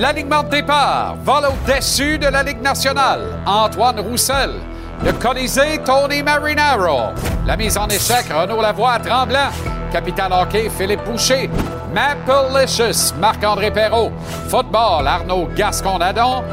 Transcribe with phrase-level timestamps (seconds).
[0.00, 3.20] L'alignement de départ vole au-dessus de la Ligue nationale.
[3.44, 4.52] Antoine Roussel.
[5.04, 7.10] Le Colisée, Tony Marinaro.
[7.46, 9.50] La mise en échec, Renaud Lavoie Tremblant.
[9.92, 11.50] Capitaine hockey, Philippe Boucher.
[11.92, 14.10] Maple-Licious, Marc-André Perrault.
[14.48, 16.44] Football, Arnaud Gascon-Nadon.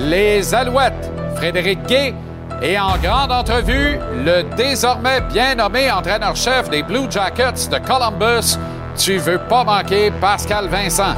[0.00, 2.14] Les Alouettes, Frédéric Gay.
[2.62, 8.56] Et en grande entrevue, le désormais bien nommé entraîneur-chef des Blue Jackets de Columbus.
[8.96, 11.12] Tu veux pas manquer Pascal Vincent.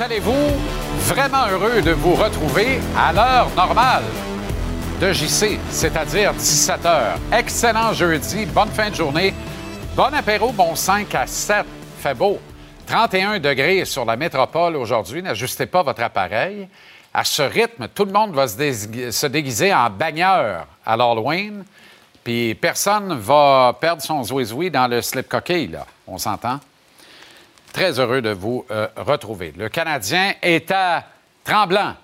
[0.00, 0.32] Allez-vous?
[1.00, 4.04] Vraiment heureux de vous retrouver à l'heure normale
[5.00, 7.16] de JC, c'est-à-dire 17 h.
[7.32, 9.34] Excellent jeudi, bonne fin de journée.
[9.96, 11.64] Bon apéro, bon 5 à 7,
[12.00, 12.38] fait beau.
[12.86, 16.68] 31 degrés sur la métropole aujourd'hui, n'ajustez pas votre appareil.
[17.12, 21.64] À ce rythme, tout le monde va se, déguiser en bagneur à l'Halloween,
[22.22, 25.86] puis personne va perdre son zouizoui dans le slip coquille, là.
[26.06, 26.60] On s'entend?
[27.78, 29.54] Très heureux de vous euh, retrouver.
[29.56, 31.04] Le Canadien est à
[31.44, 31.94] Tremblant,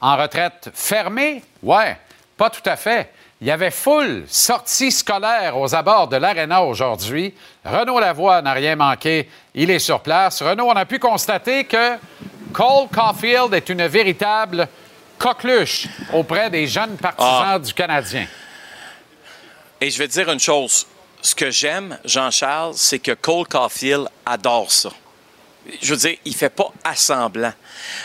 [0.00, 1.42] en retraite fermée?
[1.64, 1.96] Ouais,
[2.36, 3.10] pas tout à fait.
[3.40, 7.34] Il y avait foule sortie scolaire aux abords de l'Arena aujourd'hui.
[7.64, 9.28] Renaud Lavoie n'a rien manqué.
[9.52, 10.42] Il est sur place.
[10.42, 11.96] Renaud, on a pu constater que
[12.52, 14.68] Cole Caulfield est une véritable
[15.18, 18.28] coqueluche auprès des jeunes partisans du Canadien.
[19.80, 20.86] Et je vais te dire une chose.
[21.20, 24.90] Ce que j'aime, Jean-Charles, c'est que Cole Caulfield adore ça.
[25.82, 27.52] Je veux dire, il fait pas assemblant.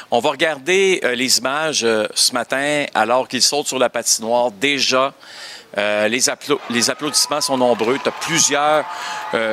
[0.09, 4.51] On va regarder euh, les images euh, ce matin alors qu'il saute sur la patinoire.
[4.51, 5.13] Déjà,
[5.77, 6.21] euh, les,
[6.69, 7.99] les applaudissements sont nombreux.
[8.01, 8.85] Tu as plusieurs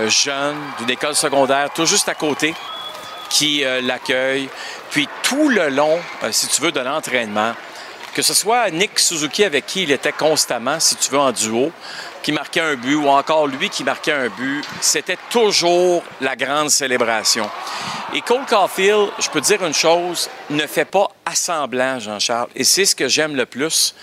[0.09, 2.55] jeunes d'une école secondaire tout juste à côté
[3.31, 4.49] qui l'accueillent.
[4.91, 5.99] Puis tout le long,
[6.31, 7.53] si tu veux, de l'entraînement,
[8.15, 11.71] que ce soit Nick Suzuki avec qui il était constamment, si tu veux, en duo,
[12.23, 16.71] qui marquait un but, ou encore lui qui marquait un but, c'était toujours la grande
[16.71, 17.49] célébration.
[18.15, 22.49] Et Cole Caulfield, je peux dire une chose, ne fait pas assemblant, Jean-Charles.
[22.55, 23.95] Et c'est ce que j'aime le plus.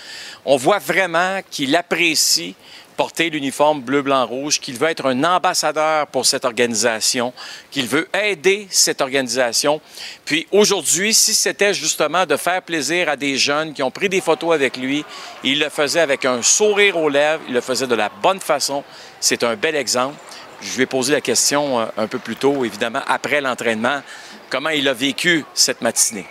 [0.44, 2.54] On voit vraiment qu'il apprécie
[2.96, 7.32] porter l'uniforme bleu, blanc, rouge, qu'il veut être un ambassadeur pour cette organisation,
[7.70, 9.80] qu'il veut aider cette organisation.
[10.24, 14.20] Puis aujourd'hui, si c'était justement de faire plaisir à des jeunes qui ont pris des
[14.20, 15.04] photos avec lui,
[15.44, 18.82] il le faisait avec un sourire aux lèvres, il le faisait de la bonne façon.
[19.20, 20.16] C'est un bel exemple.
[20.62, 24.00] Je lui ai posé la question euh, un peu plus tôt, évidemment, après l'entraînement,
[24.48, 26.26] comment il a vécu cette matinée.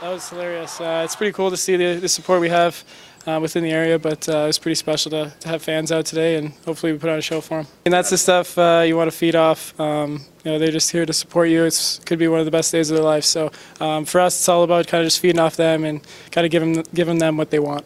[0.00, 0.80] That was hilarious.
[0.80, 2.84] Uh, it's pretty cool to see the, the support we have
[3.26, 6.06] uh, within the area, but uh, it was pretty special to, to have fans out
[6.06, 7.66] today, and hopefully we put on a show for them.
[7.84, 9.78] And that's the stuff uh, you want to feed off.
[9.80, 11.64] Um, you know, they're just here to support you.
[11.64, 13.24] It could be one of the best days of their life.
[13.24, 16.44] So um, for us, it's all about kind of just feeding off them and kind
[16.44, 17.84] of giving giving them what they want.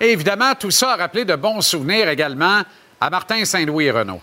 [0.00, 2.62] Évidemment, tout ça a rappelé de bons souvenirs également
[3.00, 4.20] à Martin Saint-Louis et Renaud.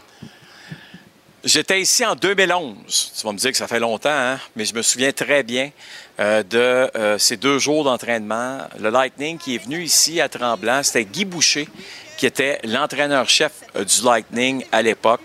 [1.46, 3.14] J'étais ici en 2011.
[3.18, 4.38] Tu vas me dire que ça fait longtemps, hein?
[4.58, 5.72] mais je me souviens très bien
[6.20, 8.58] euh, de euh, ces deux jours d'entraînement.
[8.78, 11.70] Le Lightning qui est venu ici à Tremblant, c'était Guy Boucher
[12.18, 15.22] qui était l'entraîneur-chef euh, du Lightning à l'époque.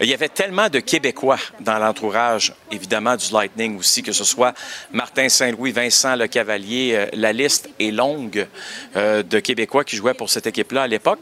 [0.00, 4.54] Il y avait tellement de Québécois dans l'entourage, évidemment, du Lightning aussi, que ce soit
[4.92, 7.08] Martin Saint-Louis, Vincent Le Cavalier.
[7.14, 8.46] la liste est longue
[8.94, 11.18] de Québécois qui jouaient pour cette équipe-là à l'époque.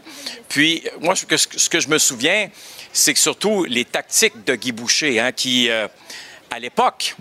[0.51, 2.51] Puis, moi, ce que je me souviens,
[2.95, 5.87] c'est que surtout les tactiques de Guy Boucher, hein, qui, euh,
[6.51, 7.17] à l'époque,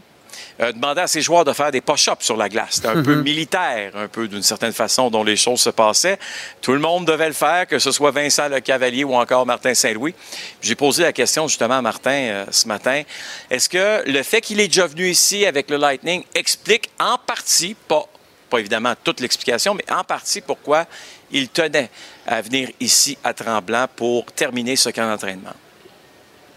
[0.59, 2.75] euh, demandait à ses joueurs de faire des push-ups sur la glace.
[2.75, 6.19] C'était un peu militaire, un peu d'une certaine façon, dont les choses se passaient.
[6.61, 9.73] Tout le monde devait le faire, que ce soit Vincent Le Cavalier ou encore Martin
[9.73, 10.13] Saint-Louis.
[10.61, 13.01] J'ai posé la question justement à Martin euh, ce matin.
[13.49, 17.75] Est-ce que le fait qu'il est déjà venu ici avec le Lightning explique en partie,
[17.87, 18.05] pas
[18.53, 20.85] pas évidemment toute l'explication, mais en partie pourquoi
[21.31, 21.89] il tenait
[22.27, 25.53] à venir ici à Tremblant pour terminer ce camp d'entraînement?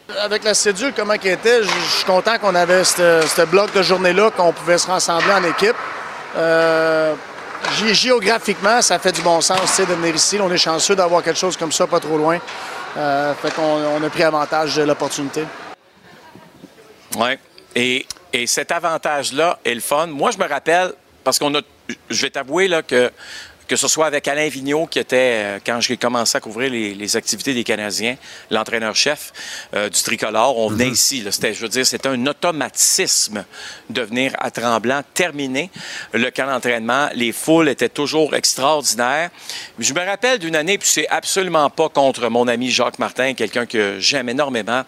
[0.09, 4.31] Avec la cédule, comment il était, je suis content qu'on avait ce bloc de journée-là,
[4.31, 5.75] qu'on pouvait se rassembler en équipe.
[6.37, 7.15] Euh,
[7.93, 10.39] géographiquement, ça fait du bon sens de venir ici.
[10.41, 12.39] On est chanceux d'avoir quelque chose comme ça pas trop loin.
[12.97, 15.45] Euh, fait qu'on on a pris avantage de l'opportunité.
[17.17, 17.37] Oui.
[17.75, 20.07] Et, et cet avantage-là est le fun.
[20.07, 20.93] Moi, je me rappelle,
[21.25, 21.61] parce qu'on a.
[22.11, 23.11] Je vais t'avouer que
[23.67, 27.17] que ce soit avec Alain Vigneault, qui était, euh, quand j'ai commencé à couvrir les,
[27.17, 28.17] activités des Canadiens,
[28.51, 29.33] l'entraîneur-chef
[29.75, 30.93] euh, du tricolore, on venait mhm.
[30.93, 31.25] ici.
[31.31, 33.45] C'était, je veux dire, c'était un automatisme
[33.91, 35.71] de venir à Tremblant, terminer
[36.13, 37.09] le camp d'entraînement.
[37.15, 39.31] Les foules étaient toujours extraordinaires.
[39.79, 43.67] Je me rappelle d'une année, puis c'est absolument pas contre mon ami Jacques Martin, quelqu'un
[43.67, 44.83] que j'aime énormément,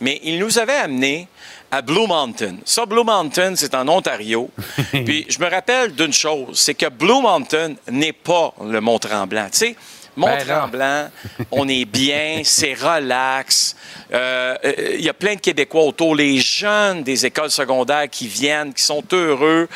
[0.00, 1.28] mais il nous avait amené
[1.70, 2.56] à Blue Mountain.
[2.64, 4.50] Ça, Blue Mountain, c'est en Ontario.
[4.90, 9.48] Puis je me rappelle d'une chose, c'est que Blue Mountain n'est pas le Mont-Tremblant.
[9.50, 9.76] Tu sais,
[10.18, 13.76] Mont-Tremblant, ben on est bien, c'est relax.
[14.12, 18.26] Euh, euh, il y a plein de Québécois autour, les jeunes des écoles secondaires qui
[18.26, 19.68] viennent, qui sont heureux.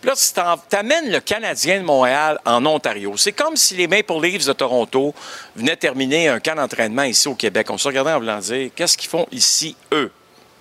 [0.00, 3.14] Puis là, tu amènes le Canadien de Montréal en Ontario.
[3.16, 5.14] C'est comme si les Maple Leafs de Toronto
[5.54, 7.68] venaient terminer un camp d'entraînement ici au Québec.
[7.70, 10.10] On se regardait en voulant dire, qu'est-ce qu'ils font ici, eux?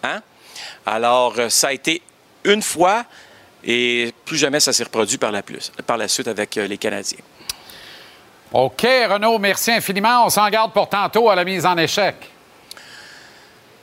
[0.04, 0.22] Hein?
[0.91, 2.01] Alors, euh, ça a été
[2.44, 3.06] une fois
[3.63, 6.80] et plus jamais ça s'est reproduit par la, plus, par la suite avec euh, les
[6.80, 7.19] Canadiens.
[8.51, 10.25] OK, Renaud, merci infiniment.
[10.25, 12.15] On s'en garde pour tantôt à la mise en échec.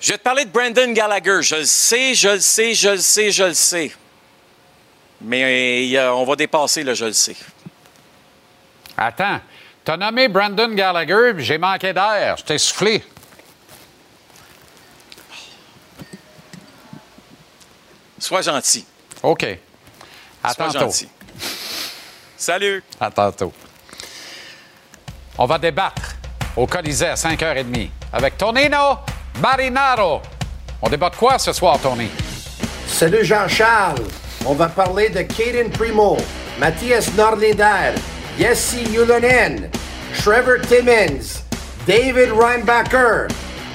[0.00, 1.42] Je vais te parler de Brandon Gallagher.
[1.42, 3.92] Je le sais, je le sais, je le sais, je le sais.
[5.20, 7.36] Mais on va dépasser le je le sais.
[8.96, 9.40] Attends.
[9.84, 12.36] Tu as nommé Brandon Gallagher, j'ai manqué d'air.
[12.38, 13.04] Je t'ai soufflé.
[18.18, 18.84] Sois gentil.
[19.22, 19.46] OK.
[20.42, 21.08] À Sois Gentil.
[22.36, 22.82] Salut.
[23.00, 23.52] À tantôt.
[25.38, 26.16] On va débattre
[26.56, 28.98] au Colisée à 5h30 avec Tonino
[29.40, 30.22] Marinaro.
[30.80, 32.08] On débat de quoi ce soir, Tony?
[32.86, 34.02] Salut Jean-Charles.
[34.46, 36.16] On va parler de Kaden Primo,
[36.58, 37.94] Mathias Nordlinder,
[38.38, 39.70] Jesse Yulonen,
[40.22, 41.42] Trevor Timmins,
[41.86, 43.26] David Reinbacher,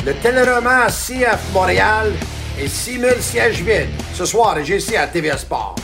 [0.05, 2.13] le téléroman CF Montréal
[2.61, 5.75] et 6000 sièges vides ce soir à GC à TVA Sport.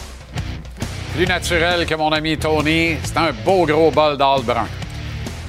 [1.15, 4.67] Plus naturel que mon ami Tony, c'est un beau gros bol d'al brun.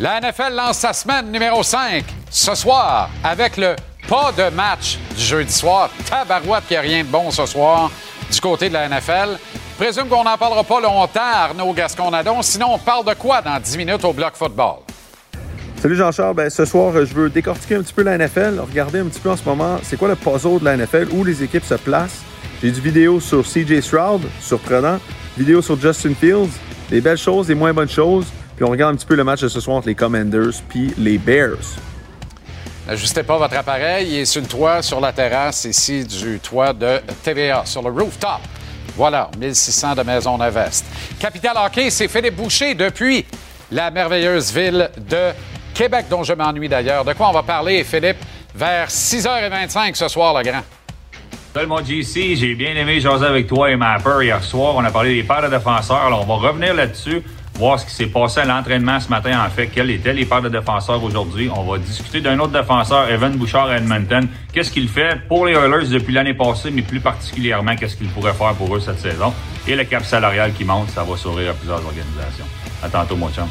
[0.01, 3.77] La NFL lance sa semaine numéro 5 ce soir avec le
[4.09, 5.91] pas de match du jeudi soir.
[6.09, 7.91] Tabarouette qu'il n'y a rien de bon ce soir
[8.31, 9.39] du côté de la NFL.
[9.77, 12.41] Présume qu'on n'en parlera pas longtemps, Arnaud Gasconadon.
[12.43, 14.88] Sinon, on parle de quoi dans 10 minutes au bloc football?
[15.81, 16.35] Salut Jean-Charles.
[16.35, 19.31] Ben, ce soir, je veux décortiquer un petit peu la NFL, regarder un petit peu
[19.31, 22.23] en ce moment c'est quoi le puzzle de la NFL, où les équipes se placent.
[22.61, 24.99] J'ai du vidéo sur CJ Stroud, surprenant,
[25.37, 26.51] vidéo sur Justin Fields,
[26.91, 28.27] des belles choses, des moins bonnes choses,
[28.57, 30.93] puis on regarde un petit peu le match de ce soir entre les Commanders puis
[30.99, 31.79] les Bears.
[32.89, 36.73] N'ajustez pas votre appareil, il est sur le toit, sur la terrasse ici du toit
[36.73, 38.41] de TVA, sur le rooftop.
[38.97, 40.85] Voilà, 1600 de Maisonneuve-Est.
[41.21, 43.25] Capital Hockey, c'est Philippe Boucher depuis
[43.71, 45.33] la merveilleuse ville de
[45.79, 47.05] Québec, dont je m'ennuie d'ailleurs.
[47.05, 48.17] De quoi on va parler, Philippe,
[48.53, 50.63] vers 6h25 ce soir, le grand?
[51.55, 54.75] Salut mon GC, j'ai bien aimé jaser avec toi et Mapper hier soir.
[54.75, 56.05] On a parlé des paires de défenseurs.
[56.05, 57.23] Alors, on va revenir là-dessus,
[57.55, 60.43] voir ce qui s'est passé à l'entraînement ce matin, en fait, quels étaient les paires
[60.43, 61.49] de défenseurs aujourd'hui?
[61.55, 64.26] On va discuter d'un autre défenseur, Evan Bouchard à Edmonton.
[64.52, 68.35] Qu'est-ce qu'il fait pour les Oilers depuis l'année passée, mais plus particulièrement, qu'est-ce qu'il pourrait
[68.35, 69.33] faire pour eux cette saison?
[69.69, 72.47] Et le cap salarial qui monte, ça va sourire à plusieurs organisations.
[72.83, 73.47] À tantôt, mon chum.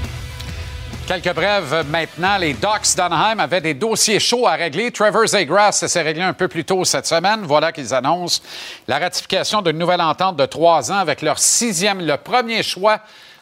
[1.07, 2.37] Quelques brèves maintenant.
[2.37, 4.91] Les Ducks d'Anaheim avaient des dossiers chauds à régler.
[4.91, 7.43] Trevor Zegras s'est réglé un peu plus tôt cette semaine.
[7.43, 8.41] Voilà qu'ils annoncent
[8.89, 12.99] la ratification d'une nouvelle entente de trois ans avec leur sixième, le premier choix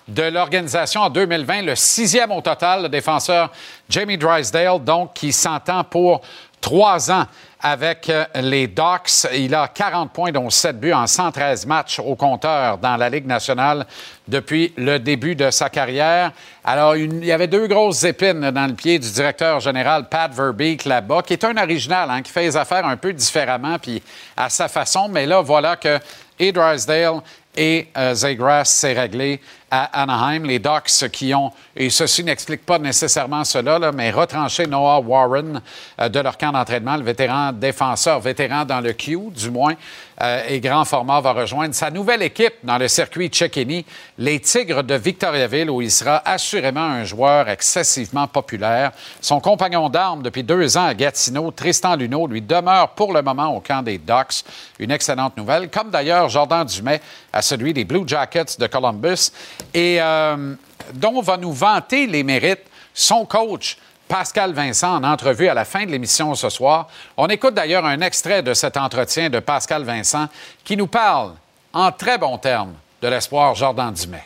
[0.08, 3.52] de l'organisation en 2020, le sixième au total, le défenseur
[3.90, 6.22] Jamie Drysdale, donc, qui s'entend pour
[6.62, 7.26] trois ans
[7.68, 9.26] avec euh, les Ducks.
[9.34, 13.26] Il a 40 points, dont 7 buts en 113 matchs au compteur dans la Ligue
[13.26, 13.88] nationale
[14.28, 16.32] depuis le début de sa carrière.
[16.64, 20.86] Alors, il y avait deux grosses épines dans le pied du directeur général Pat Verbeek
[20.86, 24.02] là-bas, qui est un original, hein, qui fait les affaires un peu différemment, puis
[24.38, 25.08] à sa façon.
[25.10, 26.00] Mais là, voilà que
[26.40, 27.22] et Drysdale
[27.56, 29.40] et euh, Zegras s'est réglé
[29.72, 30.44] à Anaheim.
[30.46, 35.62] Les Ducks qui ont, et ceci n'explique pas nécessairement cela, mais retranché Noah Warren
[36.00, 39.76] euh, de leur camp d'entraînement, le vétéran défenseur, vétéran dans le Q, du moins,
[40.22, 43.86] euh, et grand format va rejoindre sa nouvelle équipe dans le circuit Cecchini,
[44.18, 48.92] les Tigres de Victoriaville, où il sera assurément un joueur excessivement populaire.
[49.20, 53.56] Son compagnon d'armes depuis deux ans à Gatineau, Tristan Luneau, lui demeure pour le moment
[53.56, 54.44] au camp des Ducks.
[54.80, 57.02] Une excellente nouvelle, comme d'ailleurs Jordan Dumais
[57.34, 59.32] à celui des Blue Jackets de Columbus,
[59.74, 60.56] et euh,
[60.94, 63.78] dont va nous vanter les mérites son coach.
[64.08, 66.88] Pascal Vincent en entrevue à la fin de l'émission ce soir.
[67.18, 70.28] On écoute d'ailleurs un extrait de cet entretien de Pascal Vincent
[70.64, 71.32] qui nous parle
[71.74, 74.24] en très bons termes de l'espoir Jordan Dumais.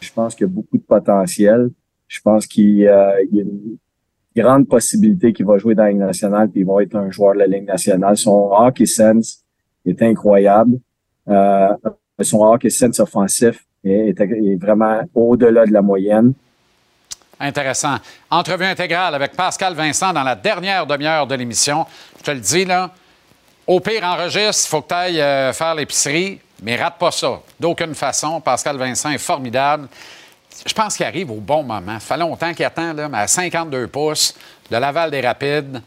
[0.00, 1.70] Je pense qu'il y a beaucoup de potentiel.
[2.06, 3.76] Je pense qu'il y a une
[4.36, 7.34] grande possibilité qu'il va jouer dans la Ligue nationale puis il va être un joueur
[7.34, 8.16] de la Ligue nationale.
[8.16, 9.42] Son hockey sense
[9.84, 10.78] est incroyable.
[11.28, 11.68] Euh,
[12.20, 16.34] son hockey sense offensif est vraiment au-delà de la moyenne.
[17.40, 17.96] Intéressant.
[18.30, 21.86] Entrevue intégrale avec Pascal Vincent dans la dernière demi-heure de l'émission.
[22.18, 22.90] Je te le dis, là,
[23.66, 27.40] au pire, enregistre, il faut que tu ailles euh, faire l'épicerie, mais rate pas ça.
[27.60, 28.40] D'aucune façon.
[28.40, 29.88] Pascal Vincent est formidable.
[30.66, 32.00] Je pense qu'il arrive au bon moment.
[32.00, 34.34] Ça fait longtemps qu'il attend, là, mais à 52 pouces,
[34.70, 35.80] de Laval des Rapides,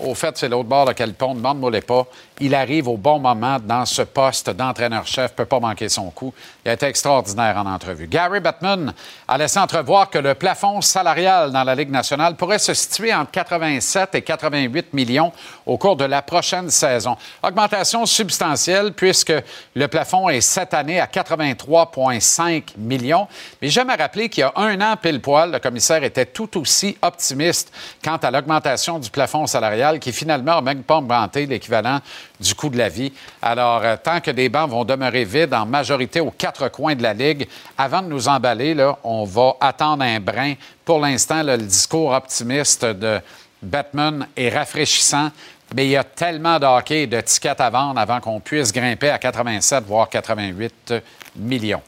[0.00, 2.06] au fait, c'est l'autre bord de quel pont, demande-moi pas.
[2.42, 6.32] Il arrive au bon moment dans ce poste d'entraîneur-chef, peut pas manquer son coup.
[6.64, 8.06] Il a été extraordinaire en entrevue.
[8.06, 8.94] Gary Bettman
[9.28, 13.30] a laissé entrevoir que le plafond salarial dans la Ligue nationale pourrait se situer entre
[13.32, 15.32] 87 et 88 millions
[15.66, 17.14] au cours de la prochaine saison.
[17.42, 19.34] Augmentation substantielle puisque
[19.74, 23.28] le plafond est cette année à 83,5 millions.
[23.60, 26.58] Mais j'aime à rappeler qu'il y a un an pile poil, le commissaire était tout
[26.58, 27.70] aussi optimiste
[28.02, 32.00] quant à l'augmentation du plafond salarial qui finalement n'a même pas augmenté l'équivalent
[32.40, 33.12] du coût de la vie.
[33.42, 37.02] Alors, euh, tant que des bancs vont demeurer vides en majorité aux quatre coins de
[37.02, 40.54] la Ligue, avant de nous emballer, là, on va attendre un brin.
[40.84, 43.20] Pour l'instant, le discours optimiste de
[43.62, 45.30] Batman est rafraîchissant,
[45.74, 49.10] mais il y a tellement de et de tickets à vendre avant qu'on puisse grimper
[49.10, 50.94] à 87, voire 88
[51.36, 51.82] millions.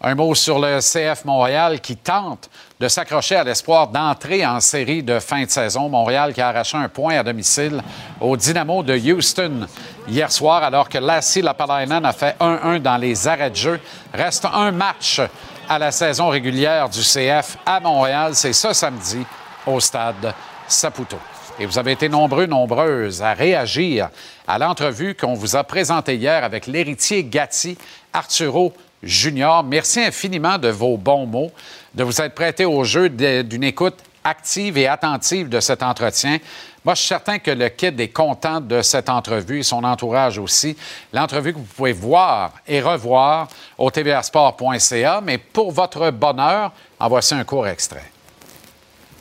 [0.00, 5.02] Un mot sur le CF Montréal qui tente de s'accrocher à l'espoir d'entrer en série
[5.02, 5.88] de fin de saison.
[5.88, 7.80] Montréal qui a arraché un point à domicile
[8.20, 9.66] au Dynamo de Houston
[10.06, 13.80] hier soir, alors que Lassie Lapalainen a fait 1-1 dans les arrêts de jeu.
[14.12, 15.20] Reste un match
[15.68, 18.34] à la saison régulière du CF à Montréal.
[18.34, 19.24] C'est ce samedi
[19.66, 20.34] au stade
[20.68, 21.18] Saputo.
[21.58, 24.10] Et vous avez été nombreux, nombreuses à réagir
[24.46, 27.78] à l'entrevue qu'on vous a présentée hier avec l'héritier Gatti,
[28.12, 29.62] Arturo Junior.
[29.64, 31.50] Merci infiniment de vos bons mots,
[31.94, 36.38] de vous être prêté au jeu d'une écoute active et attentive de cet entretien.
[36.84, 40.38] Moi, je suis certain que le kid est content de cette entrevue et son entourage
[40.38, 40.76] aussi.
[41.12, 43.48] L'entrevue que vous pouvez voir et revoir
[43.78, 45.20] au tvrsport.ca.
[45.20, 48.04] Mais pour votre bonheur, en voici un court extrait.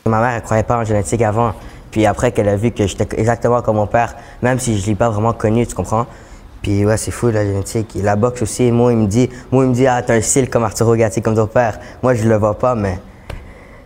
[0.05, 1.53] Ma mère, elle croyait pas en génétique avant.
[1.89, 4.88] Puis après qu'elle a vu que j'étais exactement comme mon père, même si je ne
[4.88, 6.05] l'ai pas vraiment connu, tu comprends?
[6.65, 7.95] Puis ouais, c'est fou la génétique.
[7.95, 10.22] Et la boxe aussi, moi, il me dit, moi, il me dit, ah, t'as un
[10.22, 11.77] style comme Arturo Gatti, comme ton père.
[12.01, 12.98] Moi, je le vois pas, mais,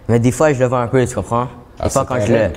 [0.07, 1.50] mais des fois, je le vois un peu, tu comprends?
[1.77, 2.50] Ah, des fois, quand je, le,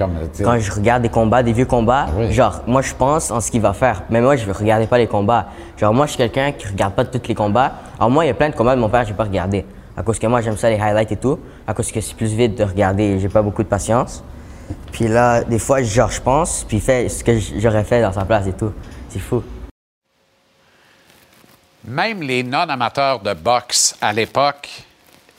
[0.44, 2.30] quand je regarde des combats, des vieux combats, Ah oui.
[2.30, 4.04] genre, moi, je pense en ce qu'il va faire.
[4.10, 5.48] Mais moi, je ne regardais pas les combats.
[5.76, 7.72] Genre, moi, je suis quelqu'un qui regarde pas tous les combats.
[7.98, 9.66] Alors, moi, il y a plein de combats de mon père que j'ai pas regardé.
[9.96, 11.40] À cause que moi, j'aime ça, les highlights et tout.
[11.66, 13.18] À cause que c'est plus vite de regarder.
[13.18, 14.22] J'ai pas beaucoup de patience.
[14.92, 18.12] Puis là, des fois, genre, je pense, puis il fait ce que j'aurais fait dans
[18.12, 18.70] sa place et tout.
[19.08, 19.42] C'est fou.
[21.84, 24.68] Même les non-amateurs de boxe à l'époque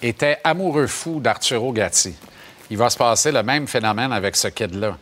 [0.01, 2.13] étaient amoureux fous d'Arturo Gatti.
[2.69, 4.97] Il va se passer le même phénomène avec ce kid-là.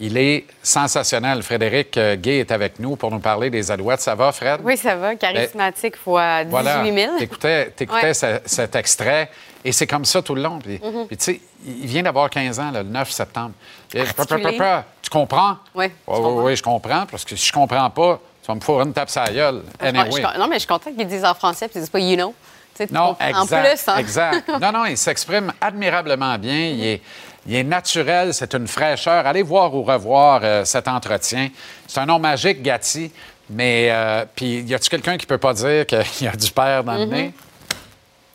[0.00, 1.42] Il est sensationnel.
[1.42, 4.00] Frédéric euh, Gay est avec nous pour nous parler des Alouettes.
[4.00, 4.60] Ça va, Fred?
[4.64, 5.14] Oui, ça va.
[5.14, 6.84] Charismatique fois 18 Voilà.
[6.84, 7.12] 000.
[7.18, 8.14] T'écoutais, t'écoutais Ouais.
[8.14, 9.30] ce- cet extrait
[9.64, 10.58] et c'est comme ça tout le long.
[10.58, 11.06] Puis, Mhm.
[11.06, 13.52] puis tu sais, il vient d'avoir 15 ans, là, le 9 septembre.
[13.94, 14.02] Et-.
[14.04, 15.58] Tu comprends?
[15.76, 17.06] Oui, Oui, oui, oui, je comprends.
[17.08, 19.62] Parce que si je comprends pas, tu vas me fourrer une tape sur la gueule.
[19.80, 20.10] Anyway.
[20.22, 22.14] je- non, mais je suis contente qu'ils disent en français puis ils disent pas you
[22.16, 22.34] know.
[22.74, 23.36] Tu sais, tu Non, exact.
[23.38, 23.96] En plus, hein?
[23.98, 24.48] exact.
[24.60, 26.66] Non, non, il s'exprime admirablement bien.
[26.70, 27.02] Il est,
[27.46, 29.26] il est naturel, c'est une fraîcheur.
[29.26, 31.48] Allez voir ou revoir euh, cet entretien.
[31.86, 33.10] C'est un nom magique, Gatti.
[33.48, 36.82] Mais, euh, puis, y a-tu quelqu'un qui peut pas dire qu'il y a du père
[36.84, 37.12] dans le Mhm.
[37.12, 37.32] nez?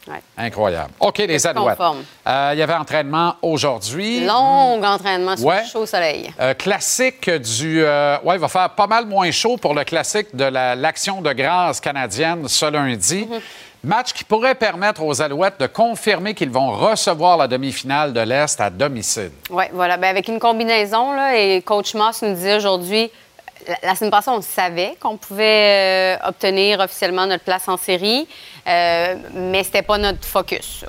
[0.09, 0.21] Ouais.
[0.37, 0.89] Incroyable.
[0.99, 1.77] OK, les Alouettes.
[2.27, 4.25] Euh, Il y avait entraînement aujourd'hui.
[4.25, 5.61] Long entraînement sur Ouais.
[5.61, 6.33] le chaud soleil.
[6.39, 7.83] Euh, classique du.
[7.83, 11.21] euh, ouais, il va faire pas mal moins chaud pour le classique de la- l'Action
[11.21, 13.27] de grâce canadienne ce lundi.
[13.29, 13.39] Mhm.
[13.81, 18.59] Match qui pourrait permettre aux Alouettes de confirmer qu'ils vont recevoir la demi-finale de l'Est
[18.59, 19.31] à domicile.
[19.49, 19.95] Oui, voilà.
[19.95, 23.09] Ben, avec une combinaison, là, et Coach Moss nous disait aujourd'hui,
[23.67, 28.27] la, la semaine passée, on savait qu'on pouvait euh, obtenir officiellement notre place en série.
[28.67, 30.85] Euh, mais c'était pas notre focus.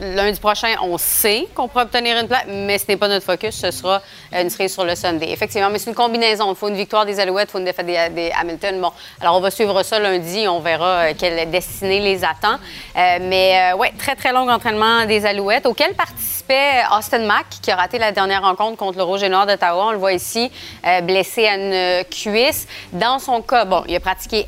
[0.00, 3.54] Lundi prochain, on sait qu'on pourra obtenir une place, mais ce n'est pas notre focus.
[3.54, 4.02] Ce sera
[4.32, 5.30] une série sur le Sunday.
[5.30, 6.50] Effectivement, mais c'est une combinaison.
[6.50, 8.80] Il faut une victoire des Alouettes, il faut une défaite des, des Hamilton.
[8.80, 10.46] Bon, alors on va suivre ça lundi.
[10.48, 12.58] On verra euh, quelle destinée les attend.
[12.96, 17.70] Euh, mais euh, ouais, très, très long entraînement des Alouettes, auquel participait Austin Mack, qui
[17.70, 19.86] a raté la dernière rencontre contre le Rouge et Noir d'Ottawa.
[19.88, 20.50] On le voit ici,
[20.86, 22.66] euh, blessé à une cuisse.
[22.92, 24.46] Dans son cas, bon, il a pratiqué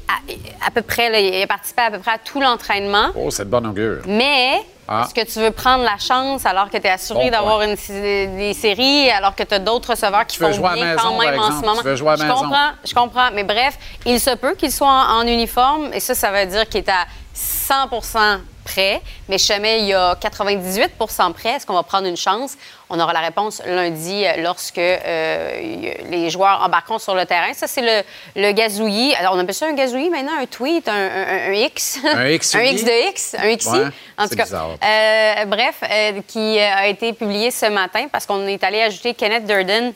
[0.64, 2.65] à, peu près, il a participé à peu près à tout l'entraînement.
[3.16, 4.02] Oh, c'est de bonne augure.
[4.06, 5.04] Mais Ah.
[5.04, 7.74] est-ce que tu veux prendre la chance alors que tu es assuré Bon d'avoir une,
[7.74, 11.02] des séries, alors que tu as d'autres receveurs qui Tu font jouer à bien maison,
[11.16, 11.76] quand même en ce moment?
[11.76, 12.34] Tu veux jouer à je maison.
[12.36, 13.28] comprends, je comprends.
[13.34, 16.68] Mais bref, il se peut qu'il soit en, en uniforme et ça, ça veut dire
[16.68, 17.04] qu'il est à
[17.34, 17.74] 100
[18.66, 19.00] prêt.
[19.28, 22.52] Mais jamais il y a 98% prêt, est-ce qu'on va prendre une chance?
[22.90, 25.60] On aura la réponse lundi euh, lorsque euh,
[26.10, 27.52] les joueurs embarqueront sur le terrain.
[27.54, 28.02] Ça, c'est le,
[28.40, 29.14] le gazouillis.
[29.16, 31.98] Alors, on appelle ça un gazouillis maintenant, un tweet, un, un- un X?
[32.14, 33.68] Un X de X, un XI.
[33.70, 33.84] Ouais,
[34.18, 38.62] en tout cas, euh, bref, euh, qui a été publié ce matin parce qu'on est
[38.62, 39.92] allé ajouter Kenneth Durden,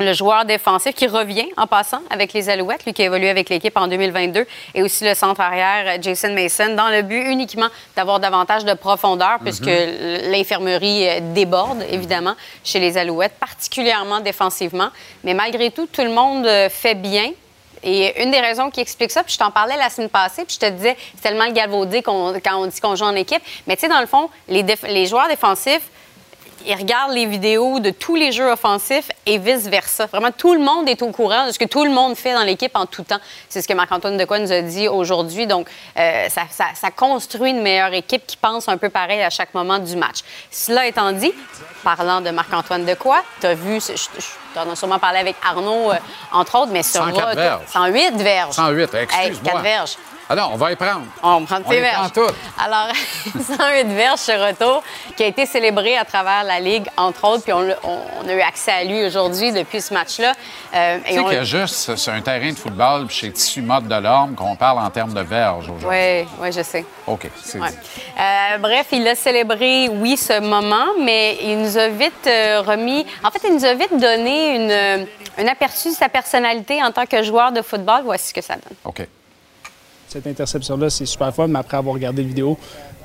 [0.00, 3.48] le joueur défensif qui revient en passant avec les Alouettes, lui qui a évolué avec
[3.50, 7.68] l'équipe en 2022, et aussi le centre arrière euh, Jason Mason, dans le but uniquement
[7.96, 14.88] d'avoir davantage de profondeur, puisque l- l'infirmerie euh, déborde, évidemment, chez les Alouettes, particulièrement défensivement.
[15.22, 17.30] Mais malgré tout, tout le monde euh, fait bien.
[17.82, 20.54] Et une des raisons qui explique ça, puis je t'en parlais la semaine passée, puis
[20.60, 23.42] je te disais, c'est tellement le galvaudé qu'on- quand on dit qu'on joue en équipe.
[23.66, 25.88] Mais tu sais, dans le fond, les joueurs défensifs,
[26.66, 30.06] ils regardent les vidéos de tous les jeux offensifs et vice-versa.
[30.06, 32.42] Vraiment, tout le monde est au courant de ce que tout le monde fait dans
[32.42, 33.18] l'équipe en tout temps.
[33.48, 35.46] C'est ce que Marc-Antoine Decoy nous a dit aujourd'hui.
[35.46, 39.30] Donc, euh, ça, ça- ça construit une meilleure équipe qui pense un peu pareil à
[39.30, 40.18] chaque moment du match.
[40.50, 41.32] Cela étant dit,
[41.82, 45.92] parlant de Marc-Antoine Decoy, tu as vu, je, je, t'en as sûrement parlé avec Arnaud,
[45.92, 45.96] euh,
[46.32, 47.60] entre autres, mais sur 104 Roto- verges.
[47.72, 48.54] 108 verges.
[48.54, 49.52] 108, Hey, excuse-moi.
[49.52, 49.96] 4 verges.
[50.32, 51.02] Ah non, on va y prendre.
[51.24, 52.12] On prend On tes les prend verges.
[52.12, 52.34] toutes.
[52.64, 52.86] Alors,
[53.58, 54.80] 108 verges chez Retour,
[55.16, 58.70] qui a été célébré à travers la Ligue, entre autres, puis on, a eu accès
[58.70, 60.32] à lui aujourd'hui depuis ce match-là.
[60.72, 63.60] Euh, Tu sais on- qu'il y a juste sur un terrain de football chez Tissu
[63.60, 65.88] Mode de l'Orme qu'on parle en termes de verges aujourd'hui.
[65.88, 66.84] Oui, oui, je sais.
[67.08, 67.68] OK, c'est Ouais.
[68.20, 73.04] Euh, bref, il a célébré, oui, ce moment, mais il nous a vite euh, remis.
[73.24, 75.06] En fait, il nous a vite donné une,
[75.44, 78.02] un aperçu de sa personnalité en tant que joueur de football.
[78.04, 78.76] Voici ce que ça donne.
[78.84, 79.04] OK.
[80.10, 82.58] Cette interception-là, c'est super fun, mais après avoir regardé la vidéo,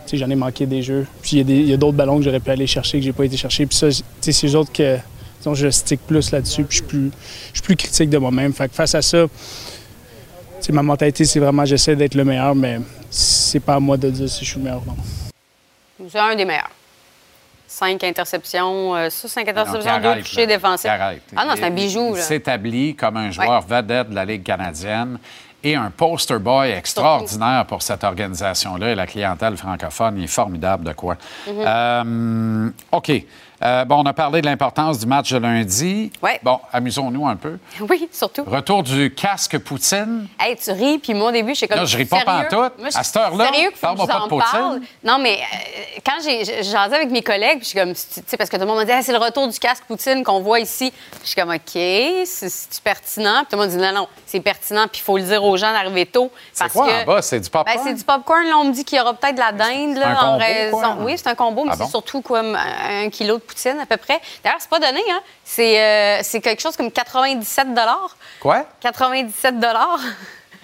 [0.06, 1.06] tu sais, j'en ai manqué des jeux.
[1.22, 3.38] Puis il y a d'autres ballons que j'aurais pu aller chercher, que j'ai pas été
[3.38, 3.68] chercher.
[3.68, 4.98] Puis ça, tu sais, c'est juste que
[5.38, 7.12] disons, je stick plus là-dessus, puis je suis plus,
[7.50, 8.54] je suis plus critique de moi-même.
[8.54, 9.30] Fait que face à ça, tu
[10.62, 12.80] sais, ma mentalité, c'est vraiment j'essaie d'être le meilleur, mais
[13.12, 16.08] c'est pas à moi de dire si je suis le meilleur ou non.
[16.10, 16.72] C'est un des meilleurs.
[17.68, 20.90] Cinq interceptions, euh, ça, cinq interceptions, deux touchés défensifs.
[20.90, 22.22] Ah non, c'est un bijou, Il là.
[22.22, 25.20] s'établit comme un joueur vedette de la Ligue canadienne
[25.66, 30.18] et un poster boy extraordinaire pour cette organisation-là et la clientèle francophone.
[30.18, 31.18] Il est formidable de quoi.
[31.48, 31.64] Mm-hmm.
[31.66, 33.12] Euh, OK.
[33.66, 36.12] Euh, bon, on a parlé de l'importance du match de lundi.
[36.22, 36.40] Ouais.
[36.44, 37.58] Bon, amusons-nous un peu.
[37.90, 38.44] Oui, surtout.
[38.46, 40.28] Retour du casque Poutine.
[40.40, 41.80] Hey, tu ris, puis moi, au début, j'étais comme.
[41.80, 42.74] Non, je ris pas pantoute.
[42.80, 43.48] Moi, À cette heure-là,
[43.82, 44.52] parle-moi pas de poutine.
[44.52, 44.80] parle?
[45.04, 48.38] Non, mais euh, quand j'ai jasé avec mes collègues, puis je suis comme, tu sais,
[48.38, 50.60] parce que tout le monde m'a dit, c'est le retour du casque Poutine qu'on voit
[50.60, 50.94] ici.
[51.24, 51.62] Je suis comme, OK,
[52.26, 53.38] c'est pertinent?
[53.40, 55.58] Puis tout le monde dit, non, non, c'est pertinent, puis il faut le dire aux
[55.58, 56.32] gens d'arriver tôt.
[56.54, 57.22] C'est quoi que- en bas?
[57.22, 57.78] C'est du popcorn?
[57.78, 58.44] Ben, c'est du popcorn.
[58.46, 60.38] Là, on me dit qu'il y aura peut-être de la dinde, là, un en combo,
[60.40, 60.72] raison.
[60.78, 60.96] quoi?
[61.00, 63.86] Oui, c'est un combo, mais Ah c'est surtout comme un, un kilo de poutine à
[63.86, 64.20] peu près.
[64.44, 65.22] D'ailleurs, c'est pas donné, hein?
[65.44, 67.68] C'est euh, c'est quelque chose comme 97
[68.40, 68.66] Quoi?
[68.82, 69.56] 97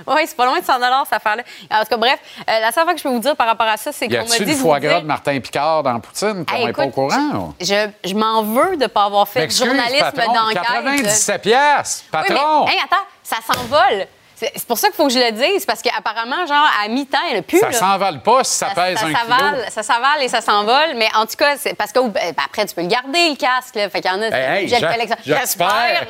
[0.08, 0.73] Oui, c'est pas loin de 100
[1.06, 1.43] cette affaire-là.
[1.71, 3.67] En tout cas, bref, euh, la seule fois que je peux vous dire par rapport
[3.67, 5.84] à ça, c'est Y qu'on m'a a-tu dit le de foie gras de Martin Picard
[5.84, 6.45] dans Poutine?
[6.51, 7.30] Hey, on n'est pas au courant?
[7.36, 7.54] ou?
[7.60, 10.63] Je, je m'en veux de ne pas avoir fait de journalisme d'enquête.
[10.63, 12.65] 97 piastres, Oui, patron!
[12.65, 14.08] mais, hey, attends, ça s'envole.
[14.56, 17.38] C'est pour ça qu'il faut que je le dise, parce qu'apparemment, genre, à mi-temps, il
[17.38, 17.60] a plus.
[17.60, 17.73] ça là.
[17.73, 19.63] s'envole pas si ça, pèse ça un kilo.
[19.69, 22.73] ça s'avale et ça s'envole, mais en tout cas, c'est parce que ben, après, tu
[22.73, 23.75] peux le garder, le casque.
[23.75, 24.27] Là, fait qu'il y en a.
[24.27, 26.08] Hey, le j'espère.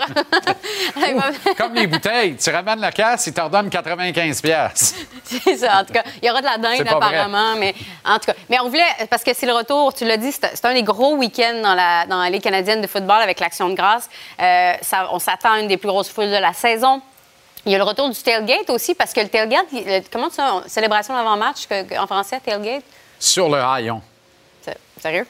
[1.57, 4.95] Comme les bouteilles, tu ramènes la casse, ils te redonnent 95 piastres.
[5.23, 6.03] C'est ça, en tout cas.
[6.21, 6.89] Il y aura de la dinde vrai.
[6.89, 7.73] apparemment, mais
[8.05, 8.33] en tout cas.
[8.49, 10.83] Mais on voulait, parce que c'est le retour, tu l'as dit, c'est c'est un des
[10.83, 14.09] gros week-ends dans la, dans la Ligue canadienne de football avec l'Action de grâce.
[14.41, 17.01] Euh, ça- on s'attend à une des plus grosses foules de la saison.
[17.65, 19.65] Il y a le retour du tailgate aussi, parce que le tailgate,
[20.11, 21.67] comment tu célébration d'avant-match,
[21.99, 22.83] en français, tailgate?
[23.19, 24.01] Sur le haillon.
[24.61, 25.27] C'est- Sérieux?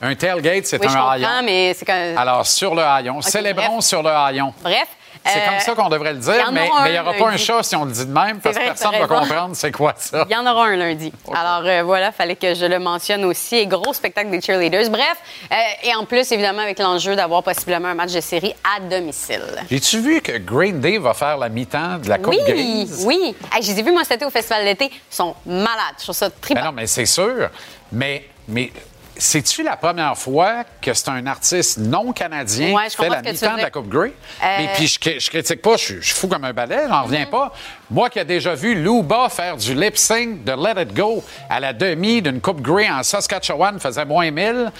[0.00, 1.28] Un tailgate, c'est Oui, un haillon.
[1.44, 3.20] mais c'est quand Alors, sur le haillon.
[3.20, 3.84] Célébrons bref.
[3.84, 4.54] sur le haillon.
[4.62, 4.86] Bref,
[5.24, 7.62] C'est Euh, comme ça qu'on devrait le dire, mais il n'y aura pas un chat
[7.62, 10.24] si on le dit de même, parce que personne ne va comprendre c'est quoi ça.
[10.28, 11.12] Il y en aura un lundi.
[11.34, 13.56] Alors euh, voilà, fallait que je le mentionne aussi.
[13.56, 14.88] Et gros spectacle des cheerleaders.
[14.90, 15.16] Bref,
[15.52, 15.54] euh,
[15.84, 19.42] et en plus, évidemment, avec l'enjeu d'avoir possiblement un match de série à domicile.
[19.70, 23.04] J'ai-tu vu que Green Day va faire la mi-temps de la Coupe Oui, Grise?
[23.06, 23.34] oui.
[23.52, 24.86] Hey, je les ai vus, moi, cet été au Festival d'été.
[24.92, 25.94] Ils sont malades.
[25.98, 26.64] Je trouve ça Ben trippant.
[26.64, 27.48] non, mais c'est sûr.
[27.92, 28.70] Mais, mais
[29.18, 33.56] c'est-tu la première fois que c'est un artiste non canadien Ouais, qui fait la mi-temps
[33.56, 33.70] de la.
[33.70, 34.12] Coupe Grey?
[34.42, 36.84] Euh, Mais puis je, je critique pas, je, suis- je suis fou comme un balai,
[36.88, 37.52] j'en reviens pas.
[37.90, 41.58] Moi qui ai déjà vu Luba faire du lip sync de Let It Go à
[41.60, 44.70] la demi d'une Coupe Grey en Saskatchewan faisait moins 1000.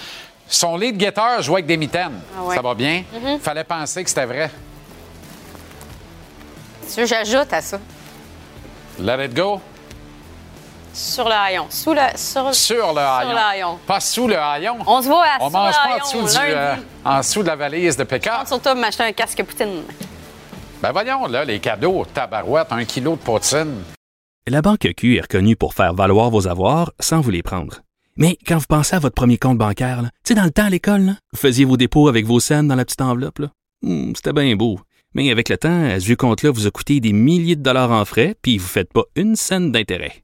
[0.47, 2.19] Son lead guitar jouait avec des mitaines.
[2.37, 2.55] Ah ouais.
[2.55, 3.03] Ça va bien?
[3.13, 3.39] Mhm.
[3.39, 4.49] Fallait penser que c'était vrai.
[6.97, 7.79] J'ajoute à ça.
[8.99, 9.61] Let It Go?
[11.01, 11.65] Sur le haillon.
[11.69, 13.31] Sous le, sur, sur le haillon.
[13.31, 13.79] le haillon.
[13.87, 14.77] Pas sous le haillon.
[14.85, 17.17] On se voit à On sur mange le pas en haillon, dessous, du, euh, en
[17.19, 18.45] dessous de la valise de Pécard.
[18.45, 19.83] Sur toi, m'acheter un casque Poutine.
[20.81, 23.75] Ben voyons, là, les cadeaux, tabarouette, un kilo de poutine.
[24.47, 27.79] La Banque Q est reconnue pour faire valoir vos avoirs sans vous les prendre.
[28.17, 30.65] Mais quand vous pensez à votre premier compte bancaire, là, tu sais, dans le temps
[30.65, 33.39] à l'école, là, vous faisiez vos dépôts avec vos scènes dans la petite enveloppe.
[33.39, 33.47] là.
[33.83, 34.79] Hmm, C'était bien beau.
[35.13, 37.91] Mais avec le temps, à ce vieux compte-là vous a coûté des milliers de dollars
[37.91, 40.23] en frais, puis vous ne faites pas une scène d'intérêt.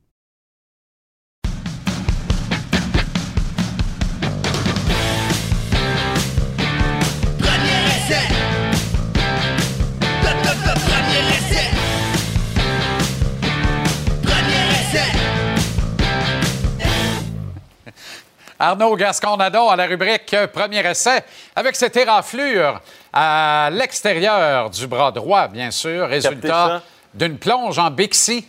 [18.61, 21.23] Arnaud Gasconadon à la rubrique euh, Premier essai
[21.55, 22.79] avec cette éraflure
[23.11, 28.45] à l'extérieur du bras droit, bien sûr, résultat d'une plonge en Bixi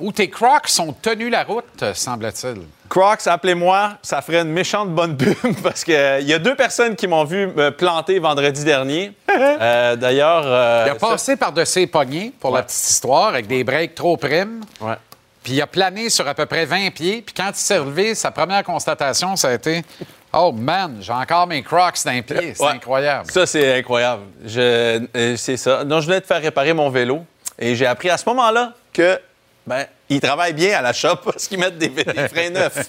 [0.00, 2.62] où tes crocs sont tenus la route, semble-t-il.
[2.88, 7.06] Crocs, appelez-moi, ça ferait une méchante bonne pub parce qu'il y a deux personnes qui
[7.06, 9.12] m'ont vu me planter vendredi dernier.
[9.62, 10.42] Euh, D'ailleurs.
[10.44, 13.94] euh, Il a ça- passé par-dessus ses poignets, pour la petite histoire, avec des breaks
[13.94, 14.62] trop primes.
[14.80, 14.94] Ouais.
[15.42, 17.22] Puis il a plané sur à peu près 20 pieds.
[17.22, 19.82] Puis quand il s'est relevé, sa première constatation, ça a été
[20.32, 22.54] Oh man, j'ai encore mes crocs d'un pied.
[22.54, 22.70] C'est Ouais.
[22.72, 23.30] incroyable.
[23.30, 24.22] Ça, c'est incroyable.
[24.44, 25.82] Je- euh, c'est ça.
[25.84, 27.24] Non, je venais de faire réparer mon vélo
[27.58, 29.18] et j'ai appris à ce moment-là que,
[29.66, 32.88] ben, ils travaillent bien à la shop parce qu'ils mettent des, des freins neufs.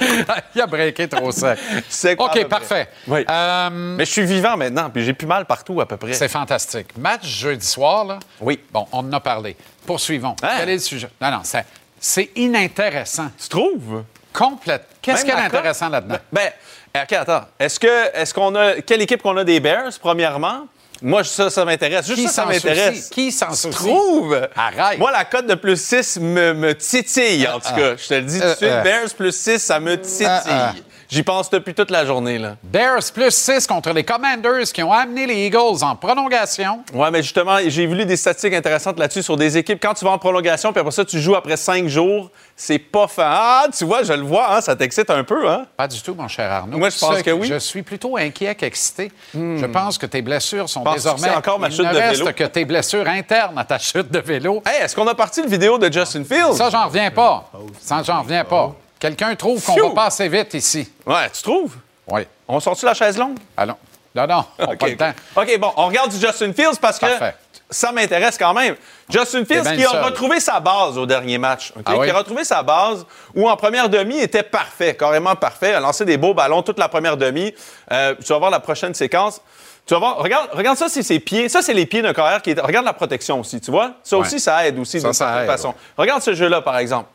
[0.54, 2.20] il a breaké trop sec.
[2.20, 2.88] OK, parfait.
[3.06, 3.24] Oui.
[3.30, 6.12] Euh, Mais je suis vivant maintenant, puis j'ai plus mal partout à peu près.
[6.12, 6.96] C'est fantastique.
[6.98, 8.18] Match jeudi soir, là?
[8.40, 8.60] Oui.
[8.72, 9.56] Bon, on en a parlé.
[9.94, 10.36] Poursuivons.
[10.44, 10.48] Hein?
[10.60, 11.08] Quel est le sujet?
[11.20, 11.64] Non, non, c'est,
[11.98, 13.28] c'est inintéressant.
[13.42, 14.04] Tu trouves?
[14.32, 14.86] Complète.
[15.02, 16.18] Qu'est-ce qu'il y a d'intéressant là-dedans?
[16.32, 16.48] Ben,
[16.94, 17.42] OK, attends.
[17.58, 20.66] Est-ce que, est-ce qu'on a, quelle équipe qu'on a des Bears, premièrement?
[21.02, 22.06] Moi, ça, ça m'intéresse.
[22.06, 22.96] Juste Qui ça, ça s'en m'intéresse.
[22.98, 23.10] soucie?
[23.10, 23.70] Qui s'en soucie?
[23.74, 24.48] trouves?
[24.54, 24.98] Arrête.
[25.00, 27.96] Moi, la cote de plus 6 me, me titille, en tout cas.
[27.96, 28.70] Je te le dis tout de Euh, suite.
[28.70, 28.82] euh.
[28.84, 30.84] Bears plus 6, ça me titille.
[31.10, 32.54] J'y pense depuis toute la journée, là.
[32.62, 36.84] Bears plus 6 contre les Commanders qui ont amené les Eagles en prolongation.
[36.94, 39.80] Ouais, mais justement, j'ai vu des statistiques intéressantes là-dessus sur des équipes.
[39.82, 43.08] Quand tu vas en prolongation, puis après ça, tu joues après 5 jours, c'est pas
[43.08, 43.24] fin.
[43.26, 45.66] Ah, tu vois, je le vois, hein, ça t'excite un peu, hein?
[45.76, 46.78] Pas du tout, mon cher Arnaud.
[46.78, 47.48] Moi, je pense que oui.
[47.48, 47.54] Hmm.
[47.54, 49.10] Je suis plutôt inquiet qu'excité.
[49.34, 51.28] Je pense que tes blessures sont que désormais.
[51.28, 52.32] c'est encore ma Il chute ne de reste vélo?
[52.32, 54.62] que tes blessures internes à ta chute de vélo.
[54.64, 56.54] Hey, est-ce qu'on a parti le vidéo de Justin Fields?
[56.54, 57.50] Ça, j'en reviens pas.
[57.80, 58.72] Ça, j'en reviens pas.
[59.00, 60.88] Quelqu'un trouve qu'on va pas assez vite ici.
[61.06, 61.74] Ouais, tu trouves?
[62.06, 62.22] Oui.
[62.46, 63.38] On sort-tu la chaise longue?
[63.56, 63.76] Allons.
[64.14, 65.12] Non, non, on n'a OK, pas le temps.
[65.36, 67.36] OK, bon, on regarde du Justin Fields parce que Parfait.
[67.70, 68.74] ça m'intéresse quand même.
[69.08, 70.02] Justin Fields qui a seul.
[70.04, 71.72] retrouvé sa base au dernier match.
[71.76, 71.82] OK?
[71.86, 72.06] Ah oui?
[72.06, 75.74] Qui a retrouvé sa base où en première demi il était parfait, carrément parfait.
[75.74, 77.54] A lancé des beaux ballons toute la première demi.
[77.92, 79.40] Euh, tu vas voir la prochaine séquence.
[79.86, 81.48] Tu vas voir, regarde, regarde ça, c'est ses pieds.
[81.48, 82.60] Ça, c'est les pieds d'un carrière qui est.
[82.60, 83.92] Regarde la protection aussi, tu vois?
[84.02, 84.22] Ça Ouais.
[84.26, 85.68] aussi, ça aide aussi d'une certaine aide, façon.
[85.68, 85.74] ouais.
[85.98, 87.08] Regarde ce jeu-là, par exemple.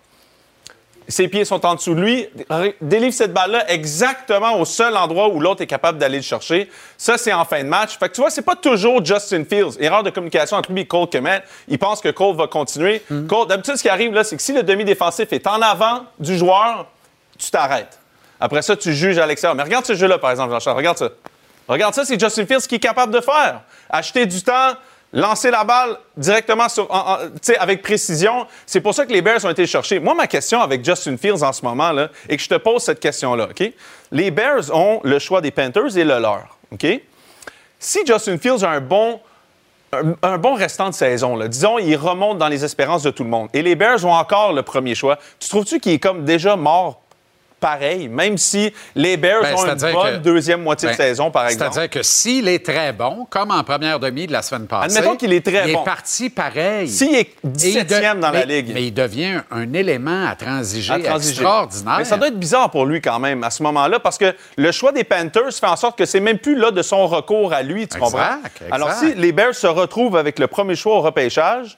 [1.08, 2.28] Ses pieds sont en dessous de lui.
[2.82, 6.70] Délivre cette balle-là exactement au seul endroit où l'autre est capable d'aller le chercher.
[6.98, 7.98] Ça, c'est en fin de match.
[8.00, 9.78] Fait que tu vois, c'est pas toujours Justin Fields.
[9.80, 11.44] Erreur de communication entre lui et Cole Kemet.
[11.68, 13.04] Il pense que Cole va continuer.
[13.28, 16.38] Cole, d'habitude, ce qui arrive là, c'est que si le demi-défensif est en avant du
[16.38, 16.88] joueur,
[17.38, 18.00] tu t'arrêtes.
[18.40, 19.56] Après ça, tu juges à l'extérieur.
[19.56, 20.78] Mais regarde ce jeu-là, par exemple, Jean-Charles.
[20.78, 21.10] Regarde ça.
[21.68, 23.62] Regarde ça, c'est Justin Fields qui est capable de faire.
[23.90, 24.74] Acheter du temps,
[25.16, 27.18] lancer la balle directement sur, en-
[27.58, 28.46] avec précision.
[28.66, 30.00] C'est pour ça que les Bears ont été le chercher.
[30.00, 31.92] Moi, ma question avec Justin Fields en ce moment,
[32.30, 33.74] et que je te pose cette question-là, OK?
[34.12, 36.86] Les Bears ont le choix des Panthers et le leur, OK?
[37.80, 39.22] Si Justin Fields a un bon,
[40.56, 43.76] restant de saison, disons, il remonte dans les espérances de tout le monde, et les
[43.76, 47.02] Bears ont encore le premier choix, tu trouves-tu qu'il est comme déjà mort
[47.60, 51.32] pareil, même si les Bears Ben, ont une bonne que- deuxième moitié de Ben, saison,
[51.32, 51.72] par exemple.
[51.74, 54.96] C'est-à-dire que s'il est très bon, comme en première demi de la semaine passée.
[54.98, 55.82] Admettons qu'il est très il bon.
[55.82, 56.88] est parti pareil.
[56.88, 58.72] S'il est Et il 17e dans la ligue.
[58.74, 61.32] Mais il devient un élément à transiger, à transiger.
[61.42, 61.96] extraordinaire.
[62.00, 64.72] Mais ça doit être bizarre pour lui quand même à ce moment-là parce que le
[64.72, 67.62] choix des Panthers fait en sorte que c'est même plus là de son recours à
[67.64, 68.38] lui, tu Exact, comprends?
[68.40, 68.62] exact.
[68.72, 71.78] Alors si les Bears se retrouvent avec le premier choix au repêchage,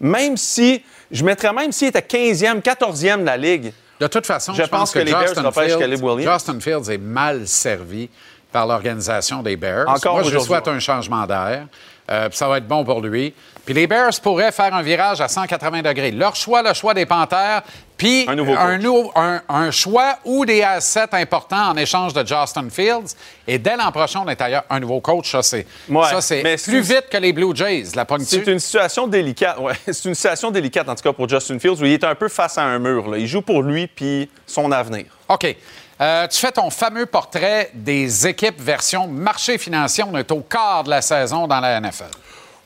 [0.00, 4.52] même si, je mettrais même s'il était 15e, 14e de la ligue, De toute façon,
[4.52, 6.84] Je je, pense pense que les Justin Fields.
[6.84, 8.08] Justin est mal servi
[8.52, 9.88] par l'organisation des Bears.
[9.88, 11.66] Encore Moi, je lui souhaite un changement d'air.
[12.10, 13.34] Euh, puis ça va être bon pour lui.
[13.66, 16.10] Puis les Bears pourraient faire un virage à 180 degrés.
[16.10, 17.62] Leur choix, le choix des Panthères,
[17.98, 18.80] puis Un nouveau coach.
[18.80, 23.14] nou- un- un choix ou des assets importants en échange de Justin Fields.
[23.46, 24.64] Et dès l'an prochain, on est ailleurs.
[24.70, 27.88] Un nouveau coach, ça, c'est Ouais, ça, c'est mais plus vite que les Blue Jays.
[27.94, 29.58] La C'est une situation délicate.
[29.58, 32.14] Ouais, c'est une situation délicate en tout cas pour Justin Fields où il est un
[32.14, 33.08] peu face à un mur.
[33.10, 33.18] là.
[33.18, 35.04] Il joue pour lui puis son avenir.
[35.28, 35.56] OK.
[36.00, 40.04] Euh, tu fais ton fameux portrait des équipes version marché financier.
[40.04, 42.04] On est au quart de la saison dans la NFL.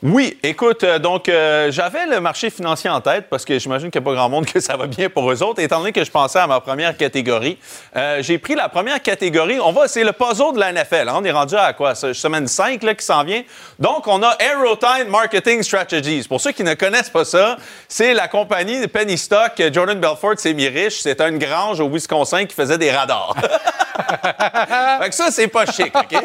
[0.05, 4.01] Oui, écoute, euh, donc euh, j'avais le marché financier en tête parce que j'imagine qu'il
[4.01, 5.61] n'y a pas grand monde que ça va bien pour eux autres.
[5.61, 7.57] Étant donné que je pensais à ma première catégorie,
[7.95, 9.61] euh, j'ai pris la première catégorie.
[9.61, 11.07] On va, c'est le puzzle de la NFL.
[11.07, 11.13] hein.
[11.15, 11.95] On est rendu à quoi?
[11.95, 13.43] Semaine 5 là, qui s'en vient.
[13.79, 16.25] Donc, on a Aerotime Marketing Strategies.
[16.27, 17.55] Pour ceux qui ne connaissent pas ça,
[17.87, 19.53] c'est la compagnie de Penny Stock.
[19.71, 20.99] Jordan Belfort s'est mis riche.
[20.99, 23.37] C'est une grange au Wisconsin qui faisait des radars.
[25.01, 26.09] fait ça, c'est pas chic, OK?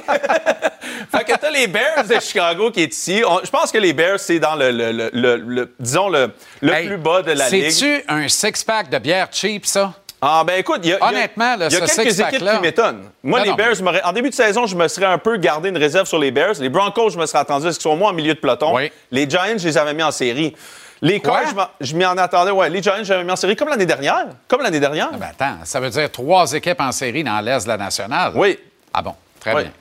[1.13, 3.23] fait que t'as les Bears de Chicago qui est ici.
[3.73, 6.97] Que les Bears, c'est dans le, le- le- le- le- disons, le, le Hey, plus
[6.97, 7.71] bas de la ligue.
[7.71, 9.93] C'est-tu un six-pack de bière cheap, ça?
[10.21, 13.05] Ah, ben écoute, il y a, Honnêtement, là, y a quelques équipes qui m'étonnent.
[13.23, 13.57] Moi, Non, les non.
[13.57, 16.33] Bears, en début de saison, je me serais un peu gardé une réserve sur les
[16.33, 16.55] Bears.
[16.59, 18.75] Les Broncos, je me serais attendu à ce qu'ils soient moins en milieu de peloton.
[18.75, 18.91] Oui.
[19.13, 20.57] Les Giants, je les avais mis en série.
[21.01, 21.43] Les Quoi?
[21.81, 22.51] Je m'y en attendais.
[22.51, 24.27] Ouais, les Giants, j'avais mis en série comme l'année dernière.
[24.49, 25.11] Comme l'année dernière.
[25.13, 28.33] Ah, ben attends, ça veut dire trois équipes en série dans l'Est de la nationale?
[28.35, 28.59] Oui.
[28.93, 29.63] Ah bon, très Oui.
[29.63, 29.73] bien.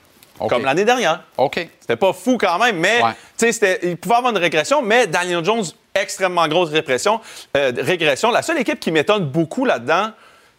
[0.46, 1.22] Comme l'année dernière.
[1.36, 1.68] OK.
[1.80, 3.10] C'était pas fou quand même, mais Ouais.
[3.36, 7.20] c'était- il pouvait avoir une régression, mais Daniel Jones, extrêmement grosse répression,
[7.56, 8.30] euh, régression.
[8.30, 10.10] La seule équipe qui m'étonne beaucoup là-dedans,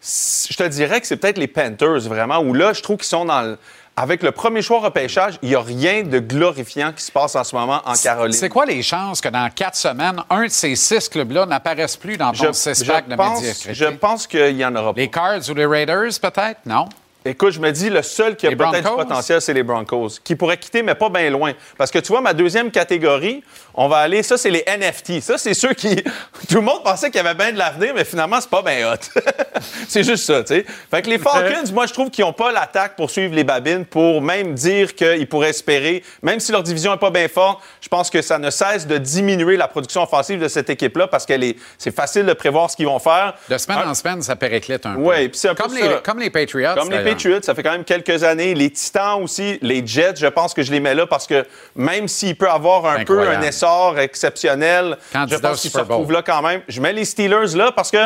[0.02, 3.24] je te dirais que c'est peut-être les Panthers, vraiment, où là, je trouve qu'ils sont
[3.24, 3.58] dans le-
[3.96, 7.44] Avec le premier choix repêchage, il n'y a rien de glorifiant qui se passe en
[7.44, 8.32] ce moment en Caroline.
[8.32, 12.16] C'est quoi les chances que dans quatre semaines, un de ces six clubs-là n'apparaisse plus
[12.16, 13.74] dans ton je, de pense, médiocrité?
[13.74, 15.00] je pense qu'il y en aura pas.
[15.00, 16.60] Les Cards ou les Raiders, peut-être?
[16.64, 16.88] Non?
[17.22, 20.34] Écoute, je me dis, le seul qui a peut-être du potentiel, c'est les Broncos, qui
[20.34, 21.52] pourraient quitter, mais pas bien loin.
[21.76, 25.20] Parce que tu vois, ma deuxième catégorie, on va aller, ça, c'est les NFT.
[25.20, 25.96] Ça, c'est ceux qui.
[26.48, 28.90] Tout le monde pensait qu'il y avait bien de l'avenir, mais finalement, c'est pas bien
[28.90, 29.20] hot.
[29.88, 30.66] c'est juste ça, tu sais.
[30.90, 33.84] Fait que les Falcons, moi, je trouve qu'ils n'ont pas l'attaque pour suivre les babines,
[33.84, 37.88] pour même dire qu'ils pourraient espérer, même si leur division n'est pas bien forte, je
[37.88, 41.34] pense que ça ne cesse de diminuer la production offensive de cette équipe-là parce que
[41.76, 43.34] c'est facile de prévoir ce qu'ils vont faire.
[43.48, 45.00] De semaine Un- en semaine, ça périclite un peu.
[45.00, 45.86] Ouais, puis c'est un peu comme, ça.
[45.86, 46.74] les, comme les Patriots.
[46.74, 47.09] Comme les
[47.42, 48.54] ça fait quand même quelques années.
[48.54, 52.08] Les Titans aussi, les Jets, je pense que je les mets là parce que même
[52.08, 56.12] s'il peut avoir un peu un essor exceptionnel, Candidat je pense au qu'ils se retrouvent
[56.12, 56.62] là quand même.
[56.68, 57.98] Je mets les Steelers là parce que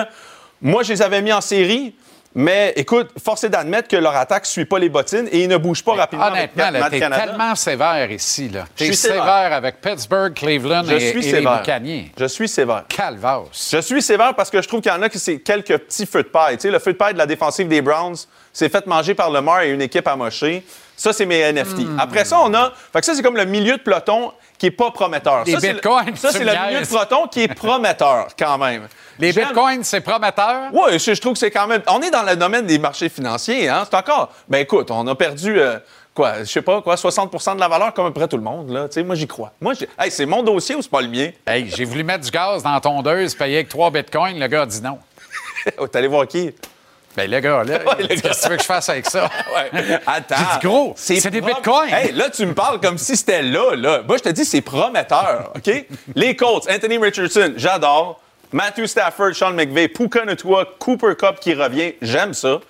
[0.62, 1.94] moi, je les avais mis en série.
[2.36, 5.48] Mais écoute, force est d'admettre que leur attaque ne suit pas les bottines et ils
[5.48, 7.16] ne bougent pas rapidement Honnêtement, Canada.
[7.26, 8.48] tellement sévère ici.
[8.48, 8.64] Là.
[8.74, 9.20] Je T'es suis sévère.
[9.22, 11.46] sévère avec Pittsburgh, Cleveland Je et, suis et les.
[11.46, 12.10] Buccaneers.
[12.18, 12.86] Je suis sévère.
[12.88, 13.42] Calvas.
[13.70, 16.06] Je suis sévère parce que je trouve qu'il y en a qui c'est quelques petits
[16.06, 16.56] feux de paille.
[16.56, 18.16] Tu sais, le feu de paille de la défensive des Browns
[18.54, 20.64] s'est fait manger par Lamar et une équipe amochée.
[20.96, 21.80] Ça, c'est mes NFT.
[21.80, 21.98] Hmm.
[21.98, 22.72] Après ça, on a.
[22.92, 25.42] Fait que ça, c'est comme le milieu de peloton qui est pas prometteur.
[25.44, 28.56] Les ça, c'est le- bitcoins, Ça, c'est le milieu de peloton qui est prometteur, quand
[28.58, 28.86] même.
[29.18, 30.70] Les bitcoins, c'est prometteur?
[30.72, 31.82] Oui, je, je trouve que c'est quand même.
[31.88, 33.82] On est dans le domaine des marchés financiers, hein?
[33.90, 34.32] C'est encore.
[34.48, 35.58] Ben écoute, on a perdu.
[35.60, 35.78] euh,
[36.14, 38.42] Quoi, je sais pas, quoi, 60% de la valeur comme à peu près tout le
[38.44, 38.86] monde, là.
[38.86, 39.50] Tu sais, moi, j'y crois.
[39.60, 41.30] Moi, hey, c'est mon dossier ou c'est pas le mien?
[41.44, 44.38] Hey, j'ai voulu mettre du gaz dans la tondeuse, payer avec trois bitcoins.
[44.38, 45.00] Le gars a dit non.
[45.64, 46.54] T'es allé voir qui?
[47.16, 49.28] Ben, le gars, là, Ouais, qu'est-ce que tu veux que je fasse avec ça?
[49.54, 50.00] Ouais.
[50.06, 50.34] Attends.
[50.36, 51.88] Dit, gros, c'est des bitcoins.
[51.92, 54.02] Hey, là, tu me parles comme si c'était là, là.
[54.06, 55.86] Moi, je te dis, c'est prometteur, OK?
[56.14, 58.20] Les Colts, Anthony Richardson, j'adore.
[58.52, 62.60] Matthew Stafford, Sean McVay, Puka Nacua, Cooper Cup qui revient, j'aime ça.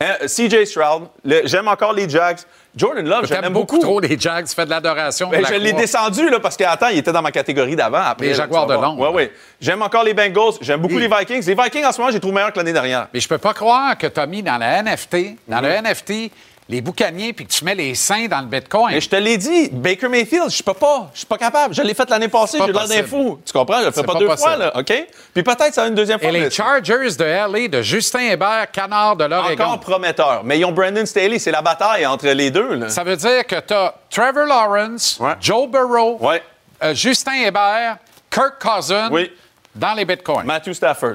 [0.00, 1.08] Hein, CJ Stroud,
[1.44, 2.38] j'aime encore les Jags.
[2.74, 5.28] Jordan Love, J'aime j'aime beaucoup trop les Jags, tu fais de l'adoration.
[5.28, 8.02] Ben, la je l'ai descendu là, parce qu'attends, il était dans ma catégorie d'avant.
[8.18, 8.74] Les Jaguars de.
[8.74, 8.98] Londres.
[8.98, 9.32] Ouais, ouais.
[9.60, 10.54] J'aime encore les Bengals.
[10.62, 11.44] J'aime beaucoup les Vikings.
[11.46, 13.08] Les Vikings, en ce moment, j'ai trouvé meilleur que l'année dernière.
[13.12, 15.64] Mais je peux pas croire que mis dans la NFT, dans Mhm.
[15.66, 16.32] le NFT,
[16.72, 18.94] les boucaniers, puis que tu mets les seins dans le Bitcoin.
[18.94, 21.10] Mais je te l'ai dit, Baker Mayfield, je peux pas.
[21.12, 21.74] Je suis pas capable.
[21.74, 23.38] Je l'ai fait l'année passée, pas j'ai l'air d'un fou.
[23.44, 23.80] Tu comprends?
[23.80, 24.48] Je le fais pas, pas deux possible.
[24.48, 24.92] fois, là, OK?
[25.34, 26.28] Puis peut-être ça va une deuxième fois.
[26.30, 29.64] Et les Chargers de LA de Justin Hébert, canard de l'Oregon.
[29.64, 30.42] Encore prometteur.
[30.44, 31.38] Mais ils ont Brandon Staley.
[31.38, 32.74] C'est la bataille entre les deux.
[32.74, 32.88] Là.
[32.88, 35.34] Ça veut dire que tu as Trevor Lawrence, Ouais.
[35.40, 36.42] Joe Burrow, Ouais.
[36.82, 37.98] euh, Justin Hébert,
[38.30, 39.30] Kirk Cousins, Oui.
[39.74, 40.44] Dans les bitcoins.
[40.44, 41.14] Matthew Stafford.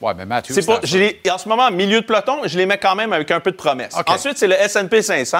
[0.00, 0.80] ouais, mais Matthew pas, Stafford.
[0.84, 3.40] je les- en ce moment, milieu de peloton, je les mets quand même avec un
[3.40, 3.94] peu de promesse.
[4.06, 5.38] Ensuite, c'est le S&P 500.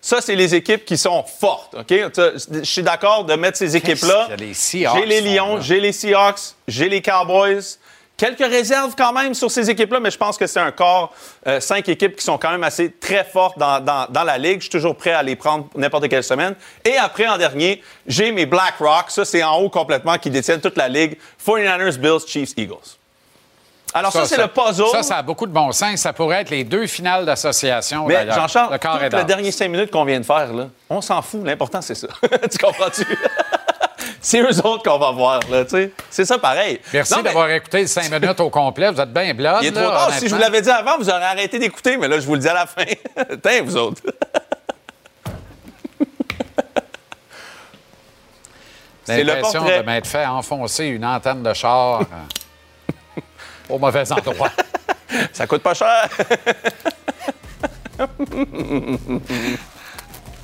[0.00, 1.74] Ça, c'est les équipes qui sont fortes.
[1.74, 1.88] OK?
[1.92, 4.28] Je suis d'accord de mettre ces équipes-là.
[4.32, 7.60] A les Seahawks J'ai les Lions, j'ai les Seahawks, j'ai les Cowboys.
[8.18, 11.14] Quelques réserves quand même sur ces équipes-là, mais je pense que c'est un corps,
[11.46, 14.56] euh, cinq équipes qui sont quand même assez très fortes dans, dans- dans la ligue.
[14.58, 16.56] Je suis toujours prêt à les prendre n'importe quelle semaine.
[16.84, 19.04] Et après, en dernier, j'ai mes BlackRock.
[19.10, 21.16] Ça, c'est en haut complètement, qui détiennent toute la ligue.
[21.46, 22.74] 49ers, Bills, Chiefs, Eagles.
[23.94, 24.88] Alors ça, c'est le puzzle.
[24.92, 26.00] Ça, ça a beaucoup de bon sens.
[26.00, 28.04] Ça pourrait être les deux finales d'association.
[28.06, 28.26] Mais.
[28.30, 28.78] Jean-Charles,
[29.10, 31.40] le le dernier cinq minutes qu'on vient de faire, là, on s'en fout.
[31.44, 32.08] L'important, c'est ça.
[32.50, 33.06] tu comprends-tu?
[34.20, 35.92] C'est eux autres qu'on va voir, là, tu sais.
[36.10, 36.80] C'est ça pareil.
[36.92, 38.90] Merci mais d'avoir écouté les cinq minutes au complet.
[38.90, 39.58] Vous êtes bien blood.
[39.62, 40.12] Il est trop là, tard.
[40.14, 42.40] Si je vous l'avais dit avant, vous aurez arrêté d'écouter, mais là, je vous le
[42.40, 42.84] dis à la fin.
[43.42, 44.02] Tiens, vous autres.
[49.04, 52.04] C'est l'impression de m'être fait enfoncer une antenne de char euh,
[53.68, 54.50] au mauvais endroit.
[55.32, 56.08] Ça coûte pas cher.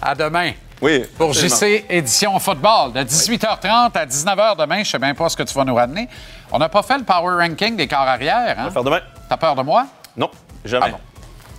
[0.00, 0.52] À demain.
[0.82, 1.04] Oui.
[1.16, 1.56] Pour absolument.
[1.56, 4.76] JC Édition Football, de 18h30 à 19h demain.
[4.76, 6.08] Je ne sais même pas ce que tu vas nous ramener.
[6.52, 8.50] On n'a pas fait le power ranking des corps arrière.
[8.58, 8.62] Hein?
[8.62, 9.00] On va faire demain.
[9.28, 9.86] T'as peur de moi?
[10.16, 10.30] Non,
[10.64, 10.86] jamais.
[10.88, 10.98] Ah bon.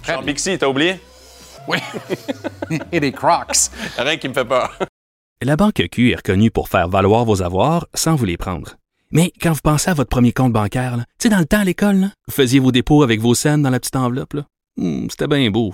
[0.04, 0.22] Jean.
[0.22, 1.00] Bixi, t'as oublié?
[1.68, 1.78] Oui.
[2.92, 3.70] Et des crocs.
[3.98, 4.78] Rien qui me fait peur.
[5.42, 8.76] La Banque Q est reconnue pour faire valoir vos avoirs sans vous les prendre.
[9.12, 11.64] Mais quand vous pensez à votre premier compte bancaire, tu sais, dans le temps à
[11.64, 14.36] l'école, vous faisiez vos dépôts avec vos scènes dans la petite enveloppe.
[14.78, 15.74] Hmm, C'était bien beau.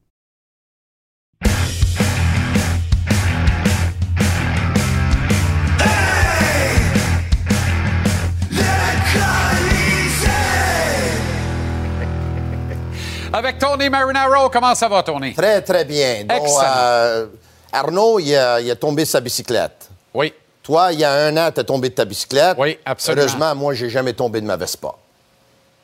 [13.43, 15.33] Avec Tony Marinaro, comment ça va, Tony?
[15.33, 16.25] Très, très bien.
[16.25, 16.61] Donc, Excellent.
[16.75, 17.25] euh,
[17.73, 19.89] Arnaud, il a, il a tombé sa bicyclette.
[20.13, 20.31] Oui.
[20.61, 22.55] Toi, il y a un an, tu as tombé de ta bicyclette.
[22.59, 23.23] Oui, absolument.
[23.23, 24.89] Heureusement, moi, j'ai jamais tombé de ma Vespa.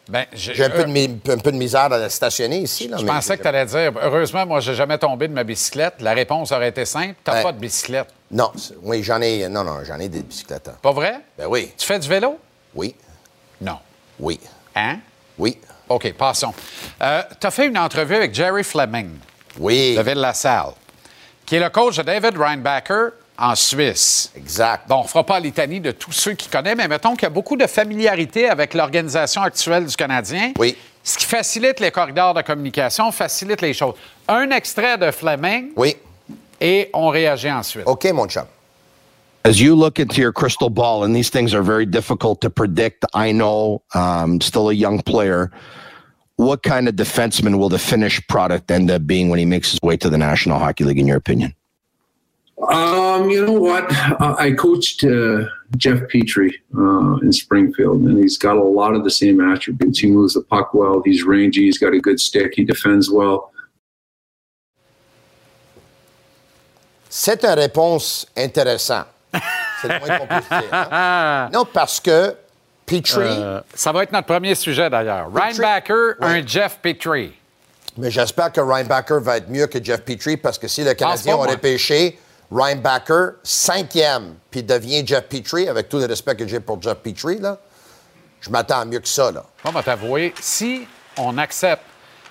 [0.07, 2.87] Ben, j'ai un, peu euh, de mi- un peu de misère à la stationner ici.
[2.89, 5.43] Là, Je mais pensais que tu allais dire, heureusement, moi, j'ai jamais tombé de ma
[5.43, 5.95] bicyclette.
[6.01, 7.15] La réponse aurait été simple.
[7.23, 7.43] T'as Ouais.
[7.43, 8.09] pas de bicyclette.
[8.29, 8.51] Non,
[8.83, 9.49] oui, j'en ai.
[9.49, 10.67] Non, non, j'en ai des bicyclettes.
[10.67, 10.75] hein.
[10.79, 11.21] Pas vrai?
[11.39, 12.37] Ben oui, Tu fais du vélo?
[12.75, 12.93] oui,
[13.59, 13.79] Non.
[14.19, 14.39] oui,
[14.75, 14.99] Hein?
[15.39, 15.57] oui,
[15.89, 16.53] OK, passons.
[17.01, 19.09] Euh, tu as fait une entrevue avec Jerry Fleming
[19.59, 19.95] oui.
[19.95, 20.71] de Ville-la-Salle,
[21.45, 24.31] qui est le coach de David Reinbacher en Suisse.
[24.35, 24.87] Exact.
[24.87, 27.27] Bon, on ne fera pas litanie de tous ceux qui connaissent, mais mettons qu'il y
[27.27, 30.53] a beaucoup de familiarité avec l'organisation actuelle du Canadien.
[30.57, 30.75] Oui.
[31.03, 33.93] Ce qui facilite les corridors de communication, facilite les choses.
[34.27, 35.95] Un extrait de Fleming Oui.
[36.59, 37.83] et on réagit ensuite.
[37.85, 38.43] OK, mon chum.
[39.47, 43.05] As you look into your crystal ball, and these things are very difficult to predict,
[43.13, 45.51] I know, um, still a young player.
[46.35, 49.79] What kind of defenseman will the finished product end up being when he makes his
[49.81, 51.55] way to the National Hockey League, in your opinion?
[52.67, 53.85] Um, you know what?
[54.19, 55.45] Uh, I coached uh,
[55.77, 59.99] Jeff Petrie uh, in Springfield, and he's got a lot of the same attributes.
[59.99, 61.01] He moves the puck well.
[61.05, 61.63] He's rangy.
[61.63, 62.53] He's got a good stick.
[62.55, 63.53] He defends well.
[67.09, 69.07] C'est une réponse intéressante.
[69.81, 70.69] C'est le moins qu'on puisse dire.
[70.71, 71.49] hein.
[71.53, 72.35] Non, parce que
[72.85, 75.27] Petrie, Euh, ça va être notre premier sujet d'ailleurs.
[75.33, 77.33] Reinbacher, un Jeff Petrie.
[77.97, 81.35] mais j'espère que Reinbacher va être mieux que Jeff Petrie parce que si le Canadien
[81.35, 82.17] aurait pêché
[83.43, 87.57] cinquième puis devient Jeff Petrie, avec tout le respect que j'ai pour Jeff Petrie, là,
[88.39, 89.31] je m'attends à mieux que ça.
[89.31, 89.43] Là.
[89.65, 90.87] On va t'avouer, si
[91.17, 91.83] on accepte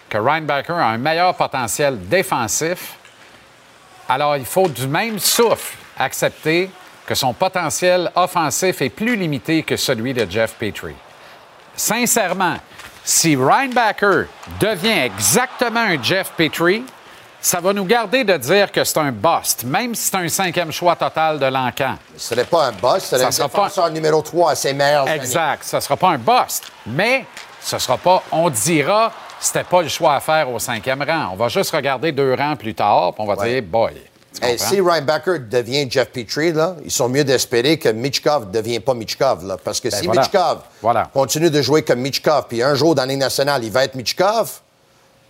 [0.08, 2.94] que Reinbacher a un meilleur potentiel défensif,
[4.08, 6.70] alors il faut du même souffle accepter
[7.06, 10.94] que son potentiel offensif est plus limité que celui de Jeff Petrie.
[11.74, 12.56] Sincèrement,
[13.04, 14.24] si Reinbacher
[14.60, 16.84] devient exactement un Jeff Petrie,
[17.40, 20.72] ça va nous garder de dire que c'est un bust, même si c'est un cinquième
[20.72, 21.96] choix total de l'encan.
[22.16, 24.76] Ce n'est pas un boss, ce un sera pas- défenseur numéro 3 à ses.
[25.14, 25.62] Exact.
[25.62, 27.24] Ce ne sera pas un bust, mais
[27.60, 31.30] ce sera pas, on dira, c'était pas le choix à faire au cinquième rang.
[31.32, 33.92] On va juste regarder deux rangs plus tard, puis on va dire, boy.
[34.42, 38.80] Hey, si Reinbacher devient Jeff Petrie, là, ils sont mieux d'espérer que Mitchkov ne devient
[38.80, 39.46] pas Mitchkov.
[39.46, 40.22] Là, parce que Ben si voilà.
[40.22, 41.10] Mitchkov Voilà.
[41.12, 43.94] continue de jouer comme Mitchkov, puis un jour dans la Ligue nationale, il va être
[43.94, 44.60] Mitchkov,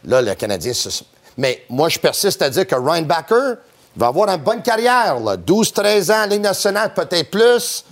[0.04, 0.72] là, le Canadien...
[0.72, 1.04] se-
[1.38, 3.54] Mais moi, je persiste à dire que Reinbacher
[3.96, 5.20] va avoir une bonne carrière.
[5.20, 5.36] là.
[5.36, 7.84] 12-13 ans en Ligue nationale, peut-être plus.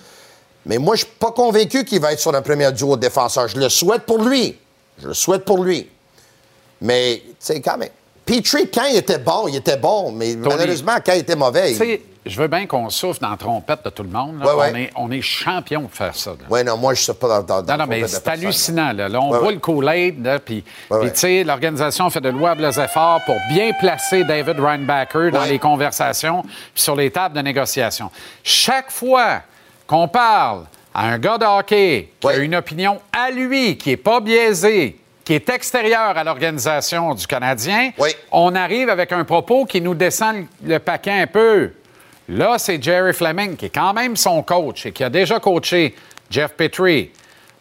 [0.67, 3.49] Mais moi, je suis pas convaincu qu'il va être sur un premier duo de défenseur.
[3.49, 4.59] Je le souhaite pour lui.
[5.01, 5.89] Je le souhaite pour lui.
[6.81, 7.89] Mais, tu sais, quand même...
[8.25, 10.11] Petrie, quand il était bon, il était bon.
[10.13, 13.37] Mais malheureusement, quand il était mauvais, Tu sais, je veux bien qu'on souffle dans la
[13.37, 14.39] trompette de tout le monde.
[14.41, 14.47] là.
[14.57, 14.71] Ouais, ouais.
[14.73, 16.33] On, est, on est champion de faire ça.
[16.49, 18.93] Oui, non, moi, je ne sais pas dans, dans, dans Non, non, mais c'est hallucinant.
[18.93, 23.21] Là, Là, on Ouais, voit le Kool-Aid, puis tu sais, l'organisation fait de louables efforts
[23.27, 28.11] pour bien placer David Reinbacker dans les conversations puis sur les tables de négociation.
[28.43, 29.43] Chaque fois
[29.87, 30.65] qu'on parle
[30.95, 34.97] à un gars de hockey qui a une opinion à lui, qui n'est pas biaisée,
[35.25, 38.11] qui est extérieure à l'organisation du Canadien, Oui.
[38.31, 41.71] on arrive avec un propos qui nous descend le le paquet un peu.
[42.29, 45.95] Là, c'est Jerry Fleming, qui est quand même son coach et qui a déjà coaché
[46.31, 47.11] Jeff Petrie.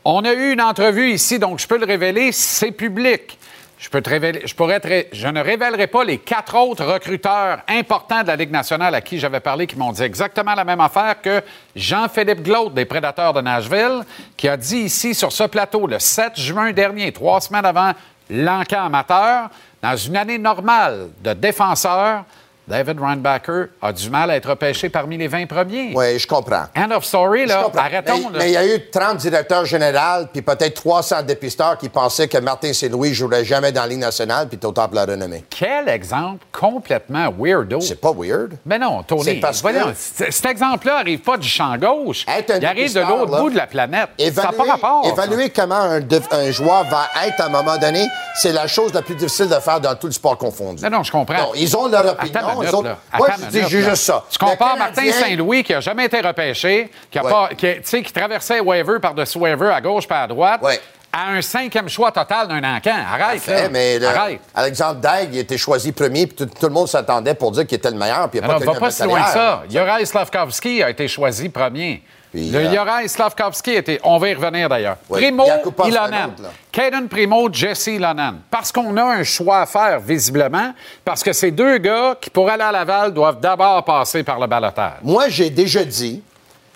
[0.06, 3.38] On a eu une entrevue ici, donc je peux le révéler, c'est public.
[3.84, 9.20] Je, ne révélerai pas les quatre autres recruteurs importants de la Ligue nationale à qui
[9.20, 11.42] j'avais parlé, qui m'ont dit exactement la même affaire que
[11.76, 14.04] Jean-Philippe Glaude des Prédateurs de Nashville,
[14.38, 17.92] qui a dit ici sur ce plateau le 7 juin dernier, trois semaines avant
[18.30, 19.50] l'encan amateur,
[19.82, 22.24] dans une année normale de défenseurs,
[22.68, 25.92] David Reinbacker a du mal à être repêché parmi les 20 premiers.
[25.96, 26.66] Oui, je comprends.
[26.78, 27.68] End of story, là.
[27.76, 28.30] Arrêtons.
[28.32, 28.40] Mais, là.
[28.40, 32.38] mais il y a eu 30 directeurs généraux, puis peut-être 300 dépisteurs qui pensaient que
[32.38, 35.06] Martin Saint-Louis ne jouerait jamais dans la Ligue nationale, puis t'es au top de la
[35.06, 35.44] renommée.
[35.50, 37.82] Quel exemple complètement weirdo.
[37.82, 38.54] C'est pas weird.
[38.66, 42.26] Mais non, C'est Tony, parce que- voyons, cet exemple-là n'arrive pas du champ gauche.
[42.28, 44.10] Il arrive de l'autre bout de la planète.
[44.18, 45.06] ça n'a Évaluer, pas rapport.
[45.06, 45.12] ça.
[45.12, 48.06] évaluer comment un, joueur va être à un moment donné,
[48.36, 50.84] c'est la chose la plus difficile de faire dans tout le sport confondu.
[50.84, 51.38] Non, non, je comprends.
[51.38, 52.34] Non, ils ont leur opinion.
[52.36, 52.98] Attends minute, là.
[53.18, 53.68] Moi, je dis là.
[53.68, 54.24] juste ça.
[54.30, 57.32] Tu compares Martin Saint-Louis, qui n'a jamais été repêché, qui, a Ouais.
[57.32, 60.80] pas, qui, tu sais, qui traversait waiver par-dessus waiver à gauche par à droite, Ouais.
[61.12, 62.96] à un cinquième choix total d'un encan.
[63.14, 63.66] Arrête, là.
[63.66, 64.40] Eh, mais le- Arrête.
[64.56, 67.68] Alexandre Daigle, il a été choisi premier, puis tout, tout le monde s'attendait pour dire
[67.68, 69.64] qu'il était le meilleur, puis il n'a pas pas si loin que ça.
[69.70, 72.02] Juraj Slavkovski a été choisi premier.
[72.34, 74.00] Puis, le euh, Juraj Slavkovski été...
[74.04, 74.98] On va y revenir d'ailleurs.
[75.08, 75.20] Oui.
[75.22, 75.46] Primo
[75.86, 76.32] Ilonen.
[76.72, 78.40] Caden Primo, Jesse Ilonen.
[78.50, 80.74] Parce qu'on a un choix à faire, visiblement,
[81.06, 84.48] parce que ces deux gars qui, pour aller à Laval, doivent d'abord passer par le
[84.48, 84.98] balotage.
[85.04, 86.24] Moi, j'ai déjà dit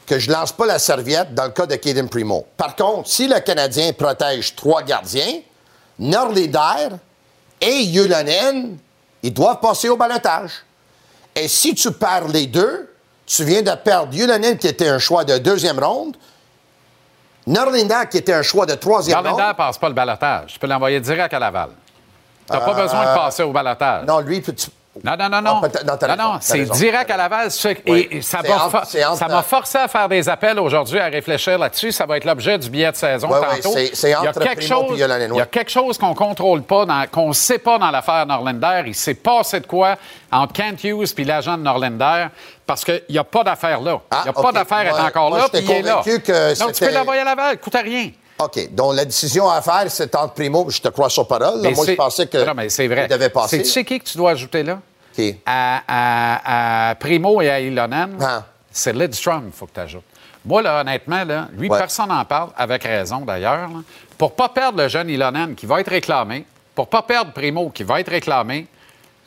[0.05, 2.45] que je lance pas la serviette dans le cas de Caden Primo.
[2.55, 5.39] Par contre, si le Canadien protège trois gardiens,
[5.97, 6.89] Norlider
[7.59, 8.77] et Yulonen,
[9.23, 10.51] ils doivent passer au balotage.
[11.35, 12.87] Et si tu perds les deux,
[13.27, 16.15] tu viens de perdre Yulonen, qui était un choix de deuxième ronde,
[17.45, 19.39] Norlinder, qui était un choix de troisième ronde.
[19.39, 20.53] ne passe pas le balotage.
[20.53, 21.69] Tu peux l'envoyer direct à Laval.
[22.49, 24.05] Tu n'as pas Euh, besoin de passer au balotage.
[24.05, 24.51] Non, lui, tu-
[25.03, 25.61] Non, non, non, non.
[25.63, 27.49] Ah, non, non, c'est direct à Laval.
[27.85, 28.07] Oui.
[28.11, 28.77] Et, et ça entre-
[29.11, 31.91] entre- m'a forcé à faire des appels aujourd'hui, à réfléchir là-dessus.
[31.91, 33.73] Ça va être l'objet du billet de saison Oui, oui, tantôt.
[33.75, 36.63] c'est- c'est il y a entre quelque chose, il y a quelque chose qu'on contrôle
[36.63, 38.83] pas, qu'on ne sait pas dans l'affaire Norlander.
[38.87, 39.97] Il s'est passé de quoi
[40.31, 42.27] entre Kent Hughes puis l'agent de Norlander
[42.67, 43.93] parce qu'il n'y a pas d'affaire là.
[43.93, 46.01] Il Ah, n'y a pas d'affaire à être encore moi, là, puis il est là.
[46.03, 48.11] que Donc, tu peux l'envoyer à Laval, coûte à rien.
[48.39, 48.71] OK.
[48.71, 50.69] Donc, la décision à faire, c'est entre Primo.
[50.69, 51.59] Je te crois sur parole.
[51.61, 51.71] là.
[51.71, 52.45] Moi, je pensais que.
[52.45, 53.07] Non, mais c'est vrai.
[53.09, 53.57] il devait passer.
[53.63, 54.79] Tu sais qui que tu dois ajouter là?
[55.15, 55.37] Qui?
[55.45, 58.43] À, à- à Primo et à Ilonen, Ah.
[58.71, 60.03] c'est Lidstrom qu'il faut que tu ajoutes.
[60.45, 61.77] Moi, là, honnêtement, là, lui, Ouais.
[61.79, 63.69] personne n'en parle, avec raison d'ailleurs.
[64.17, 66.45] Pour pas perdre le jeune Ilonen qui va être réclamé,
[66.75, 68.67] pour pas perdre Primo qui va être réclamé,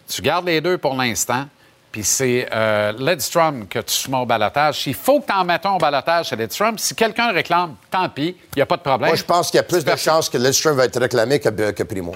[0.09, 1.47] tu gardes les deux pour l'instant,
[1.91, 4.87] puis c'est euh, Lidstrom que tu soumets au balotage.
[4.87, 6.79] Il faut que tu en mettes un au balotage, c'est Lidstrom.
[6.79, 9.09] Si quelqu'un réclame, tant pis, il n'y a pas de problème.
[9.09, 11.49] Moi, je pense qu'il y a plus de chances que Lidstrom va être réclamé que,
[11.71, 12.15] que Primo.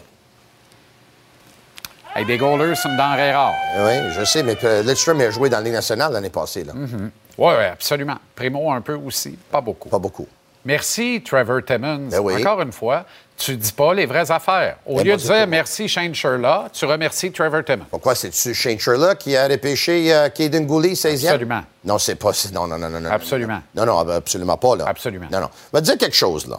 [2.14, 3.54] Hey, des goalers, c'est une denrée rare.
[3.78, 6.64] Oui, je sais, mais Lidstrom a joué dans la Ligue nationale l'année passée.
[7.36, 8.18] Oui, oui, absolument.
[8.36, 9.88] Primo un peu aussi, pas beaucoup.
[9.88, 10.28] Pas beaucoup.
[10.64, 12.08] Merci, Trevor Timmons.
[12.10, 12.36] Ben oui.
[12.36, 13.04] Encore une fois,
[13.36, 14.76] tu dis pas les vraies affaires.
[14.86, 15.50] Au Ben lieu de dire tout.
[15.50, 17.84] merci Shane Sherlock, tu remercies Trevor Timmons.
[17.90, 18.14] Pourquoi?
[18.14, 21.26] C'est-tu Shane Sherlock qui a repêché euh, Caden Gooley, 16e?
[21.28, 21.62] Absolument.
[21.84, 22.30] Non, c'est pas...
[22.52, 23.10] Non, non, non, non.
[23.10, 23.60] Absolument.
[23.74, 24.84] Non, non, non, absolument pas, là.
[24.86, 25.26] Absolument.
[25.30, 25.48] Non, non.
[25.72, 26.58] Je vais te dire quelque chose, là.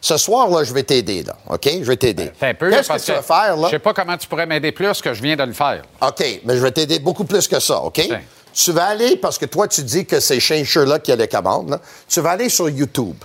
[0.00, 1.36] Ce soir, là, je vais t'aider, là.
[1.48, 1.66] OK?
[1.66, 2.30] Je vais t'aider.
[2.38, 3.66] Fais un peu, Qu'est-ce que tu vas faire, là?
[3.68, 5.82] Je sais pas comment tu pourrais m'aider plus que je viens de le faire.
[6.02, 7.94] OK, mais je vais t'aider beaucoup plus que ça, OK?
[7.94, 8.20] Tiens.
[8.52, 11.28] Tu vas aller, parce que toi, tu dis que c'est Shane Sherlock qui a les
[11.28, 11.80] commandes, là.
[12.08, 13.16] tu vas aller sur YouTube.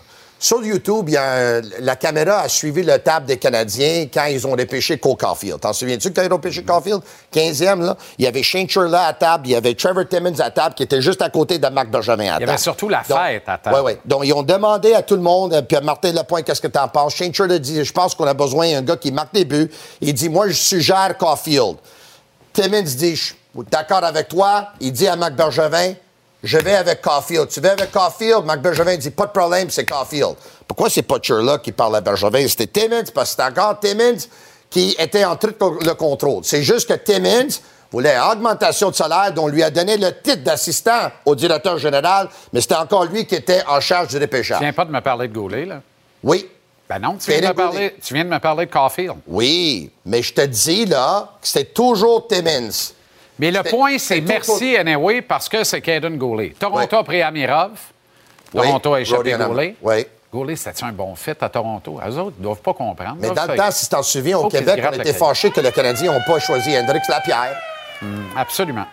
[0.43, 4.25] Sur YouTube, il y a un- la caméra a suivi le table des Canadiens quand
[4.25, 5.59] ils ont repêché Cole Caulfield.
[5.59, 6.99] T'en souviens-tu quand ils ont repêché Caulfield?
[7.31, 7.95] 15e, là.
[8.17, 10.81] Il y avait Shane Sherlock à table, il y avait Trevor Timmons à table qui
[10.81, 12.43] était juste à côté de Marc Bergevin à table.
[12.43, 13.75] Il y avait surtout la Donc- fête à table.
[13.75, 13.99] Oui, oui.
[14.03, 16.67] Donc, ils ont demandé à tout le monde, euh, puis à Martin Lapointe, qu'est-ce que
[16.67, 17.13] tu en penses?
[17.13, 19.69] Shane Sherlock dit, je pense qu'on a besoin d'un gars qui marque des buts.
[20.01, 21.75] Il dit, moi, je suggère Caulfield.
[22.51, 23.35] Timmins dit, je suis
[23.69, 24.69] d'accord avec toi.
[24.79, 25.93] Il dit à Marc Bergevin,
[26.43, 27.47] je vais avec Caulfield.
[27.49, 28.45] Tu vas avec Caulfield?
[28.45, 30.35] Marc Bergevin dit, pas de problème, c'est Caulfield.
[30.67, 32.47] Pourquoi c'est pas Sherlock qui parle à Bergevin?
[32.47, 34.17] C'était Timmins, parce que c'était encore Timmins
[34.69, 36.43] qui était en train de le contrôle.
[36.43, 37.49] C'est juste que Timmins
[37.91, 42.29] voulait augmentation de salaire, dont on lui a donné le titre d'assistant au directeur général,
[42.53, 44.59] mais c'était encore lui qui était en charge du Tu repêchage.
[44.61, 45.81] viens pas de me parler de Goulet, là?
[46.23, 46.49] Oui.
[46.87, 49.15] Ben non, tu viens, de me parler, tu viens de me parler de Caulfield.
[49.27, 52.69] Oui, mais je te dis, là, que c'était toujours Timmins.
[53.41, 56.53] Mais le point, c'est merci anyway parce que c'est Caden Goulet.
[56.57, 57.71] Toronto a pris Amirov.
[58.53, 59.75] Oui, Toronto a échappé Goulet.
[59.81, 60.05] Oui.
[60.31, 61.99] Goulet, c'était un bon fit à Toronto?
[62.07, 63.17] Eux autres ne doivent pas comprendre.
[63.19, 65.59] Mais Là, dans le temps, si tu t'en souviens, au Québec, on était fâchés que
[65.59, 67.57] les Canadiens n'ont pas choisi Hendrix Lapierre.
[68.01, 68.85] Hmm, absolument.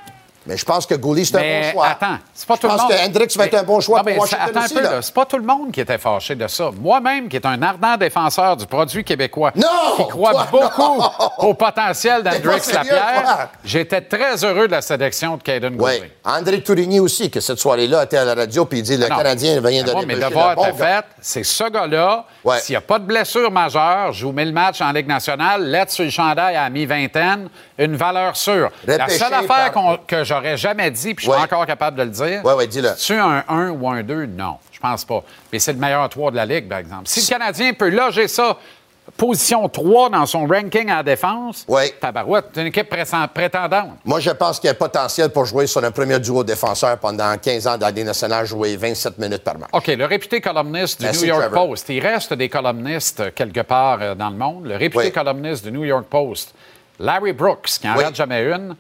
[0.49, 1.87] Mais je pense que Goulet, c'est un Mais bon choix.
[1.89, 2.91] attends, c'est pas Je tout le pense monde.
[2.91, 4.83] que Hendrix va être un bon choix Non, pour mais Washington attends aussi, un peu,
[4.83, 4.91] là.
[4.93, 5.03] là.
[5.03, 6.71] C'est pas tout le monde qui était fâché de ça.
[6.81, 11.11] Moi-même, qui est un ardent défenseur du produit québécois, qui croit Toi, beaucoup non!
[11.51, 13.49] au potentiel d'Hendrix Lapierre, toi?
[13.63, 16.01] j'étais très heureux de la sélection de Caden Goulet.
[16.03, 16.09] Oui.
[16.25, 19.17] André Tourigny aussi, que cette soirée-là était à la radio, puis il dit le non.
[19.19, 20.73] Canadien vient de bon étaient gars.
[20.77, 21.05] faits.
[21.21, 22.25] C'est ce gars-là.
[22.61, 26.05] S'il n'y a pas de blessure majeure, joue 1000 matchs en Ligue nationale, lettre sur
[26.05, 28.71] le chandail à mi-vingtaine, une valeur sûre.
[28.87, 31.45] La seule affaire par- qu'on- que j'aurais jamais dit, puis je suis Ouais.
[31.45, 32.41] encore capable de le dire.
[32.45, 32.91] Oui, oui, dis-le.
[32.99, 34.27] Tu un 1 ou un 2?
[34.27, 35.23] Non, je pense pas.
[35.53, 37.03] Mais c'est le meilleur 3 de la Ligue, par exemple.
[37.07, 38.57] Si le Canadien peut loger ça,
[39.17, 41.67] position 3 dans son ranking à la défense,
[42.01, 42.89] tabarouette, c'est une équipe
[43.35, 43.93] prétendante.
[44.05, 47.37] Moi, je pense qu'il y a potentiel pour jouer sur un premier duo défenseur pendant
[47.39, 49.71] 15 ans dans la Ligue nationale, jouer 27 minutes par match.
[49.73, 51.69] OK, le réputé columniste du Merci, New York Trevor.
[51.69, 51.89] Post.
[51.89, 54.67] Il reste des columnistes euh, quelque part euh, dans le monde.
[54.67, 55.13] Le réputé Oui.
[55.13, 56.55] columniste du New York Post,
[56.99, 58.77] Larry Brooks, qui en rate jamais une,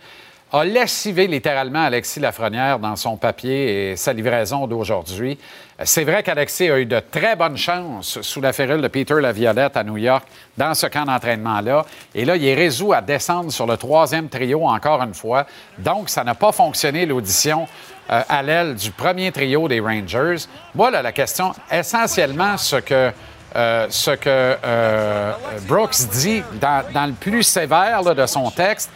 [0.52, 5.38] a lessivé littéralement Alexis Lafrenière dans son papier et sa livraison d'aujourd'hui.
[5.84, 9.76] C'est vrai qu'Alexis a eu de très bonnes chances sous la férule de Peter Laviolette
[9.76, 10.26] à New York
[10.56, 11.84] dans ce camp d'entraînement-là.
[12.14, 15.46] Et là, il est résolu à descendre sur le troisième trio encore une fois.
[15.76, 17.68] Donc, ça n'a pas fonctionné l'audition
[18.10, 20.46] euh, à l'aile du premier trio des Rangers.
[20.74, 23.12] Moi, là, la question, essentiellement, ce que,
[23.54, 25.32] euh, ce que euh,
[25.68, 28.90] Brooks dit dans, le plus sévère de son texte,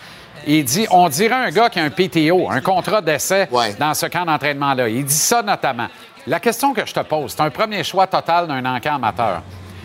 [0.47, 4.07] il dit on dirait un gars qui a un PTO, un contrat d'essai dans ce
[4.07, 4.89] camp d'entraînement-là.
[4.89, 5.89] Il dit ça notamment.
[6.27, 9.43] La question que je te pose, c'est un premier choix total d'un encamp amateur.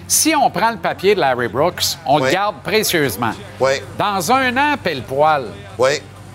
[0.07, 3.31] Si on prend le papier de Larry Brooks, on le garde précieusement.
[3.97, 5.45] Dans un an, pile poil.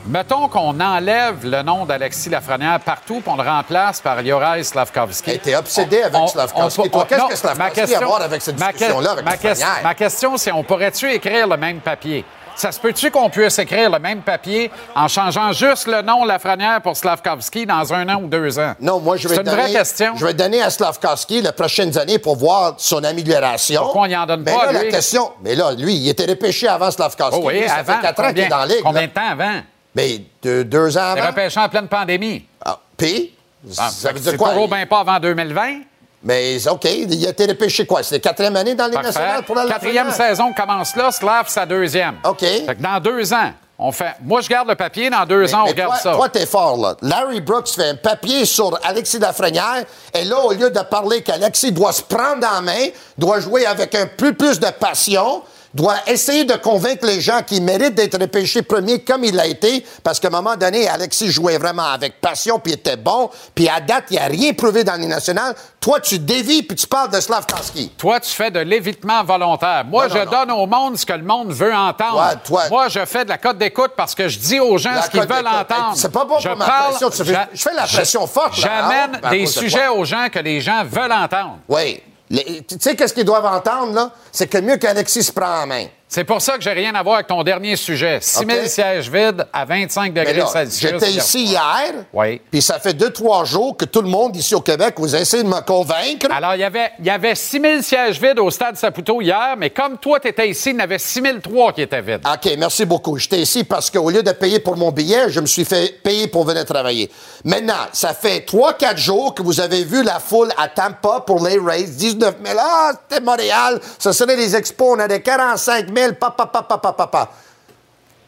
[0.04, 5.38] Mettons qu'on enlève le nom d'Alexis Lafrenière partout puis on le remplace par Yoraï Slavkovski.
[5.38, 6.90] T'es obsédé avec On- Slavkovski.
[6.90, 9.68] qu'est-ce que Slavkovski ma a à question- voir avec cette discussion-là avec ma, Lafrenière?
[9.84, 12.24] ma question, c'est on pourrait-tu écrire le même papier?
[12.56, 16.80] Ça se peut-tu qu'on puisse écrire le même papier en changeant juste le nom Lafrenière
[16.82, 18.74] pour Slavkovski dans un an ou deux ans?
[18.80, 20.12] Non, moi, je vais C'est une donner, vraie question.
[20.16, 23.82] Je vais donner à Slavkovski les prochaines années pour voir son amélioration.
[23.82, 26.26] Pourquoi on y en donne mais pas, là, la question, mais là, lui, il était
[26.26, 27.40] repêché avant Slavkovski.
[27.42, 27.94] Oh oui, Lui, ça avant.
[27.94, 28.82] fait quatre ans qu'il est dans la ligue.
[28.82, 29.60] Combien de temps avant?
[29.94, 31.26] Mais deux, deux ans avant.
[31.28, 32.44] repêché en pleine pandémie.
[32.64, 33.32] Ah, Puis,
[33.78, 34.54] Ah, ça veut dire quoi?
[34.66, 35.80] bien pas avant 2020.
[36.24, 38.02] Mais OK, il a été repêché quoi?
[38.02, 39.18] C'est la quatrième année dans la Ligue Parfait.
[39.18, 42.16] nationale pour la Quatrième saison commence là, Slav sa deuxième.
[42.24, 42.40] OK.
[42.40, 44.14] Fait que dans deux ans, on fait.
[44.22, 46.12] Moi, je garde le papier, dans deux ans, on regarde ça.
[46.12, 46.94] Toi, t'es fort, là.
[47.02, 51.72] Larry Brooks fait un papier sur Alexis Lafrenière, et là, au lieu de parler qu'Alexis
[51.72, 52.86] doit se prendre en main,
[53.18, 55.42] doit jouer avec un peu plus de passion,
[55.74, 59.84] doit essayer de convaincre les gens qu'il mérite d'être repêché premier comme il l'a été,
[60.02, 63.68] parce qu'à un moment donné, Alexis jouait vraiment avec passion, puis il était bon, puis
[63.68, 65.54] à date, il n'a rien prouvé dans les nationales.
[65.80, 67.90] Toi, tu dévis, puis tu parles de Slavkovski.
[67.98, 69.84] Toi, tu fais de l'évitement volontaire.
[69.86, 70.30] Moi, Non, non, je non.
[70.30, 72.18] donne au monde ce que le monde veut entendre.
[72.18, 74.92] Ouais, toi- Moi, je fais de la cote d'écoute parce que je dis aux gens
[74.92, 75.92] La ce qu'ils veulent entendre.
[75.96, 79.18] C'est pas bon je pour ma parle- pression, fais- je fais la pression forte, J'amène
[79.22, 81.58] à des de sujets aux gens que les gens veulent entendre.
[81.68, 82.00] Oui.
[82.32, 84.10] Tu sais, qu'est-ce qu'ils doivent entendre, là?
[84.30, 85.86] C'est que mieux qu'Alexis se prend en main.
[86.14, 88.18] C'est pour ça que j'ai rien à voir avec ton dernier sujet.
[88.20, 88.66] 6 000 OK.
[88.68, 90.90] sièges vides à 25 Mais degrés là, Celsius.
[90.90, 92.38] J'étais ici hier, Oui.
[92.50, 95.42] puis ça fait deux, trois jours que tout le monde ici au Québec, vous essayez
[95.42, 96.26] de me convaincre.
[96.30, 99.54] Alors, il y avait, il y avait 6 000 sièges vides au stade Saputo hier,
[99.56, 102.20] mais comme toi, tu étais ici, il y en avait 6 003 qui étaient vides.
[102.30, 103.16] OK, merci beaucoup.
[103.16, 106.26] J'étais ici parce qu'au lieu de payer pour mon billet, je me suis fait payer
[106.28, 107.10] pour venir travailler.
[107.42, 111.42] Maintenant, ça fait trois, quatre jours que vous avez vu la foule à Tampa pour
[111.42, 111.84] les Rays.
[111.84, 112.58] 19 000.
[112.60, 113.80] Ah, c'était Montréal.
[113.98, 114.94] Ce serait les expos.
[114.94, 116.01] On avait 45 000.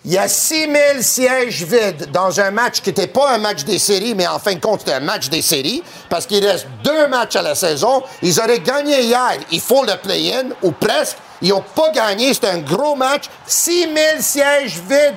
[0.07, 3.65] Il y a 6 000 sièges vides dans un match qui n'était pas un match
[3.65, 6.67] des séries, mais en fin de compte, c'était un match des séries, parce qu'il reste
[6.83, 8.03] deux matchs à la saison.
[8.21, 9.39] Ils auraient gagné hier.
[9.51, 11.17] Ils font le play-in, ou presque.
[11.41, 12.35] Ils n'ont pas gagné.
[12.35, 13.25] C'était un gros match.
[13.47, 15.15] 6 000 sièges vides.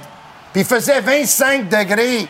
[0.53, 2.27] Puis il faisait 25 degrés.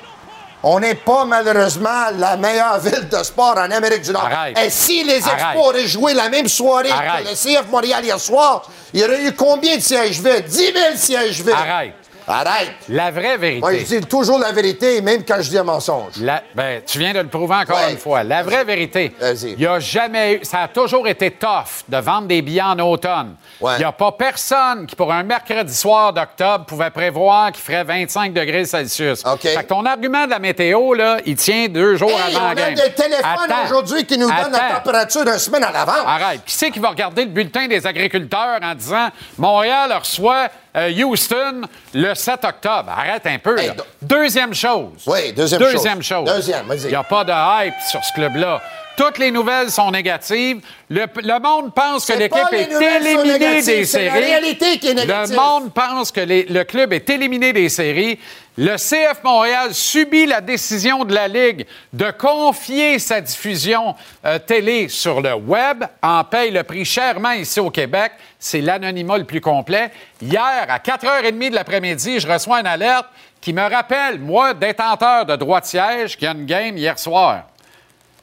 [0.69, 4.25] On n'est pas, malheureusement, la meilleure ville de sport en Amérique du Nord.
[4.25, 4.57] Arrête.
[4.59, 5.59] Et si les Expos Arrête.
[5.59, 7.23] auraient joué la même soirée Arrête.
[7.23, 10.43] que le CF Montréal hier soir, il y aurait eu combien de sièges vides?
[10.45, 11.55] 10 000 sièges vides.
[11.57, 11.93] Arrête.
[12.27, 12.73] Arrête.
[12.89, 13.59] La vraie vérité.
[13.61, 16.13] Moi, je dis toujours la vérité, même quand je dis un mensonge.
[16.19, 17.91] La- ben, tu viens de le prouver encore Ouais.
[17.93, 18.23] une fois.
[18.23, 19.13] La vraie vérité,
[19.43, 20.39] il n'y a jamais eu.
[20.43, 23.35] Ça a toujours été tough de vendre des billets en automne.
[23.61, 27.83] Il n'y a pas personne qui, pour un mercredi soir d'octobre, pouvait prévoir qu'il ferait
[27.83, 29.23] 25 degrés Celsius.
[29.41, 32.43] Fait que ton argument de la météo, là, il tient deux jours Hey, avant on
[32.43, 32.75] la a game.
[32.75, 35.95] des téléphones aujourd'hui qui nous donnent la température d'une semaine à l'avance.
[36.05, 36.41] Arrête.
[36.45, 40.47] Qui c'est qui va regarder le bulletin des agriculteurs en disant Montréal reçoit
[40.77, 41.61] euh, Houston
[41.93, 42.89] le 7 octobre.
[42.95, 43.55] Arrête un peu.
[44.01, 44.91] deuxième chose.
[45.07, 46.25] Oui, deuxième Deuxième chose.
[46.25, 46.35] chose.
[46.35, 46.65] Deuxième.
[46.83, 47.31] Il n'y a pas de
[47.67, 48.61] hype sur ce club-là.
[48.95, 50.59] Toutes les nouvelles sont négatives.
[50.89, 54.09] Le, le monde pense que l'équipe est éliminée des c'est la séries.
[54.25, 55.35] réalité qui est négative.
[55.35, 58.17] Le monde pense que les- le club est éliminé des séries.
[58.59, 63.93] Le CF Montréal subit la décision de la Ligue de confier sa diffusion
[64.25, 68.13] euh, télé sur le web, en paye le prix chèrement ici au Québec.
[68.39, 69.91] C'est l'anonymat le plus complet.
[70.19, 73.05] Hier, à 4h30 de l'après-midi, je reçois une alerte
[73.39, 76.97] qui me rappelle, moi, détenteur de droit de siège, qu'il y a une game hier
[76.97, 77.43] soir.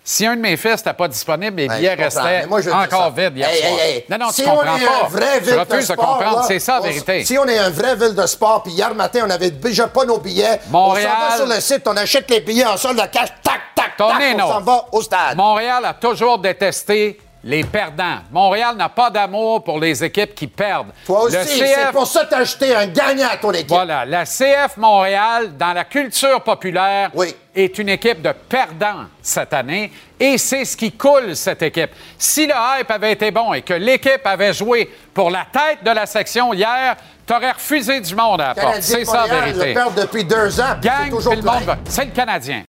[0.07, 2.61] Si un de mes fils n'était pas disponible, les Ben, billets je comprends, restaient moi,
[2.61, 3.70] je encore vides hier Hey, soir.
[3.80, 4.05] hey, hey.
[4.11, 4.92] Non, non, si tu comprends on est pas.
[5.05, 6.44] un vrai Je ville refuse de sport, comprendre.
[6.46, 7.24] C'est ça la vérité.
[7.24, 10.05] Si on est un vrai ville de sport, puis hier matin, on avait déjà pas
[10.05, 13.00] nos billets, Montréal- on s'en va sur le site, on achète les billets en solde
[13.00, 15.36] de cash, tac, tac, tac, on s'en va au stade.
[15.38, 18.20] Montréal a toujours détesté les perdants.
[18.32, 20.88] Montréal n'a pas d'amour pour les équipes qui perdent.
[21.05, 23.68] Toi aussi, Le c'est pour ça que t'as acheté un gagnant à ton équipe.
[23.68, 27.11] Voilà, la CF Montréal, dans la culture populaire,
[27.55, 31.90] est une équipe de perdants cette année et c'est ce qui coule cette équipe.
[32.18, 35.90] Si le hype avait été bon et que l'équipe avait joué pour la tête de
[35.90, 38.80] la section hier, t'aurais refusé du monde à la porte.
[38.80, 39.68] C'est de ça la vérité.
[39.68, 42.64] le perdent depuis deux ans, Gang, toujours le monde C'est le Canadien.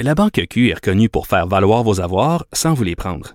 [0.00, 3.34] La Banque Q est reconnue pour faire valoir vos avoirs sans vous les prendre.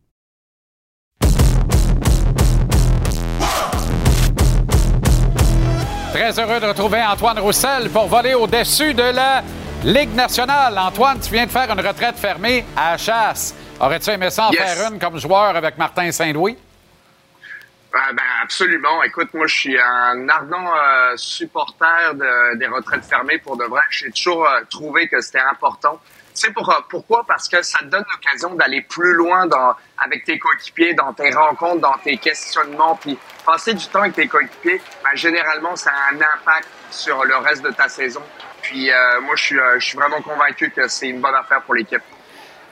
[6.21, 9.41] Très heureux de retrouver Antoine Roussel pour voler au-dessus de la
[9.83, 10.77] Ligue nationale.
[10.77, 13.55] Antoine, tu viens de faire une retraite fermée à la chasse.
[13.79, 14.61] Aurais-tu aimé ça en Yes.
[14.75, 16.55] faire une comme joueur avec Martin Saint-Louis?
[17.95, 19.01] Ah, ben, absolument.
[19.01, 23.81] Écoute, moi, je suis un ardent euh, supporter de- des retraites fermées pour de vrai.
[23.89, 25.99] J'ai toujours euh, trouvé que c'était important.
[26.33, 27.23] Sais pour, pourquoi?
[27.27, 31.31] Parce que ça te donne l'occasion d'aller plus loin dans, avec tes coéquipiers, dans tes
[31.31, 36.13] rencontres, dans tes questionnements, puis passer du temps avec tes coéquipiers, ben, généralement, ça a
[36.13, 38.21] un impact sur le reste de ta saison.
[38.61, 41.61] Puis euh, moi, je suis, euh, je suis vraiment convaincu que c'est une bonne affaire
[41.63, 42.03] pour l'équipe.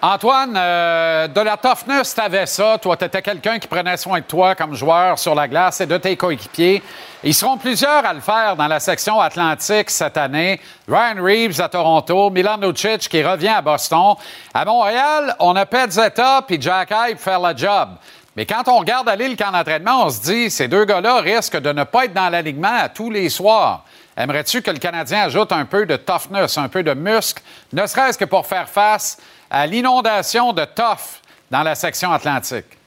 [0.02, 2.78] Antoine, euh, de la toughness, t'avais ça.
[2.78, 5.98] Toi, t'étais quelqu'un qui prenait soin de toi comme joueur sur la glace et de
[5.98, 6.82] tes coéquipiers.
[7.22, 10.62] Ils seront plusieurs à le faire dans la section Atlantique cette année.
[10.88, 14.16] Ryan Reeves à Toronto, Milan Lucic qui revient à Boston.
[14.54, 17.90] À Montréal, on a Petzetta puis Jack Hype pour faire le job.
[18.38, 21.60] Mais quand on regarde aller le camp d'entraînement, on se dit, ces deux gars-là risquent
[21.60, 23.84] de ne pas être dans l'alignement à tous les soirs.
[24.16, 27.42] Aimerais-tu que le Canadien ajoute un peu de toughness, un peu de muscle,
[27.74, 29.18] ne serait-ce que pour faire face
[29.50, 32.78] à l'inondation de tough dans la section Atlantique?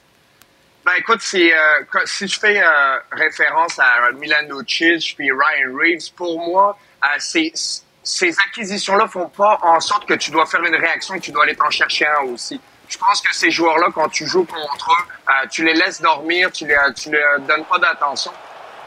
[0.85, 1.57] Ben écoute, si, euh,
[2.05, 8.35] si je fais euh, référence à Milan Lucic puis Ryan Reeves, pour moi, euh, ces,
[8.47, 11.43] acquisitions-là font pas en sorte que tu dois faire une réaction et que tu dois
[11.43, 12.59] aller t'en chercher un aussi.
[12.89, 16.51] Je pense que ces joueurs-là, quand tu joues contre eux, euh, tu les laisses dormir,
[16.51, 18.33] tu les, tu les donnes pas d'attention.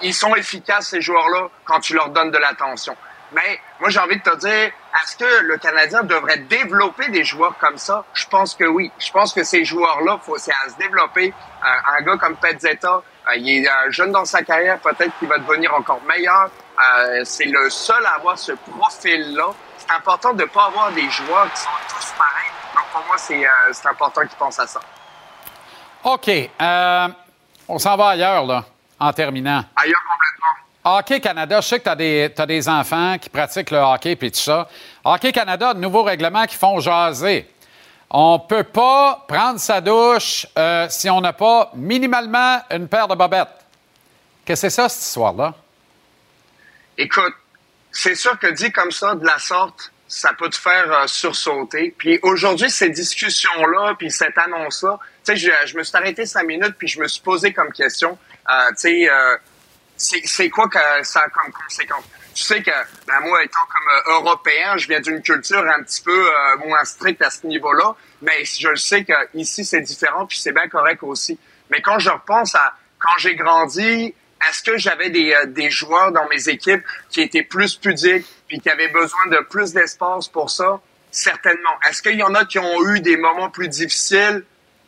[0.02, 2.94] Ils sont efficaces, ces joueurs-là, quand tu leur donnes de l'attention.
[3.36, 4.72] Mais moi, j'ai envie de te dire,
[5.02, 8.02] est-ce que le Canadien devrait développer des joueurs comme ça?
[8.14, 8.90] Je pense que oui.
[8.98, 11.34] Je pense que ces joueurs-là, faut, c'est à se développer.
[11.62, 15.28] Euh, un gars comme Petzetta, euh, il est euh, jeune dans sa carrière, peut-être qu'il
[15.28, 16.48] va devenir encore meilleur.
[16.78, 19.48] Euh, c'est le seul à avoir ce profil-là.
[19.76, 22.50] C'est important de ne pas avoir des joueurs qui sont tous pareils.
[22.74, 23.44] Donc pour moi, c'est,
[23.86, 24.80] important qu'ils pensent à ça.
[26.04, 26.30] OK.
[27.68, 28.64] on s'en va ailleurs, là,
[28.98, 29.62] en terminant.
[29.76, 30.00] Ailleurs.
[30.88, 31.84] Hockey Canada, je sais que
[32.28, 34.68] tu as des, enfants qui pratiquent le hockey et tout ça.
[35.04, 37.44] Hockey Canada de nouveaux règlements qui font jaser.
[38.08, 43.16] On peut pas prendre sa douche euh, si on n'a pas minimalement une paire de
[43.16, 43.48] bobettes.
[44.44, 45.54] Qu'est-ce que c'est ça, cette histoire-là?
[46.96, 47.34] Écoute,
[47.90, 51.96] c'est sûr que dit comme ça, de la sorte, ça peut te faire euh, sursauter.
[51.98, 56.44] Puis aujourd'hui, ces discussions-là, puis cette annonce-là, tu sais, je, je me suis arrêté cinq
[56.44, 58.16] minutes, puis je me suis posé comme question,
[58.48, 59.10] euh, tu sais,
[59.96, 62.04] c'est quoi que ça a comme conséquence?
[62.34, 62.70] Tu sais que,
[63.06, 66.84] ben moi, étant comme euh, Européen, je viens d'une culture un petit peu euh, moins
[66.84, 70.68] stricte à ce niveau-là, mais je le sais que ici c'est différent, puis c'est bien
[70.68, 71.38] correct aussi.
[71.70, 74.14] Mais quand je repense à quand j'ai grandi,
[74.48, 78.60] est-ce que j'avais des, euh, des joueurs dans mes équipes qui étaient plus pudiques, puis
[78.60, 80.80] qui avaient besoin de plus d'espace pour ça?
[81.10, 81.78] Certainement.
[81.88, 84.44] Est-ce qu'il y en a qui ont eu des moments plus difficiles?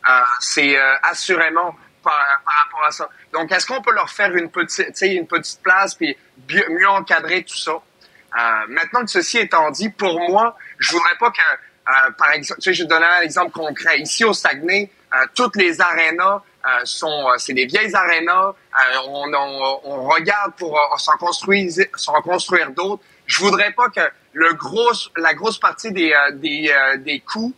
[0.07, 3.09] Euh, c'est euh, assurément par, rapport à ça.
[3.33, 7.71] Donc, est-ce qu'on peut leur faire une petite, place puis mieux encadrer tout ça?
[7.71, 12.61] Euh, maintenant que ceci étant dit, pour moi, je voudrais pas que, euh, par exemple,
[12.61, 13.99] je vais donner un exemple concret.
[13.99, 16.41] Ici au Saguenay, euh, toutes les arénas
[16.83, 18.53] sont, c'est des vieilles arénas.
[19.05, 23.01] On, regarde pour s'en construire, s'en construire d'autres.
[23.25, 24.01] Je voudrais pas que
[24.33, 27.53] le gros, la grosse partie des, des, des coûts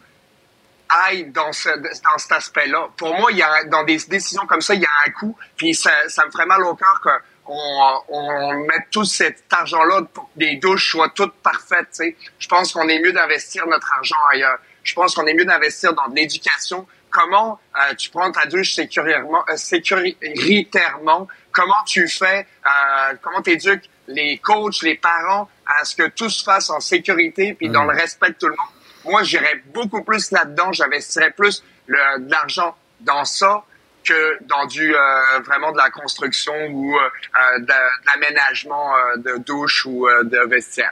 [1.05, 2.89] aille dans, ce, dans cet aspect-là.
[2.97, 5.35] Pour moi, il y a, dans des décisions comme ça, il y a un coût,
[5.55, 10.25] puis ça, ça me ferait mal au cœur qu'on on mette tout cet argent-là pour
[10.25, 11.89] que les douches soient toutes parfaites.
[11.91, 12.15] tu sais.
[12.39, 14.59] Je pense qu'on est mieux d'investir notre argent ailleurs.
[14.83, 16.87] Je pense qu'on est mieux d'investir dans de l'éducation.
[17.09, 21.27] Comment euh, tu prends ta douche sécuritairement, euh, sécuritairement?
[21.51, 22.47] Comment tu fais?
[22.65, 26.79] Euh, comment tu éduques les coachs, les parents à ce que tout se fasse en
[26.79, 28.80] sécurité puis dans le respect de tout le monde?
[29.05, 30.71] Moi, j'irais beaucoup plus là-dedans.
[30.71, 33.63] J'investirais plus de l'argent dans ça
[34.03, 34.99] que dans du euh,
[35.45, 37.73] vraiment de la construction ou euh, euh, de,
[38.07, 40.91] l'aménagement de douche ou de vestiaire.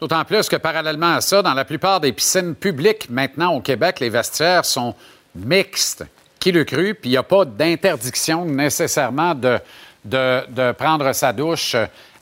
[0.00, 4.00] D'autant plus que parallèlement à ça, dans la plupart des piscines publiques maintenant au Québec,
[4.00, 4.94] les vestiaires sont
[5.34, 6.04] mixtes.
[6.38, 6.94] Qui le cru?
[6.94, 9.58] Puis il n'y a pas d'interdiction nécessairement de,
[10.04, 11.74] de, prendre sa douche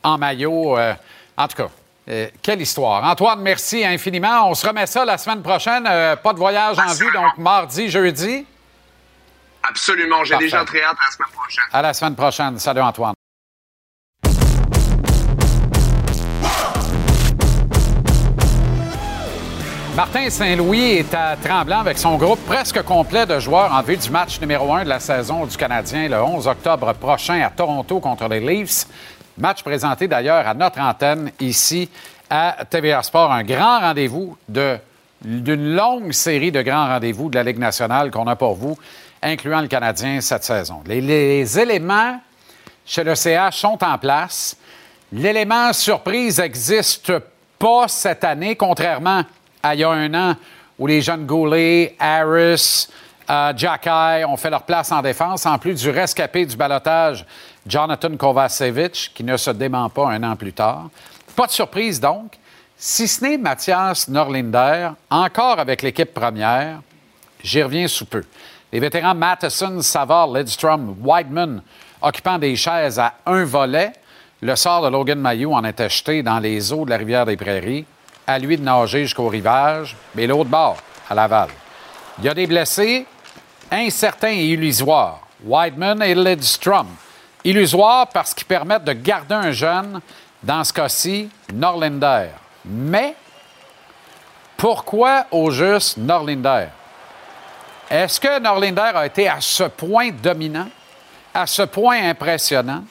[0.02, 0.78] en maillot.
[0.78, 1.68] en tout cas,
[2.08, 3.02] euh, quelle histoire.
[3.04, 4.48] Antoine, merci infiniment.
[4.48, 5.86] On se remet ça la semaine prochaine.
[5.88, 8.46] Euh, pas de voyage en vue, donc mardi, jeudi.
[9.68, 10.22] Absolument.
[10.24, 11.64] J'ai déjà très hâte à la semaine prochaine.
[11.72, 12.58] À la semaine prochaine.
[12.58, 13.14] Salut Antoine.
[19.96, 24.10] Martin Saint-Louis est à Tremblant avec son groupe presque complet de joueurs en vue du
[24.10, 28.28] match numéro un de la saison du Canadien le 11 octobre prochain à Toronto contre
[28.28, 28.86] les Leafs.
[29.38, 31.90] Match présenté d'ailleurs à notre antenne ici
[32.30, 33.30] à TVA Sport.
[33.32, 34.78] Un grand rendez-vous de-
[35.22, 38.78] d'une longue série de grands rendez-vous de la Ligue nationale qu'on a pour vous,
[39.22, 40.82] incluant le Canadien cette saison.
[40.86, 42.18] Les, éléments
[42.86, 44.56] chez le CH sont en place.
[45.12, 47.12] L'élément surprise n'existe
[47.58, 49.22] pas cette année, contrairement
[49.62, 50.34] à il y a un an
[50.78, 52.88] où les jeunes Goulet, Harris,
[53.28, 53.52] euh,
[54.28, 57.24] ont fait leur place en défense, en plus du rescapé du balotage
[57.66, 60.88] Jonathan Kovacevic, qui ne se dément pas un an plus tard.
[61.34, 62.38] Pas de surprise donc,
[62.76, 66.80] si ce n'est Mathias Norlinder, encore avec l'équipe première,
[67.46, 68.24] J'y reviens sous peu.
[68.72, 71.62] Les vétérans Matheson, Savard, Lidstrom, Whiteman
[72.02, 73.92] occupant des chaises à un volet.
[74.42, 77.36] Le sort de Logan Mayou en était jeté dans les eaux de la rivière des
[77.36, 77.86] Prairies.
[78.26, 81.50] À lui de nager jusqu'au rivage, mais l'autre bord, à Laval.
[82.18, 83.06] Il y a des blessés
[83.70, 85.20] incertains et illusoires.
[85.44, 86.88] Whiteman et Lidstrom.
[87.46, 90.00] Illusoires parce qu'ils permettent de garder un jeune,
[90.42, 92.30] dans ce cas-ci, Norlinder.
[92.64, 93.14] Mais
[94.56, 96.66] pourquoi au juste Norlinder?
[97.88, 100.66] Est-ce que Norlinder a été à ce point dominant,
[101.32, 102.82] à ce point impressionnant?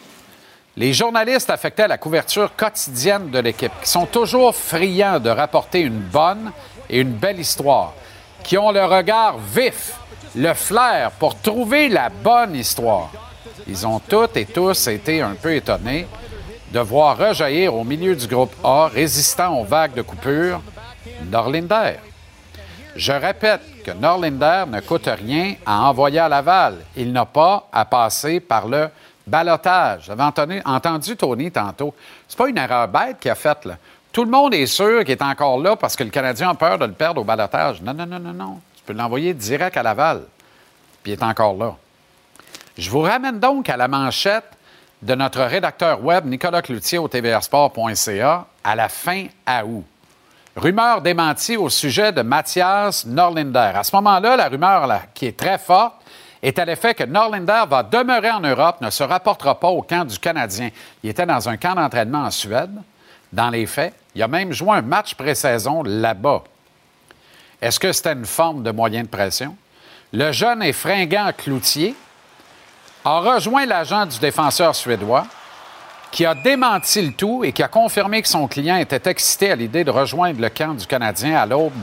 [0.77, 5.81] Les journalistes affectés à la couverture quotidienne de l'équipe, qui sont toujours friands de rapporter
[5.81, 6.53] une bonne
[6.89, 7.91] et une belle histoire,
[8.41, 9.95] qui ont le regard vif,
[10.33, 13.09] le flair pour trouver la bonne histoire.
[13.67, 16.07] Ils ont toutes et tous été un peu étonnés
[16.71, 20.61] de voir rejaillir au milieu du groupe A, résistant aux vagues de coupure,
[21.31, 21.95] Norlinder.
[22.95, 26.77] Je répète que Norlinder ne coûte rien à envoyer à Laval.
[26.95, 28.89] Il n'a pas à passer par le
[29.25, 30.05] balotage.
[30.05, 31.93] J'avais entendu, Tony tantôt.
[32.27, 33.67] C'est pas une erreur bête qu'il a faite.
[34.11, 36.77] Tout le monde est sûr qu'il est encore là parce que le Canadien a peur
[36.77, 37.81] de le perdre au balotage.
[37.81, 38.59] Non, non, non, non, non.
[38.77, 40.23] Tu peux l'envoyer direct à Laval.
[41.03, 41.75] Puis il est encore là.
[42.77, 44.43] Je vous ramène donc à la manchette
[45.01, 49.27] de notre rédacteur web Nicolas Cloutier au tvrsport.ca à la fin
[49.65, 49.85] août.
[50.57, 53.71] Rumeur démentie au sujet de Mathias Norlinder.
[53.75, 55.95] À ce moment-là, la rumeur qui est très forte
[56.41, 60.05] est à l'effet que Norlinder va demeurer en Europe, ne se rapportera pas au camp
[60.05, 60.69] du Canadien.
[61.01, 62.75] Il était dans un camp d'entraînement en Suède.
[63.31, 66.43] Dans les faits, il a même joué un match pré-saison là-bas.
[67.61, 69.55] Est-ce que c'était une forme de moyen de pression?
[70.13, 71.95] Le jeune et fringant Cloutier
[73.05, 75.27] a rejoint l'agent du défenseur suédois
[76.11, 79.55] qui a démenti le tout et qui a confirmé que son client était excité à
[79.55, 81.73] l'idée de rejoindre le camp du Canadien à l'aube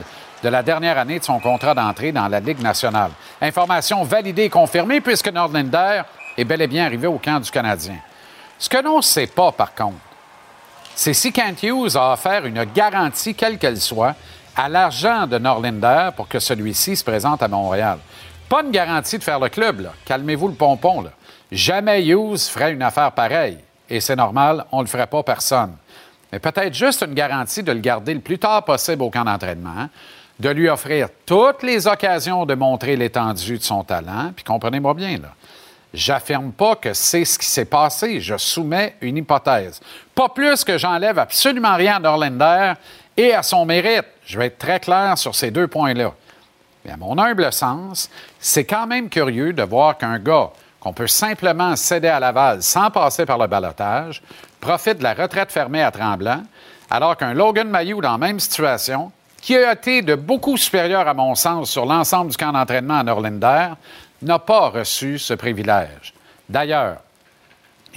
[0.43, 3.13] de la dernière année de son contrat d'entrée dans la Ligue nationale.
[3.41, 6.03] Information validée et confirmée puisque Nordlinder
[6.37, 7.97] est bel et bien arrivé au camp du Canadien.
[8.59, 9.99] Ce que l'on ne sait pas, par contre,
[10.95, 14.15] c'est si Kent Hughes a offert une garantie, quelle qu'elle soit,
[14.57, 17.99] à l'agent de Norlinder pour que celui-ci se présente à Montréal.
[18.53, 19.89] Pas une garantie de faire le club.
[20.05, 21.07] Calmez-vous le pompon.
[21.51, 23.57] Jamais Hughes ferait une affaire pareille.
[23.89, 25.75] Et c'est normal, on ne le ferait pas personne.
[26.31, 29.73] Mais peut-être juste une garantie de le garder le plus tard possible au camp d'entraînement,
[29.79, 29.89] hein,
[30.39, 35.17] de lui offrir toutes les occasions de montrer l'étendue de son talent, puis comprenez-moi bien.
[35.95, 38.21] J'affirme pas que c'est ce qui s'est passé.
[38.21, 39.81] Je soumets une hypothèse.
[40.15, 42.75] Pas plus que j'enlève absolument rien à Norlander
[43.17, 44.05] et à son mérite.
[44.27, 46.13] Je vais être très clair sur ces deux points-là.
[46.85, 48.11] Mais à mon humble sens,
[48.41, 52.91] c'est quand même curieux de voir qu'un gars qu'on peut simplement céder à Laval sans
[52.91, 54.21] passer par le balotage
[54.61, 56.43] profite de la retraite fermée à Tremblant,
[56.91, 61.15] alors qu'un Logan Mayou dans la même situation, qui a été de beaucoup supérieur à
[61.15, 63.71] mon sens sur l'ensemble du camp d'entraînement à Norlinder,
[64.23, 66.15] n'a pas reçu ce privilège.
[66.49, 66.99] D'ailleurs,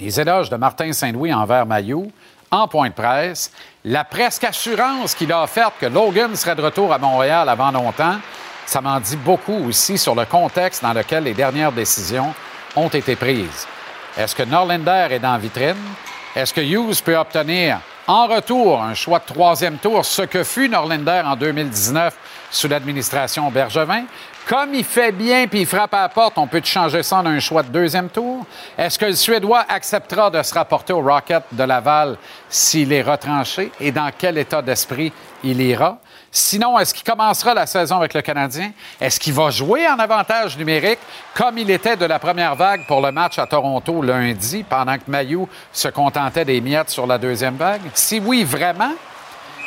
[0.00, 2.10] les éloges de Martin Saint-Louis envers Mayou,
[2.50, 3.52] en point de presse,
[3.84, 8.16] la presque assurance qu'il a offerte que Logan serait de retour à Montréal avant longtemps,
[8.66, 12.34] ça m'en dit beaucoup aussi sur le contexte dans lequel les dernières décisions
[12.74, 13.66] ont été prises.
[14.18, 15.76] Est-ce que Norlinder est dans vitrine?
[16.34, 20.68] Est-ce que Hughes peut obtenir en retour un choix de troisième tour, ce que fut
[20.68, 22.14] Norlinder en 2019
[22.50, 24.04] sous l'administration Bergevin?
[24.48, 27.26] Comme il fait bien puis il frappe à la porte, on peut changer ça en
[27.26, 28.44] un choix de deuxième tour?
[28.76, 32.16] Est-ce que le Suédois acceptera de se rapporter au Rocket de Laval
[32.48, 33.72] s'il est retranché?
[33.80, 35.12] Et dans quel état d'esprit
[35.42, 35.98] il ira?
[36.38, 38.70] Sinon, est-ce qu'il commencera la saison avec le Canadien?
[39.00, 40.98] Est-ce qu'il va jouer en avantage numérique
[41.32, 45.04] comme il était de la première vague pour le match à Toronto lundi pendant que
[45.08, 47.80] Mayou se contentait des miettes sur la deuxième vague?
[47.94, 48.92] Si oui, vraiment,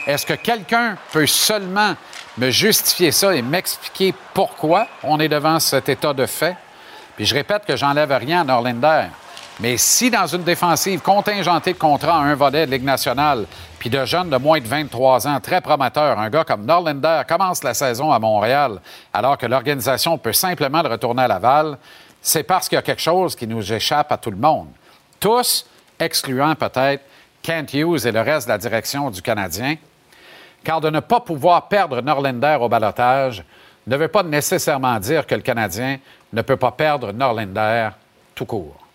[0.05, 1.95] est-ce que quelqu'un peut seulement
[2.37, 6.55] me justifier ça et m'expliquer pourquoi on est devant cet état de fait?
[7.15, 9.07] Puis je répète que j'enlève rien à Norlinder.
[9.61, 13.45] Mais si dans une défensive contingentée de contrat à un volet de Ligue nationale,
[13.77, 17.61] puis de jeunes de moins de 23 ans, très prometteurs, un gars comme Norlinder commence
[17.63, 18.79] la saison à Montréal,
[19.13, 21.77] alors que l'organisation peut simplement le retourner à Laval,
[22.21, 24.69] c'est parce qu'il y a quelque chose qui nous échappe à tout le monde.
[25.19, 25.65] Tous,
[25.99, 27.03] excluant peut-être
[27.41, 29.75] Kent Hughes et le reste de la direction du Canadien,
[30.63, 33.43] car de ne pas pouvoir perdre Norlinder au balotage
[33.87, 35.97] ne veut pas nécessairement dire que le Canadien
[36.31, 37.89] ne peut pas perdre Norlinder
[38.35, 38.88] tout court.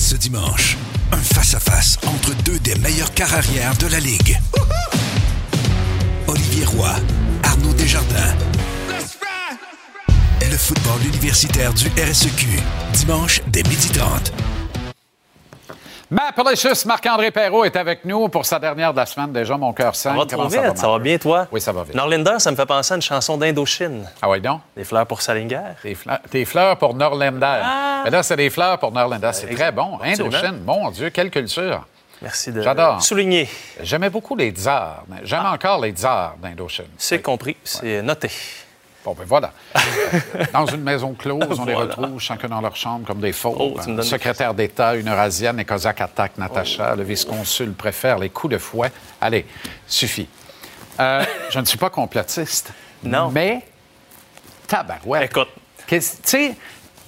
[0.00, 0.78] Ce dimanche,
[1.12, 4.40] un face-à-face entre deux des meilleurs quarts arrière de la Ligue.
[6.26, 6.94] Olivier Roy,
[7.42, 8.34] Arnaud Desjardins.
[10.40, 12.46] Le football universitaire du RSEQ.
[12.94, 14.32] Dimanche dès 12h30.
[16.10, 19.32] Mappalicious, Marc-André Perrault est avec nous pour sa dernière de la semaine.
[19.32, 20.14] Déjà, mon cœur saigne.
[20.14, 21.02] Ça va trop vite, ça va, Marc?
[21.02, 21.46] bien, toi?
[21.52, 21.94] Oui, ça va vite.
[21.94, 24.04] Norlinder, ça me fait penser à une chanson d'Indochine.
[24.20, 24.60] Ah oui, donc?
[24.76, 25.60] Des fleurs pour Salinger.
[25.84, 27.60] Des fleurs, des fleurs pour Norlander.
[27.62, 28.00] Ah!
[28.04, 29.30] Mais là, c'est des fleurs pour Norlander.
[29.32, 30.00] C'est très bon.
[30.02, 30.36] Absolument.
[30.36, 31.86] Indochine, mon Dieu, quelle culture.
[32.22, 33.00] Merci de J'adore.
[33.00, 33.48] souligner.
[33.80, 35.04] J'aimais beaucoup les tsars.
[35.22, 36.86] J'aime encore les tsars d'Indochine.
[36.98, 38.30] C'est compris, c'est noté.
[39.04, 39.52] Bon, ben voilà.
[40.52, 43.56] dans une maison close, on les retrouve chacun dans leur chambre comme des faux.
[43.58, 46.94] Oh, secrétaire d'État, une Eurasienne, les Cosaques attaquent Natacha.
[46.96, 48.92] Le vice-consul préfère les coups de fouet.
[49.20, 49.46] Allez,
[49.86, 50.28] suffit.
[50.98, 52.72] Euh, je ne suis pas complotiste.
[53.02, 53.30] Non.
[53.30, 53.62] Mais,
[54.66, 55.30] tabarouette.
[55.30, 55.48] Écoute.
[55.86, 56.54] Tu sais,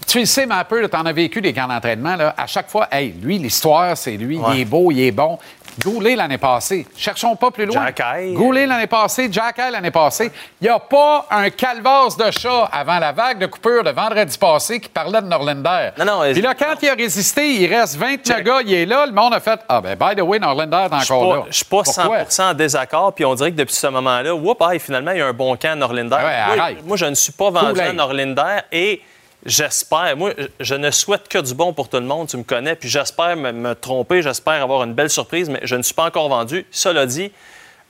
[0.06, 2.16] tu le sais, mais un peu, tu en as vécu des camps d'entraînement.
[2.16, 2.34] là.
[2.36, 4.38] À chaque fois, hey, lui, l'histoire, c'est lui.
[4.38, 4.54] Ouais.
[4.54, 5.38] Il est beau, il est bon.
[5.80, 6.86] Goulet l'année passée.
[6.96, 7.86] Cherchons pas plus loin.
[7.96, 8.32] Jack.
[8.34, 10.30] Goulet l'année passée, Jack l'année passée.
[10.60, 14.36] Il n'y a pas un calvasse de chat avant la vague de coupure de vendredi
[14.36, 15.90] passé qui parlait de Norlinder.
[15.98, 19.06] Non, non, Puis là, quand il a résisté, il reste 29 gars, il est là.
[19.06, 21.42] Le monde a fait Ah, ben, by the way, Norlinder est encore pas- là.
[21.48, 22.24] je suis pas Pourquoi?
[22.28, 25.22] 100 en désaccord, puis on dirait que depuis ce moment-là, whoop, hey, finalement, il y
[25.22, 26.16] a un bon camp à Norlinder.
[26.18, 27.90] Ah ouais, moi, je ne suis pas vendu Kool-Aid.
[27.90, 29.00] à Norlinder et
[29.44, 32.76] j'espère, moi, je ne souhaite que du bon pour tout le monde, tu me connais,
[32.76, 36.06] puis j'espère me, me tromper, j'espère avoir une belle surprise, mais je ne suis pas
[36.06, 36.66] encore vendu.
[36.70, 37.30] Cela dit,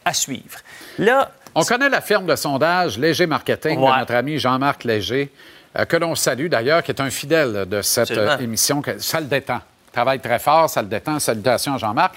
[0.04, 0.58] à suivre.
[0.98, 3.92] Là, On connaît la firme de sondage Léger Marketing Ouais.
[3.92, 5.30] de notre ami Jean-Marc Léger,
[5.78, 8.80] euh, que l'on salue d'ailleurs, qui est un fidèle de cette euh, émission.
[8.80, 9.60] que- Ça le détend.
[9.88, 11.18] Il travaille très fort, ça le détend.
[11.18, 12.14] Salutations à Jean-Marc.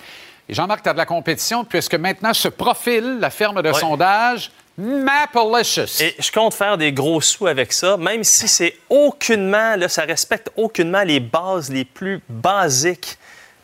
[0.47, 3.73] Et Jean-Marc, tu as de la compétition puisque maintenant se profile la firme de Ouais.
[3.79, 6.01] sondage Mapalicious.
[6.01, 10.03] Et je compte faire des gros sous avec ça, même si c'est aucunement, là, ça
[10.03, 13.17] respecte aucunement les bases les plus basiques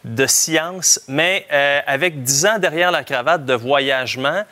[0.03, 4.43] de science, mais euh, avec 10 ans derrière la cravate de voyagement.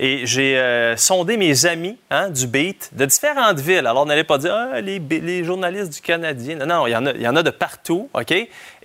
[0.00, 3.84] Et j'ai euh, sondé mes amis hein, du beat de différentes villes.
[3.84, 6.54] Alors, n'allez pas dire ah, les, journalistes du Canadien.
[6.54, 8.32] Non, non, il y, en a, il y en a de partout, OK?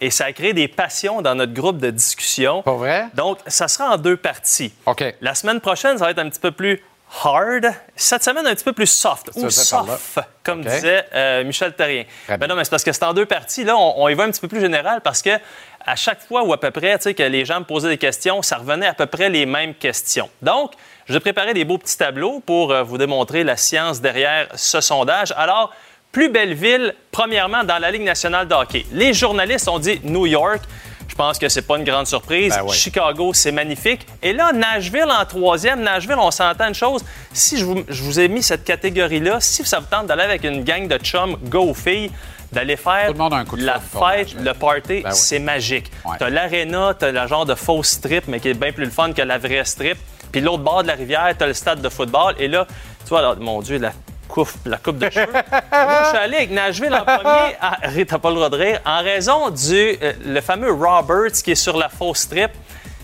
[0.02, 2.64] Et ça a créé des passions dans notre groupe de discussion.
[2.64, 3.06] Pas vrai?
[3.14, 4.74] Donc, ça sera en deux parties.
[4.88, 5.04] OK.
[5.22, 6.82] La semaine prochaine, ça va être un petit peu plus
[7.24, 7.74] hard.
[7.96, 9.30] Cette semaine, un petit peu plus soft.
[9.36, 12.04] Ou soft, comme disait euh, Michel Terrien.
[12.28, 13.64] Ben non, mais c'est parce que c'est en deux parties.
[13.64, 15.32] Là, on, on y va un petit peu plus général parce que
[15.86, 17.98] à chaque fois ou à peu près, tu sais, que les gens me posaient des
[17.98, 20.30] questions, ça revenait à peu près les mêmes questions.
[20.42, 20.72] Donc,
[21.08, 24.80] je vais préparer des beaux petits tableaux pour euh, vous démontrer la science derrière ce
[24.82, 25.34] sondage.
[25.38, 25.74] Alors,
[26.12, 28.86] plus belle ville, premièrement, dans la Ligue nationale de hockey.
[28.92, 30.62] Les journalistes ont dit New York.
[31.14, 32.58] Je pense que c'est pas une grande surprise.
[32.58, 32.68] Ben.
[32.74, 34.08] Chicago, c'est magnifique.
[34.24, 35.82] Et là, Nashville en troisième.
[35.82, 37.06] Nashville, on s'entend une chose.
[37.32, 40.44] Si je vous, je vous ai mis cette catégorie-là, si ça vous tente d'aller avec
[40.44, 42.10] une gang de chums, go filles,
[42.52, 43.14] D'aller faire
[43.58, 45.16] la fête, le party, Ben oui.
[45.16, 45.92] c'est magique.
[46.06, 46.18] Ouais.
[46.20, 49.12] T'as l'aréna, t'as le genre de fausse strip, mais qui est bien plus le fun
[49.12, 49.98] que la vraie strip.
[50.32, 52.36] Puis l'autre bord de la rivière, t'as le stade de football.
[52.38, 52.68] Et là,
[53.04, 53.92] tu vois, mon Dieu, la
[54.34, 55.32] coupe, la coupe de cheveux.
[55.32, 57.56] Moi, je suis allé avec Nashville en premier.
[57.62, 57.78] Ah,
[58.08, 58.80] t'as pas le droit de rire.
[58.86, 62.52] En raison du euh, le fameux Roberts qui est sur la fausse strip,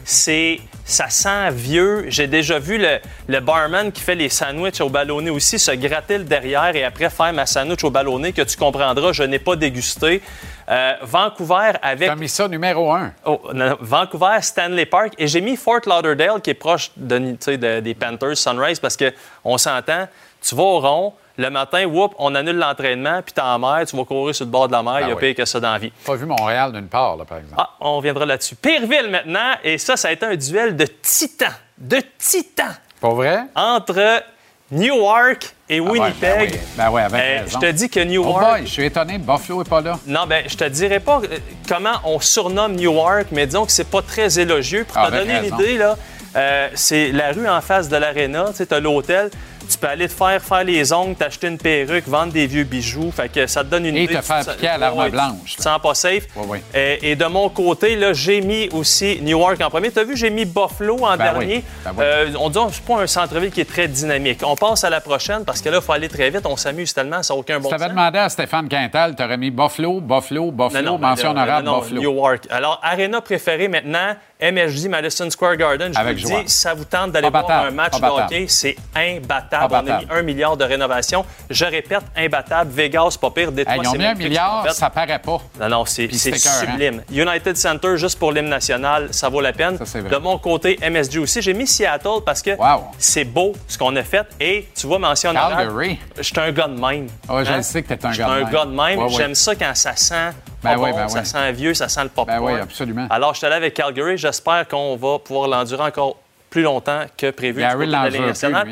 [0.04, 2.06] c'est ça sent vieux.
[2.08, 6.18] J'ai déjà vu le, le barman qui fait les sandwichs au ballonné aussi se gratter
[6.18, 9.56] le derrière et après faire ma sandwich au ballonné que tu comprendras, je n'ai pas
[9.56, 10.24] dégusté.
[10.68, 12.08] Euh, Vancouver avec.
[12.08, 13.12] Tu as mis ça numéro un.
[13.26, 15.14] Oh, non, Vancouver, Stanley Park.
[15.20, 20.08] Et j'ai mis Fort Lauderdale, qui est proche de- des Panthers, Sunrise, parce qu'on s'entend,
[20.42, 23.96] tu vas au rond, le matin, whoop, on annule l'entraînement, puis t'es en mer, tu
[23.96, 25.20] vas courir sur le bord de la mer, il y a oui.
[25.22, 25.92] pire que ça dans la vie.
[26.06, 27.56] Pas vu Montréal d'une part, là, par exemple.
[27.58, 28.56] Ah, on reviendra là-dessus.
[28.56, 33.40] Pireville maintenant, et ça, ça a été un duel de titans, de titans, Pas vrai?
[33.56, 34.22] entre
[34.72, 36.20] Newark et Ah ouais, Winnipeg.
[36.22, 37.60] Ben oui, ben oui, avec Euh, raison.
[37.62, 38.46] je te dis que Oh Newark...
[38.46, 39.98] boy, je suis étonné, Buffalo est pas là.
[40.06, 41.38] Non, ben, je te dirais pas euh,
[41.68, 44.84] comment on surnomme Newark, mais disons que c'est pas très élogieux.
[44.84, 45.96] Pour Ah, te donner l'idée, là,
[46.36, 49.32] euh, c'est la rue en face de l'aréna, tu sais, l'hôtel.
[49.70, 53.12] Tu peux aller te faire faire les ongles, t'acheter une perruque, vendre des vieux bijoux.
[53.12, 54.16] Fait que ça te donne une Et idée.
[54.16, 56.24] te faire piquer à l'arme Ouais, blanche, Tu te sens pas safe.
[56.76, 59.92] Euh, et de mon côté, là, j'ai mis aussi Newark en premier.
[59.92, 61.56] Tu as vu, j'ai mis Buffalo en Ben dernier.
[61.58, 62.04] oui, ben oui.
[62.04, 64.40] Euh, on dit que c'est pas un centre-ville qui est très dynamique.
[64.44, 66.46] On passe à la prochaine parce que là, il faut aller très vite.
[66.46, 67.80] On s'amuse tellement, ça n'a aucun bon Si sens.
[67.80, 71.72] t'avais demandé à Stéphane Quintal, t'aurais mis Buffalo, Buffalo, Buffalo, mention mais là, honorable, non,
[71.74, 72.02] non, Buffalo.
[72.02, 72.44] Newark.
[72.50, 75.92] Alors, Arena préférée maintenant, MSG Madison Square Garden.
[75.94, 76.44] Je Avec vous joie.
[76.44, 79.74] dis, ça vous tente d'aller voir un match de hockey, c'est imbattable.
[79.74, 81.26] On a mis un milliard de rénovations.
[81.50, 82.72] Je répète, imbattable.
[82.74, 83.52] Vegas, pas pire.
[83.52, 84.72] Détroit, Hey, ils ont mis un milliard, en fait.
[84.72, 85.40] ça paraît pas.
[85.60, 86.60] Non, non, c'est écœurant.
[86.62, 87.02] sublime.
[87.12, 89.78] United Center, juste pour l'hymne national, ça vaut la peine.
[89.78, 91.42] De mon côté, MSG aussi.
[91.42, 92.86] J'ai mis Seattle parce que Wow.
[92.98, 94.26] c'est beau ce qu'on a fait.
[94.40, 96.00] Et tu vois, mention honorable, Calgary.
[96.18, 97.08] je suis un gars de même.
[97.28, 97.62] Ah, je Hein?
[97.62, 98.54] sais que t'es un Je suis gars de un même.
[98.54, 99.10] gars de même.
[99.10, 100.32] J'aime ça quand ça sent
[100.64, 101.26] Ben oui, bon, ben ça oui.
[101.26, 102.40] sent vieux, ça sent le popcorn.
[102.46, 103.08] Ben oui, absolument.
[103.10, 104.18] Alors, je suis allé avec Calgary.
[104.18, 106.18] J'espère qu'on va pouvoir l'endurer encore
[106.50, 107.62] plus longtemps que prévu.
[107.62, 108.68] Gary du côté de la Ligue nationale.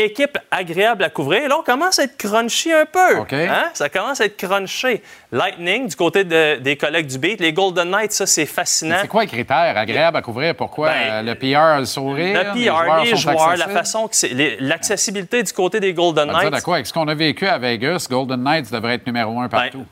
[0.00, 1.48] Équipe agréable à couvrir.
[1.48, 3.16] Là, on commence à être crunchy un peu.
[3.18, 3.32] OK.
[3.32, 3.64] Hein?
[3.74, 5.02] Ça commence à être crunché.
[5.32, 7.40] Lightning, du côté de- des collègues du beat.
[7.40, 8.98] Les Golden Knights, ça, c'est fascinant.
[9.00, 10.54] C'est quoi les critères agréables à couvrir?
[10.54, 10.90] Pourquoi?
[10.90, 12.32] Ben, Euh, le PR, le sourire?
[12.32, 14.56] Le PR, les joueurs, la façon que c'est.
[14.60, 16.52] L'accessibilité du côté des Golden Knights.
[16.54, 16.76] de quoi?
[16.76, 19.78] Avec ce qu'on a vécu à Vegas, Golden Knights devrait être numéro un partout.
[19.78, 19.86] Ben,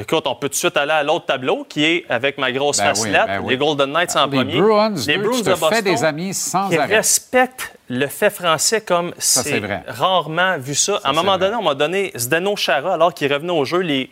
[0.00, 2.78] écoute, on peut tout de suite aller à l'autre tableau qui est avec ma grosse
[2.78, 3.50] Ben oui, ben oui.
[3.52, 4.60] Les Golden Knights en Les premier.
[4.60, 5.80] Bruins, les Bruins de Boston.
[5.82, 6.96] des amis sans qui arrêt.
[6.96, 11.00] respectent le fait français comme c'est rarement vu ça.
[11.04, 11.46] à un moment vrai.
[11.46, 13.78] donné, on m'a donné Zdeno Chara, alors qu'il revenait au jeu.
[13.80, 14.10] Les,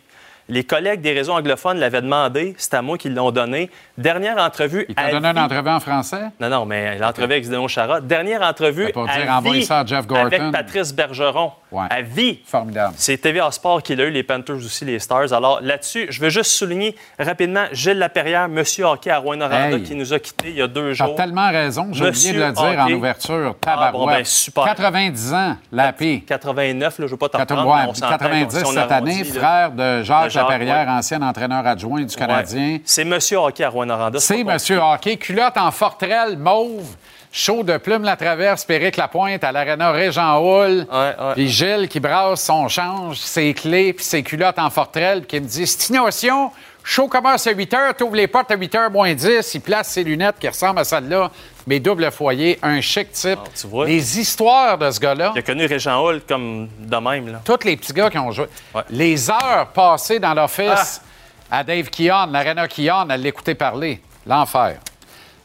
[0.48, 2.54] les collègues des réseaux anglophones l'avaient demandé.
[2.58, 3.70] C'est à moi qu'ils l'ont donné.
[3.98, 4.86] Dernière entrevue.
[4.88, 6.22] Il à donné une entrevue en français?
[6.40, 8.00] Non, non, mais l'entrevue avec Zdeno Chara.
[8.00, 10.26] Dernière entrevue pour à dire, envoyez vie ça à Jeff Gorton.
[10.26, 11.52] avec Patrice Bergeron.
[11.72, 11.86] Ouais.
[11.90, 12.38] À vie.
[12.46, 12.94] Formidable.
[12.96, 15.32] C'est TVA Sport qui l'a eu, les Panthers aussi, les Stars.
[15.32, 19.82] Alors là-dessus, je veux juste souligner rapidement Gilles Laperrière, Monsieur Hockey à Rouen-Noranda, Hey.
[19.82, 21.16] qui nous a quittés il y a deux T'as jours.
[21.16, 21.88] tellement raison.
[21.92, 23.56] J'ai oublié de le dire en ouverture.
[23.66, 24.16] Ah, bon, Tabarouette.
[24.18, 24.64] ben, super.
[24.64, 26.22] 90 ans, la paix.
[26.26, 28.70] 89, là, je ne veux pas t'en 80, reprendre, mais ouais, on s'entend 90 qu'on-
[28.70, 30.92] si on cette année, frère De Jacques, Laperrière, ouais.
[30.92, 32.74] ancien entraîneur adjoint du Canadien.
[32.74, 32.82] Ouais.
[32.84, 34.18] C'est Monsieur Hockey à Rouen-Noranda.
[34.20, 36.96] C'est Monsieur Hockey, culotte en forterelle mauve,
[37.32, 40.86] chaud de plume la traverse, Péric Lapointe à l'Arena Régent Hall.
[41.34, 45.46] Puis Gilles qui brasse son change, ses clés, puis ses culottes en forterelle, qui me
[45.46, 46.50] dit Stimulation,
[46.88, 49.88] chaud commence à 8 h, t'ouvres les portes à 8 h moins 10, il place
[49.88, 51.30] ses lunettes qui ressemblent à celle-là,
[51.66, 53.40] mais double foyer, un chic type.
[53.86, 55.32] Les histoires de ce gars-là.
[55.34, 57.32] Il a connu Régent Hall comme de même.
[57.32, 57.40] Là.
[57.44, 58.46] Tous les petits gars qui ont joué.
[58.90, 61.02] Les heures passées dans l'office
[61.50, 61.58] Ah.
[61.58, 64.00] à Dave Keon, l'Arena Keon, à l'écouter parler.
[64.24, 64.78] L'enfer.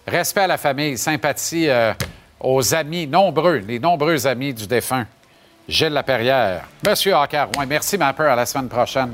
[0.07, 1.93] Respect à la famille, sympathie euh,
[2.39, 5.05] aux amis nombreux, les nombreux amis du défunt.
[5.67, 6.63] Gilles Laperrière.
[6.87, 8.31] Monsieur Hocker, ouais, merci, ma peur.
[8.31, 9.13] À la semaine prochaine.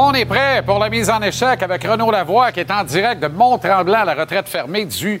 [0.00, 3.20] On est prêt pour la mise en échec avec Renaud Lavoie qui est en direct
[3.20, 5.20] de Mont-Tremblant à la retraite fermée du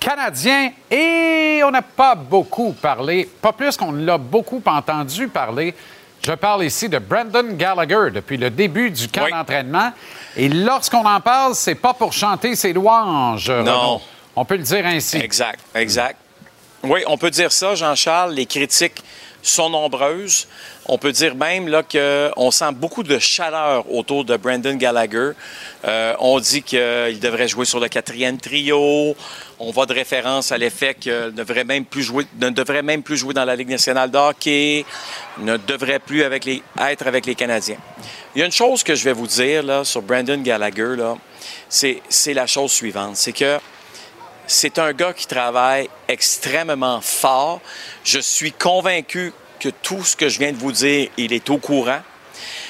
[0.00, 0.72] Canadien.
[0.90, 5.72] Et on n'a pas beaucoup parlé, pas plus qu'on l'a beaucoup entendu parler.
[6.20, 9.92] Je parle ici de Brandon Gallagher depuis le début du camp d'entraînement.
[10.36, 13.48] Et lorsqu'on en parle, c'est pas pour chanter ses louanges.
[13.48, 14.00] Renaud.
[14.34, 15.18] On peut le dire ainsi.
[15.18, 16.16] Exact, exact.
[16.82, 18.34] Oui, on peut dire ça, Jean-Charles.
[18.34, 19.00] Les critiques
[19.42, 20.46] sont nombreuses.
[20.86, 25.32] On peut dire même là, qu'on sent beaucoup de chaleur autour de Brandon Gallagher.
[25.84, 29.14] Euh, on dit qu'il devrait jouer sur le quatrième trio.
[29.58, 33.02] On va de référence à l'effet qu'il ne devrait même plus jouer, ne devrait même
[33.02, 34.84] plus jouer dans la Ligue nationale de hockey,
[35.38, 37.78] ne devrait plus avec les, être avec les Canadiens.
[38.34, 40.96] Il y a une chose que je vais vous dire là, sur Brandon Gallagher,
[41.68, 43.16] c'est, c'est la chose suivante.
[43.16, 43.58] C'est que
[44.48, 47.60] c'est un gars qui travaille extrêmement fort.
[48.02, 51.58] Je suis convaincu que tout ce que je viens de vous dire, il est au
[51.58, 52.00] courant.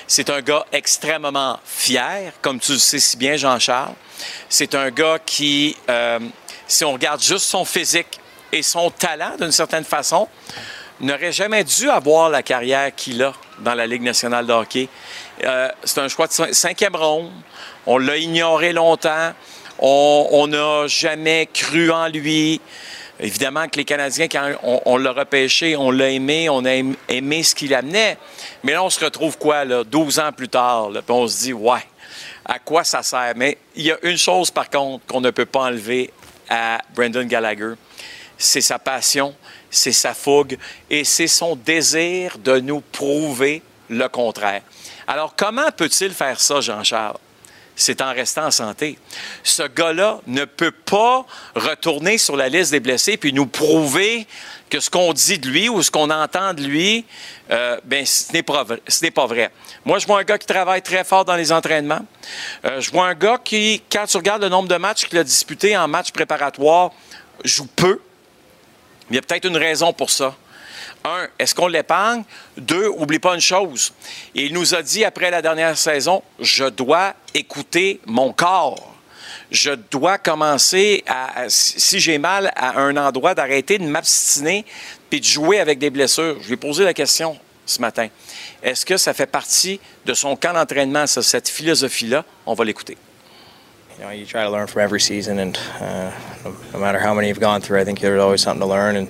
[0.08, 3.94] C'est un gars extrêmement fier, comme tu le sais si bien, Jean-Charles.
[4.48, 6.18] C'est un gars qui, euh,
[6.66, 8.18] si on regarde juste son physique
[8.50, 10.26] et son talent d'une certaine façon,
[11.00, 14.88] n'aurait jamais dû avoir la carrière qu'il a dans la Ligue nationale de hockey.
[15.44, 17.30] Euh, c'est un choix de cinquième ronde.
[17.86, 19.32] On l'a ignoré longtemps.
[19.78, 22.60] On n'a jamais cru en lui.
[23.20, 26.74] Évidemment que les Canadiens, quand on, l'a repêché, on l'a aimé, on a
[27.08, 28.16] aimé ce qu'il amenait.
[28.62, 31.84] Mais là, on se retrouve quoi, là, 12 ans plus tard, on se dit, ouais,
[32.44, 33.32] à quoi ça sert?
[33.34, 36.12] Mais il y a une chose, par contre, qu'on ne peut pas enlever
[36.48, 37.74] à Brendan Gallagher,
[38.36, 39.34] c'est sa passion,
[39.68, 40.56] c'est sa fougue
[40.88, 44.62] et c'est son désir de nous prouver le contraire.
[45.08, 47.18] Alors, comment peut-il faire ça, Jean-Charles?
[47.78, 48.98] C'est en restant en santé.
[49.44, 51.24] Ce gars-là ne peut pas
[51.54, 54.26] retourner sur la liste des blessés puis nous prouver
[54.68, 57.04] que ce qu'on dit de lui ou ce qu'on entend de lui,
[57.50, 58.64] euh, ben, ce n'est pas,
[59.26, 59.50] vrai.
[59.84, 62.04] Moi, je vois un gars qui travaille très fort dans les entraînements.
[62.64, 65.24] Euh, je vois un gars qui, quand tu regardes le nombre de matchs qu'il a
[65.24, 66.90] disputés en matchs préparatoires,
[67.44, 68.00] joue peu.
[69.08, 70.34] Il y a peut-être une raison pour ça.
[71.04, 72.24] Un, est-ce qu'on l'épargne?
[72.56, 73.92] Deux, oublie pas une chose.
[74.34, 78.94] Il nous a dit après la dernière saison, je dois écouter mon corps.
[79.50, 84.66] Je dois commencer à, si j'ai mal à un endroit, d'arrêter de m'abstiner
[85.08, 86.36] puis de jouer avec des blessures.
[86.42, 88.08] Je lui ai posé la question ce matin.
[88.62, 92.24] Est-ce que ça fait partie de son camp d'entraînement, cette philosophie-là?
[92.44, 92.98] On va l'écouter.
[93.98, 96.12] You know, you try to learn from every season, and uh,
[96.72, 99.08] no matter how many you've gone through, I think there's always something to learn.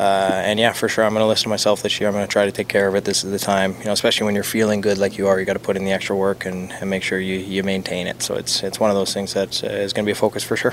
[0.00, 2.08] Uh, and yeah, for sure, I'm going to listen to myself this year.
[2.08, 3.04] I'm going to try to take care of it.
[3.04, 5.38] This is the time, you know, especially when you're feeling good like you are.
[5.38, 8.06] You got to put in the extra work and, and make sure you, you maintain
[8.06, 8.22] it.
[8.22, 10.42] So it's it's one of those things that uh, is going to be a focus
[10.42, 10.72] for sure.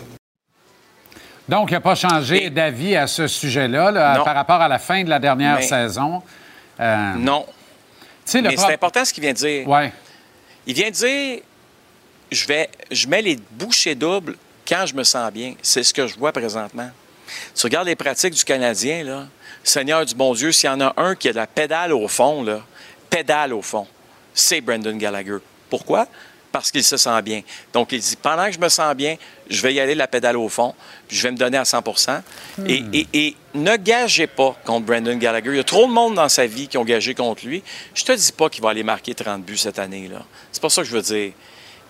[1.49, 5.03] Donc, il n'a pas changé d'avis à ce sujet-là là, par rapport à la fin
[5.03, 6.21] de la dernière Mais, saison.
[6.79, 7.45] Euh, non.
[8.33, 9.67] Mais c'est important ce qu'il vient de dire.
[9.67, 9.91] Ouais.
[10.65, 11.39] Il vient de dire
[12.31, 15.55] je, vais, je mets les bouchées doubles quand je me sens bien.
[15.61, 16.91] C'est ce que je vois présentement.
[17.55, 19.27] Tu regardes les pratiques du Canadien, là,
[19.63, 22.07] Seigneur du bon Dieu, s'il y en a un qui a de la pédale au
[22.07, 22.61] fond, là,
[23.09, 23.87] pédale au fond,
[24.33, 25.37] c'est Brendan Gallagher.
[25.69, 26.07] Pourquoi?
[26.51, 27.41] Parce qu'il se sent bien.
[27.73, 29.17] Donc, il dit, pendant que je me sens bien,
[29.49, 30.73] je vais y aller de la pédale au fond,
[31.07, 31.83] puis je vais me donner à 100
[32.65, 32.89] et, Hmm.
[32.93, 35.49] et, et, ne gagez pas contre Brendan Gallagher.
[35.51, 37.61] Il y a trop de monde dans sa vie qui ont gagé contre lui.
[37.93, 40.07] Je te dis pas qu'il va aller marquer 30 buts cette année.
[40.07, 40.23] là.
[40.51, 41.33] C'est pas ça que je veux dire.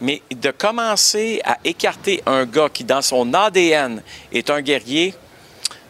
[0.02, 5.14] Mais de commencer à écarter un gars qui, dans son ADN, est un guerrier,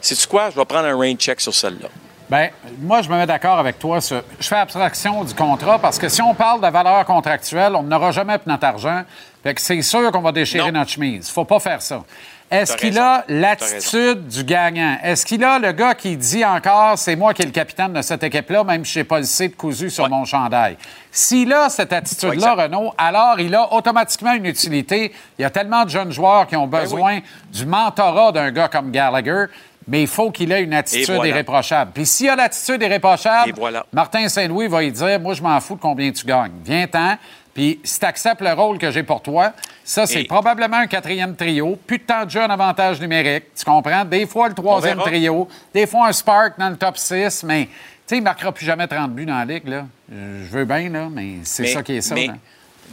[0.02, 0.50] sais-tu quoi?
[0.50, 1.88] Je vais prendre un rain check sur celle-là.
[2.30, 4.02] Bien, moi, je me mets d'accord avec toi.
[4.02, 7.84] sur- Je fais abstraction du contrat parce que si on parle de valeur contractuelle, on
[7.84, 9.04] n'aura jamais pour notre argent.
[9.44, 11.30] Fait que c'est sûr qu'on va déchirer notre chemise.
[11.30, 12.04] faut pas faire ça.
[12.52, 13.02] Est-ce T'as qu'il raison.
[13.02, 14.98] a l'attitude du gagnant?
[15.04, 18.02] Est-ce qu'il a le gars qui dit encore c'est moi qui est le capitaine de
[18.02, 20.78] cette équipe-là, même si je n'ai pas le C de cousu sur mon chandail?
[21.12, 25.14] S'il a cette attitude-là, Renaud, alors il a automatiquement une utilité.
[25.38, 27.20] Il y a tellement de jeunes joueurs qui ont Ben besoin
[27.52, 29.46] du mentorat d'un gars comme Gallagher,
[29.88, 31.30] mais il faut qu'il ait une attitude voilà.
[31.30, 31.92] irréprochable.
[31.94, 33.86] Puis s'il a l'attitude irréprochable, voilà.
[33.94, 36.52] Martin Saint-Louis va lui dire Moi, je m'en fous de combien tu gagnes.
[36.64, 37.18] Viens-t'en.
[37.54, 39.52] Puis si tu acceptes le rôle que j'ai pour toi,
[39.84, 41.76] ça, c'est Et- probablement un quatrième trio.
[41.88, 43.46] Plus de temps de jeu en avantage numérique.
[43.56, 44.06] Tu comprends?
[44.06, 45.48] Des fois, le troisième trio.
[45.74, 47.44] Des fois, un Spark dans le top 6.
[47.46, 47.72] Mais, tu
[48.06, 49.86] sais, il ne marquera plus jamais 30 buts dans la ligue, là.
[50.12, 52.14] Je veux bien, là, mais c'est ça qui est ça.
[52.14, 52.30] mais.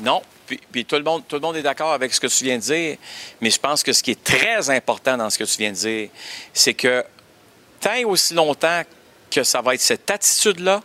[0.01, 0.23] Non.
[0.47, 2.57] Puis, puis tout, le monde, tout le monde est d'accord avec ce que tu viens
[2.57, 2.97] de dire.
[3.41, 5.77] Mais je pense que ce qui est très important dans ce que tu viens de
[5.77, 6.09] dire,
[6.53, 7.05] c'est que
[7.81, 8.83] tant et aussi longtemps
[9.31, 10.83] que ça va être cette attitude-là,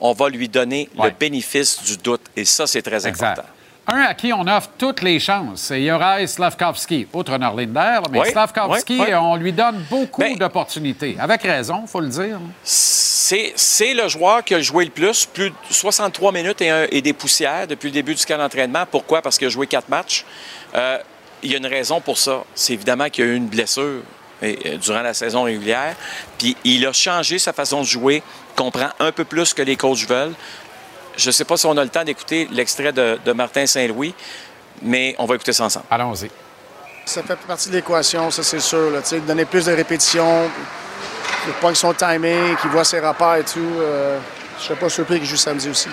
[0.00, 2.22] on va lui donner le bénéfice du doute.
[2.36, 3.44] Et ça, c'est très important.
[3.88, 7.08] Un à qui on offre toutes les chances, c'est Juraj Slavkovski.
[7.12, 9.14] Outre Norlinder, mais Oui, Slavkovski, oui, oui.
[9.14, 11.16] on lui donne beaucoup Ben- d'opportunités.
[11.18, 12.38] Avec raison, il faut le dire.
[12.62, 17.00] C'est le joueur qui a joué le plus, plus de 63 minutes et, un- et
[17.02, 18.84] des poussières depuis le début du camp d'entraînement.
[18.90, 19.20] Pourquoi?
[19.22, 20.24] Parce qu'il a joué quatre matchs.
[20.74, 20.98] Euh,
[21.42, 22.44] il y a une raison pour ça.
[22.54, 24.02] C'est évidemment qu'il y a eu une blessure
[24.44, 25.96] euh, durant la saison régulière.
[26.38, 28.22] Puis il a changé sa façon de jouer,
[28.54, 30.34] comprend un peu plus que les coachs veulent.
[31.16, 34.14] Je ne sais pas si on a le temps d'écouter l'extrait de, de Martin Saint-Louis,
[34.82, 35.86] mais on va écouter ça ensemble.
[35.90, 36.30] Allons-y.
[37.04, 38.90] Ça fait partie de l'équation, ça c'est sûr.
[38.90, 40.48] Là, donner plus de répétitions,
[41.44, 43.58] qu'il pogne son timing, qu'il voit ses rapports et tout.
[43.58, 44.18] euh,
[44.56, 45.88] je ne serais pas surpris qu'il joue samedi aussi.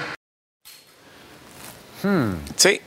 [2.01, 2.09] Tu
[2.55, 2.81] sais,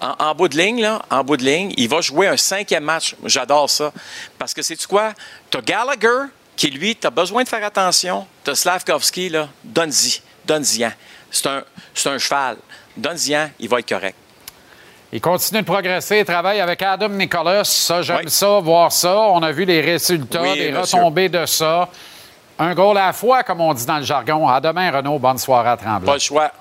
[0.00, 2.84] en, en bout de ligne, là, en bout de ligne, il va jouer un cinquième
[2.84, 3.14] match.
[3.24, 3.92] J'adore ça.
[4.38, 5.12] Parce que c'est-tu quoi?
[5.50, 6.26] Tu as Gallagher,
[6.56, 8.26] qui lui, tu as besoin de faire attention.
[8.44, 10.20] Tu as Slavkovski, là, donne-y.
[10.44, 10.84] Donne-y.
[10.86, 10.92] en.
[11.30, 11.62] C'est un,
[12.06, 12.56] un cheval.
[12.96, 14.16] Donne-y, en, il va être correct.
[15.12, 17.64] Il continue de progresser, il travaille avec Adam Nicholas.
[17.64, 19.16] Ça, j'aime ça, voir ça.
[19.16, 20.98] On a vu les résultats, Oui, les monsieur.
[20.98, 21.88] retombées de ça.
[22.58, 24.46] Un goal à la fois, comme on dit dans le jargon.
[24.46, 25.18] À demain, Renaud.
[25.18, 26.06] Bonne soirée à Tremblay.
[26.06, 26.52] Pas le choix.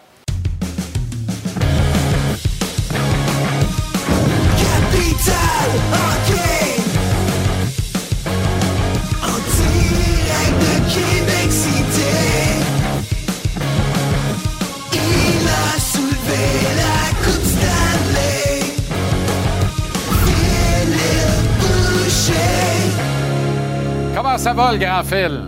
[24.40, 25.42] Ça va, le grand fil?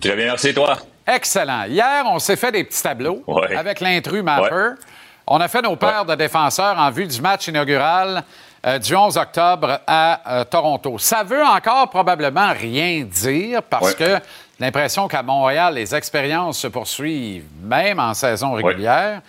[0.00, 0.76] Très bien, merci, toi.
[1.06, 1.64] Excellent.
[1.68, 3.54] Hier, on s'est fait des petits tableaux Ouais.
[3.54, 4.70] avec l'intrus Mapper.
[5.28, 8.24] On a fait nos paires de défenseurs en vue du match inaugural
[8.66, 10.98] euh, du 11 octobre à euh, Toronto.
[10.98, 14.18] Ça veut encore probablement rien dire parce que
[14.58, 19.20] l'impression qu'à Montréal, les expériences se poursuivent même en saison régulière.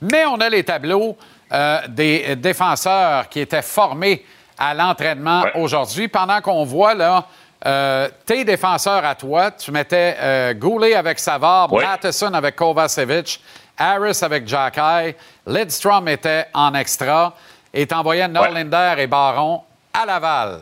[0.00, 1.16] Mais on a les tableaux
[1.52, 4.24] euh, des défenseurs qui étaient formés
[4.56, 6.06] à l'entraînement aujourd'hui.
[6.06, 7.26] Pendant qu'on voit là
[7.64, 13.40] euh, tes défenseurs à toi, tu mettais euh, Goulet avec Savard, Matheson avec Kovacevic,
[13.78, 15.14] Harris avec Jacky,
[15.46, 17.34] Lidstrom était en extra
[17.72, 19.62] et t'envoyais Norlinder et Baron
[19.94, 20.60] à Laval.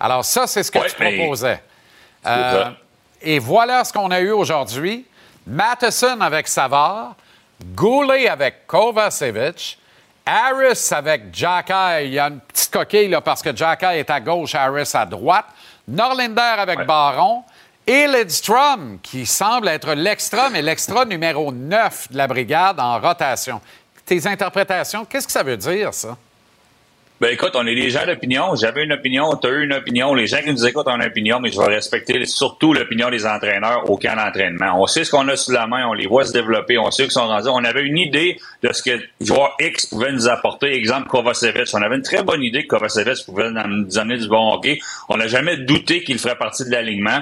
[0.00, 1.62] Alors ça, c'est ce que tu proposais.
[2.26, 2.70] Euh,
[3.22, 5.06] et voilà ce qu'on a eu aujourd'hui.
[5.46, 7.14] Matheson avec Savard,
[7.74, 9.78] Goulet avec Kovacevic,
[10.26, 12.04] Harris avec Jacky.
[12.04, 15.06] Il y a une petite coquille là, parce que Jacky est à gauche, Harris à
[15.06, 15.46] droite.
[15.90, 17.44] Norlinder avec Baron.
[17.86, 23.60] Et Lidstrom, qui semble être l'extra, mais l'extra numéro 9 de la brigade en rotation.
[24.06, 26.16] Tes interprétations, qu'est-ce que ça veut dire, ça?
[27.20, 28.54] Ben écoute, on est des gens d'opinion.
[28.54, 30.14] J'avais une opinion, tu as eu une opinion.
[30.14, 33.26] Les gens qui nous écoutent ont une opinion, mais je vais respecter surtout l'opinion des
[33.26, 34.80] entraîneurs au camp d'entraînement.
[34.80, 37.02] On sait ce qu'on a sous la main, on les voit se développer, on sait
[37.02, 37.48] qu'ils sont rendus.
[37.48, 40.74] On avait une idée de ce que joueur X pouvait nous apporter.
[40.74, 41.68] Exemple, Kovacevic.
[41.74, 44.78] On avait une très bonne idée que Kovacevic pouvait nous amener du bon hockey.
[45.10, 47.20] On n'a jamais douté qu'il ferait partie de l'alignement.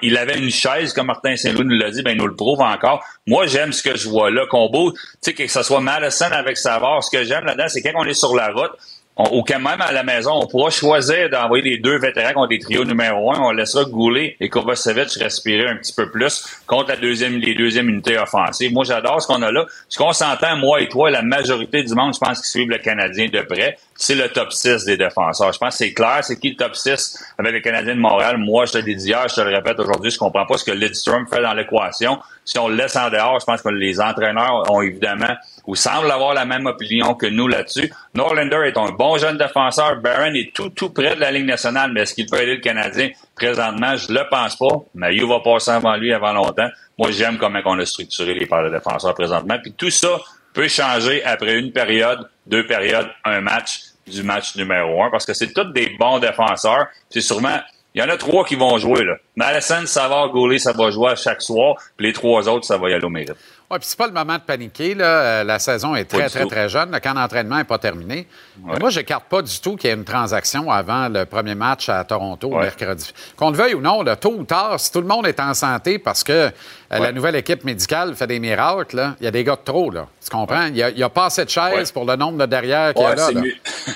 [0.00, 2.62] Il avait une chaise, comme Martin Saint-Louis nous l'a dit, ben il nous le prouve
[2.62, 3.04] encore.
[3.26, 4.92] Moi, j'aime ce que je vois là, combo.
[4.92, 8.04] Tu sais, que ce soit Madison avec Savard, ce que j'aime là-dedans, c'est quand on
[8.04, 8.72] est sur la route,
[9.16, 12.48] on, ou quand même à la maison, on pourra choisir d'envoyer les deux vétérans contre
[12.48, 13.40] des trios numéro un.
[13.40, 17.88] On laissera Goulet et Kovacevic respirer un petit peu plus contre la deuxième, les deuxièmes
[17.88, 18.72] unités offensives.
[18.72, 19.66] Moi, j'adore ce qu'on a là.
[19.88, 22.78] Ce qu'on s'entend, moi et toi, la majorité du monde, je pense qu'ils suivent le
[22.78, 25.52] Canadien de près, c'est le top 6 des défenseurs.
[25.52, 26.18] Je pense que c'est clair.
[26.22, 28.36] C'est qui le top 6 avec le Canadien de Montréal?
[28.38, 30.64] Moi, je te l'ai dit hier, je te le répète aujourd'hui, je comprends pas ce
[30.64, 32.18] que Lidstrom fait dans l'équation.
[32.44, 35.34] Si on le laisse en dehors, je pense que les entraîneurs ont évidemment
[35.66, 37.92] ou semblent avoir la même opinion que nous là-dessus.
[38.14, 39.96] Norlander est un bon jeune défenseur.
[39.96, 42.60] Barron est tout, tout près de la Ligue nationale, mais est-ce qu'il peut aider le
[42.60, 43.10] Canadien?
[43.34, 43.96] Présentement?
[43.96, 44.84] Je le pense pas.
[44.94, 46.68] Mais il va passer avant lui avant longtemps.
[46.98, 49.58] Moi, j'aime comment on a structuré les paires de défenseurs présentement.
[49.62, 50.20] Puis tout ça
[50.52, 55.32] peut changer après une période, deux périodes, un match du match numéro un, parce que
[55.32, 56.86] c'est tous des bons défenseurs.
[57.08, 57.58] C'est sûrement
[57.94, 59.04] il y en a trois qui vont jouer.
[59.04, 59.14] Là.
[59.36, 61.76] Madison, Savard, Goulet, ça va jouer à chaque soir.
[61.96, 63.36] Puis les trois autres, ça va y aller au mérite.
[63.70, 64.94] Oui, puis c'est pas le moment de paniquer.
[64.94, 65.04] Là.
[65.04, 66.90] Euh, La saison est très, très, très jeune.
[66.92, 68.26] Le camp d'entraînement n'est pas terminé.
[68.58, 71.88] Moi, je n'écarte pas du tout qu'il y ait une transaction avant le premier match
[71.88, 73.12] à Toronto, mercredi.
[73.36, 75.54] Qu'on le veuille ou non, là, tôt ou tard, si tout le monde est en
[75.54, 76.50] santé parce que euh,
[76.90, 79.90] la nouvelle équipe médicale fait des miracles, il y a des gars de trop.
[79.90, 80.06] Là.
[80.22, 80.66] Tu comprends?
[80.66, 83.14] Il n'y a, pas assez de chaises pour le nombre de derrière qu'il y a
[83.14, 83.26] là.
[83.26, 83.54] c'est mieux.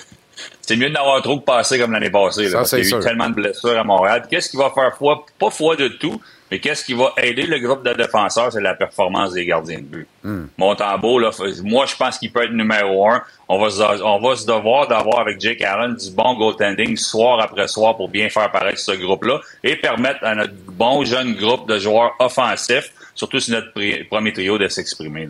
[0.60, 2.44] C'est mieux d'en avoir trop que passer comme l'année passée.
[2.44, 3.00] là, Ça, parce qu'il y a eu sûr.
[3.00, 4.26] tellement de blessures à Montréal.
[4.28, 7.58] Qu'est-ce qui va faire foi, pas foi de tout, mais qu'est-ce qui va aider le
[7.58, 10.08] groupe de défenseurs, c'est la performance des gardiens de but.
[10.24, 10.46] Hmm.
[10.56, 11.30] Montembeau, là,
[11.62, 13.22] moi, je pense qu'il peut être numéro un.
[13.48, 17.40] On va se, on va se devoir d'avoir avec Jake Allen du bon goaltending soir
[17.40, 21.68] après soir pour bien faire paraître ce groupe-là et permettre à notre bon jeune groupe
[21.68, 23.72] de joueurs offensifs, surtout sur notre
[24.08, 25.28] premier trio, de s'exprimer.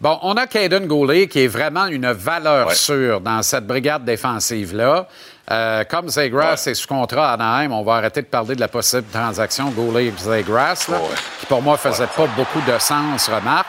[0.00, 5.08] Bon, on a Caden Goulet qui est vraiment une valeur sûre dans cette brigade défensive-là.
[5.50, 8.68] Euh, comme Zegras est sous contrat à Anaheim, on va arrêter de parler de la
[8.68, 10.98] possible transaction Goulet et Zegras, là,
[11.38, 13.68] qui pour moi faisait pas beaucoup de sens, remarque.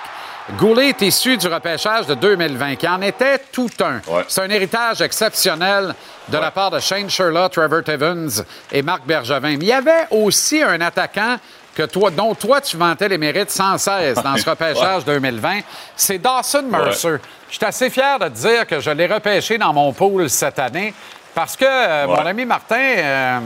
[0.58, 4.00] Goulet est issu du repêchage de 2020, qui en était tout un.
[4.28, 5.96] C'est un héritage exceptionnel
[6.30, 8.30] de la part de Shane Sherlock, Trevor Evans
[8.72, 9.50] et Marc Bergevin.
[9.50, 11.38] Mais il y avait aussi un attaquant
[11.76, 15.60] que toi, dont toi, tu vantais les mérites sans cesse dans ce repêchage 2020,
[15.96, 17.18] c'est Dawson Mercer.
[17.50, 20.60] Je suis assez fier de te dire que je l'ai repêché dans mon pool cette
[20.60, 20.94] année.
[21.36, 23.40] Parce que euh, mon ami Martin, euh,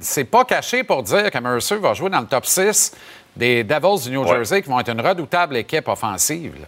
[0.00, 2.92] c'est pas caché pour dire que Mercer va jouer dans le top 6
[3.34, 6.52] des Devils du New Jersey qui vont être une redoutable équipe offensive.
[6.60, 6.66] là.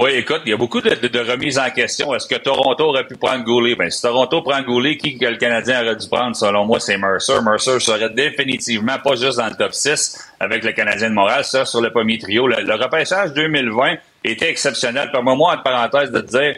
[0.00, 2.12] Oui, écoute, il y a beaucoup de, de- de remises en question.
[2.14, 3.74] Est-ce que Toronto aurait pu prendre Goulet?
[3.76, 6.34] Ben, si Toronto prend Goulet, qui que le Canadien aurait dû prendre?
[6.34, 7.40] Selon moi, c'est Mercer.
[7.42, 11.64] Mercer serait définitivement pas juste dans le top 6 avec le Canadien de Montréal, ça
[11.64, 12.48] sur le premier trio.
[12.48, 13.94] Le, le repêchage 2020
[14.24, 15.10] était exceptionnel.
[15.12, 16.56] Permets-moi, entre parenthèses, de te dire,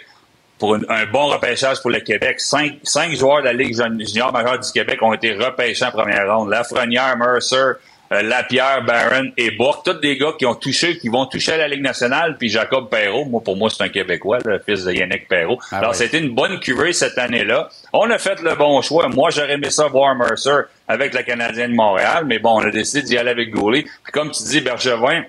[0.58, 3.74] pour une- un bon repêchage pour le Québec, cinq, cinq joueurs de la Ligue
[4.06, 6.50] junior majeure du Québec ont été repêchés en première ronde.
[6.50, 7.56] Lafrenière, Mercer,
[8.12, 11.56] euh, Lapierre, Barron et Bourque, tous des gars qui ont touché, qui vont toucher à
[11.56, 14.92] la Ligue nationale, puis Jacob Perrault, moi pour moi c'est un Québécois, le fils de
[14.92, 15.58] Yannick Perrault.
[15.72, 15.96] Ah Alors oui.
[15.96, 17.68] c'était une bonne cuvée cette année-là.
[17.92, 19.08] On a fait le bon choix.
[19.08, 20.50] Moi j'aurais aimé ça voir Mercer
[20.86, 23.82] avec le Canadien de Montréal, mais bon, on a décidé d'y aller avec Goulet.
[23.82, 25.24] Puis comme tu dis, Bergevin,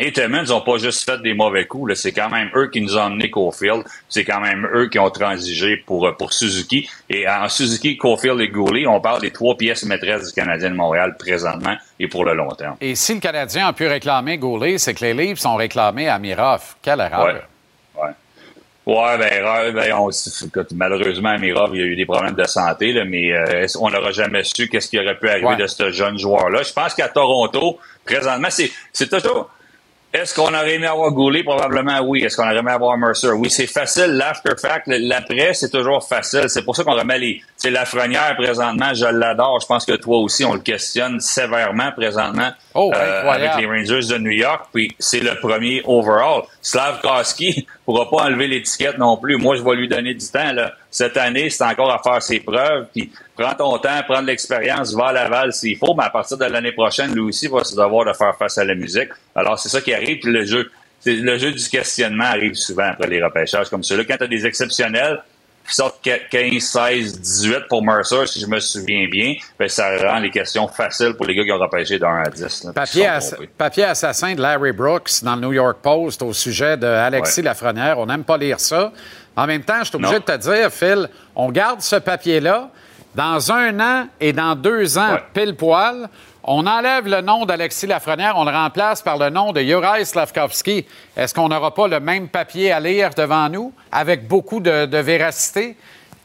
[0.00, 1.94] et Timmons n'ont pas juste fait des mauvais coups.
[1.94, 3.84] C'est quand même eux qui nous ont emmenés Caulfield.
[4.08, 6.88] C'est quand même eux qui ont transigé pour, euh, pour Suzuki.
[7.08, 10.76] Et en Suzuki, Caulfield et Goulet, on parle des trois pièces maîtresses du Canadien de
[10.76, 12.76] Montréal présentement et pour le long terme.
[12.80, 16.18] Et si le Canadien a pu réclamer Goulet, c'est que les livres sont réclamés à
[16.18, 16.76] Mirov.
[16.82, 17.26] Quelle erreur.
[17.26, 17.34] Ouais.
[18.86, 19.18] Ouais.
[19.18, 22.44] Ben, erreur, ben, on, écoute, malheureusement, à Mirov, il y a eu des problèmes de
[22.44, 25.56] santé, là, mais euh, on n'aura jamais su qu'est-ce qui aurait pu arriver Ouais.
[25.56, 26.62] de ce jeune joueur-là.
[26.62, 29.50] Je pense qu'à Toronto, présentement, c'est, c'est toujours.
[30.12, 31.44] Est-ce qu'on aurait aimé avoir Goulet?
[31.44, 32.24] Probablement oui.
[32.24, 33.30] Est-ce qu'on aurait aimé avoir Mercer?
[33.30, 34.06] Oui, c'est facile.
[34.06, 36.46] L'after fact, l'après, c'est toujours facile.
[36.48, 37.42] C'est pour ça qu'on remet les.
[37.60, 39.60] C'est Lafrenière présentement, je l'adore.
[39.60, 44.14] Je pense que toi aussi, on le questionne sévèrement présentement Oh, euh, avec les Rangers
[44.14, 44.68] de New York.
[44.72, 46.44] Puis c'est le premier overall.
[46.62, 49.36] Slavkowski pourra pas enlever l'étiquette non plus.
[49.36, 50.54] Moi, je vais lui donner du temps.
[50.54, 50.72] Là.
[50.90, 52.86] Cette année, c'est encore à faire ses preuves.
[52.94, 55.94] Puis prends ton temps, prends de l'expérience, va à Laval s'il faut.
[55.94, 58.64] Mais à partir de l'année prochaine, lui aussi va se devoir de faire face à
[58.64, 59.10] la musique.
[59.34, 60.20] Alors, c'est ça qui arrive.
[60.20, 60.70] Puis le jeu,
[61.04, 64.04] le jeu du questionnement arrive souvent après les repêchages comme ceux-là.
[64.08, 65.20] Quand tu as des exceptionnels
[65.70, 70.18] qui sortent 15, 16, 18 pour Mercer, si je me souviens bien, ben, ça rend
[70.18, 72.64] les questions faciles pour les gars qui ont repêché 1 à 10.
[72.64, 76.32] là, puis qui Papier, ass- assassin de Larry Brooks dans le New York Post au
[76.32, 77.44] sujet de Alexis Ouais.
[77.46, 77.98] Lafrenière.
[77.98, 78.92] On n'aime pas lire ça.
[79.36, 80.18] En même temps, je suis obligé Non.
[80.18, 82.68] de te dire, Phil, on garde ce papier-là.
[83.14, 86.08] Dans un an et dans deux ans, pile poil,
[86.44, 90.86] on enlève le nom d'Alexis Lafrenière, on le remplace par le nom de Juraj Slavkovski.
[91.16, 94.98] Est-ce qu'on n'aura pas le même papier à lire devant nous, avec beaucoup de, de
[94.98, 95.76] véracité?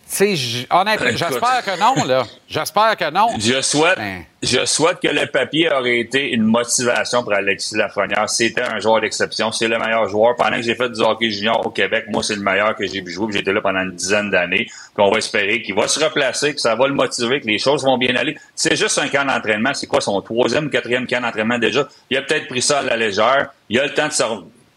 [0.07, 2.23] J- honnêtement, j'espère que non, là.
[2.48, 3.27] J'espère que non.
[3.40, 4.23] Je souhaite, Ben.
[4.44, 8.30] je souhaite que le papier aurait été une motivation pour Alexis Lafrenière.
[8.30, 9.52] C'était un joueur d'exception.
[9.52, 10.36] C'est le meilleur joueur.
[10.38, 13.02] Pendant que j'ai fait du hockey junior au Québec, moi, c'est le meilleur que j'ai
[13.02, 13.34] vu jouer.
[13.34, 14.65] J'étais là pendant une dizaine d'années.
[14.68, 17.57] Puis on va espérer qu'il va se replacer, que ça va le motiver, que les
[17.60, 18.38] choses vont bien aller.
[18.56, 19.73] C'est juste un camp d'entraînement.
[19.73, 21.88] C'est quoi son troisième, quatrième camp d'entraînement déjà?
[22.11, 23.49] Il a peut-être pris ça à la légère.
[23.69, 24.23] Il a le temps de se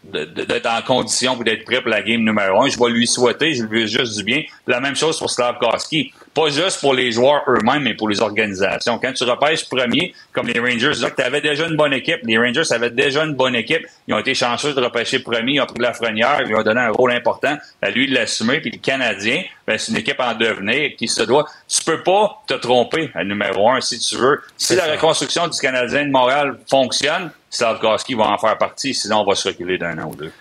[0.03, 2.69] d'être en condition pour d'être prêt pour la game numéro un.
[2.69, 4.43] Je vais lui souhaiter, je lui veux juste du bien.
[4.65, 6.13] La même chose pour Slavkowski.
[6.33, 8.97] Pas juste pour les joueurs eux-mêmes, mais pour les organisations.
[8.97, 12.19] Quand tu repêches premier, comme les Rangers, tu avais déjà une bonne équipe.
[12.23, 13.85] Les Rangers avaient déjà une bonne équipe.
[14.07, 15.53] Ils ont été chanceux de repêcher premier.
[15.53, 16.39] Ils ont pris la frenière.
[16.41, 18.61] Ils lui ont donné un rôle important à lui de l'assumer.
[18.61, 21.45] Puis le Canadien, ben, c'est une équipe en devenir qui se doit.
[21.67, 24.39] Tu peux pas te tromper à numéro un si tu veux.
[24.55, 28.93] Si la reconstruction du Canadien de Montréal fonctionne, Slavkowski va en faire partie.
[28.93, 30.31] Sinon, on va se reculer d'un an ou deux.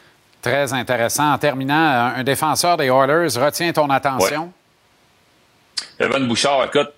[0.43, 1.32] Très intéressant.
[1.32, 4.52] En terminant, un, un défenseur des Oilers retient ton attention.
[5.98, 6.90] Evan Bouchard, écoute,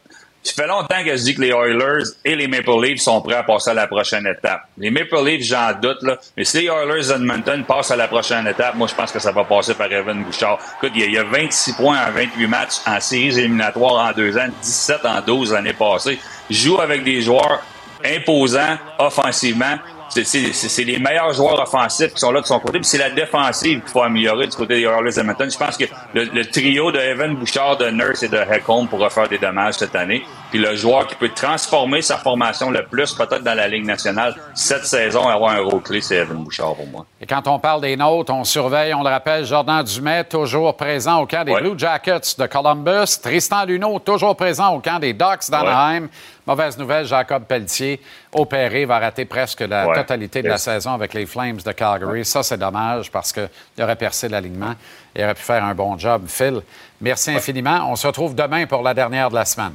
[0.43, 3.35] ça fait longtemps que je dis que les Oilers et les Maple Leafs sont prêts
[3.37, 4.63] à passer à la prochaine étape.
[4.79, 6.19] Les Maple Leafs, j'en doute, là.
[6.37, 9.33] Mais si les Oilers d'Edmonton passent à la prochaine étape, moi, je pense que ça
[9.33, 10.59] va passer par Evan Bouchard.
[10.79, 14.07] Écoute, il y a, il y a 26 points en 28 matchs en séries éliminatoires
[14.09, 16.19] en deux ans, 17 en 12 l'année passée.
[16.49, 17.63] Il joue avec des joueurs
[18.05, 19.77] imposants offensivement.
[20.11, 22.79] C'est- les meilleurs joueurs offensifs qui sont là de son côté.
[22.79, 25.49] Puis c'est la défensive qu'il faut améliorer du côté des Oilers d'Edmonton.
[25.51, 25.85] Je pense que
[26.15, 29.75] le, le trio de Evan Bouchard, de Nurse et de Heckholm pourra faire des dommages
[29.75, 30.25] cette année.
[30.51, 34.35] Puis le joueur qui peut transformer sa formation le plus peut-être dans la Ligue nationale
[34.55, 37.07] cette saison avoir un rôle clé, c'est Evan Bouchard pour moi.
[37.21, 41.19] Et quand on parle des nôtres, on surveille, on le rappelle, Jordan Dumais, toujours présent
[41.21, 41.61] au camp des Ouais.
[41.61, 43.19] Blue Jackets de Columbus.
[43.23, 46.09] Tristan Luneau, toujours présent au camp des Ducks d'Anaheim.
[46.47, 48.01] Mauvaise nouvelle, Jacob Pelletier,
[48.33, 49.95] opéré, va rater presque la Ouais.
[49.95, 52.25] totalité de la saison avec les Flames de Calgary.
[52.25, 53.49] Ça, c'est dommage parce qu'il
[53.81, 54.75] aurait percé l'alignement.
[55.15, 56.23] Il aurait pu faire un bon job.
[56.27, 56.61] Phil,
[57.01, 57.87] merci infiniment.
[57.89, 59.75] On se retrouve demain pour la dernière de la semaine.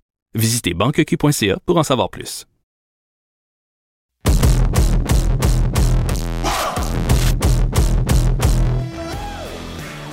[0.33, 2.47] Visitez banqueq.ca pour en savoir plus.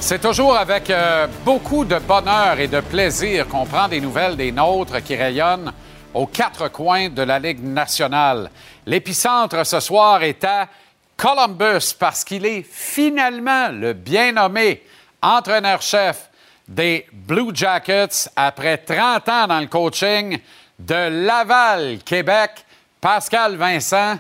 [0.01, 4.51] C'est toujours avec euh, beaucoup de bonheur et de plaisir qu'on prend des nouvelles des
[4.51, 5.73] nôtres qui rayonnent
[6.15, 8.51] aux quatre coins de la Ligue nationale.
[8.87, 10.69] L'épicentre ce soir est à
[11.17, 14.83] Columbus parce qu'il est finalement le bien nommé
[15.21, 16.28] entraîneur-chef
[16.69, 20.39] des Blue Jackets après 30 ans dans le coaching
[20.79, 22.65] de Laval, Québec.
[23.01, 24.17] Pascal Vincent.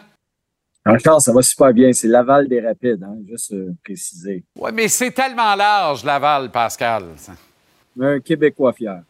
[0.86, 1.92] Encore, ça va super bien.
[1.92, 4.44] C'est Laval des Rapides, hein, juste euh, préciser.
[4.56, 7.04] Oui, mais c'est tellement large, Laval, Pascal.
[8.00, 9.02] Un Québécois fier.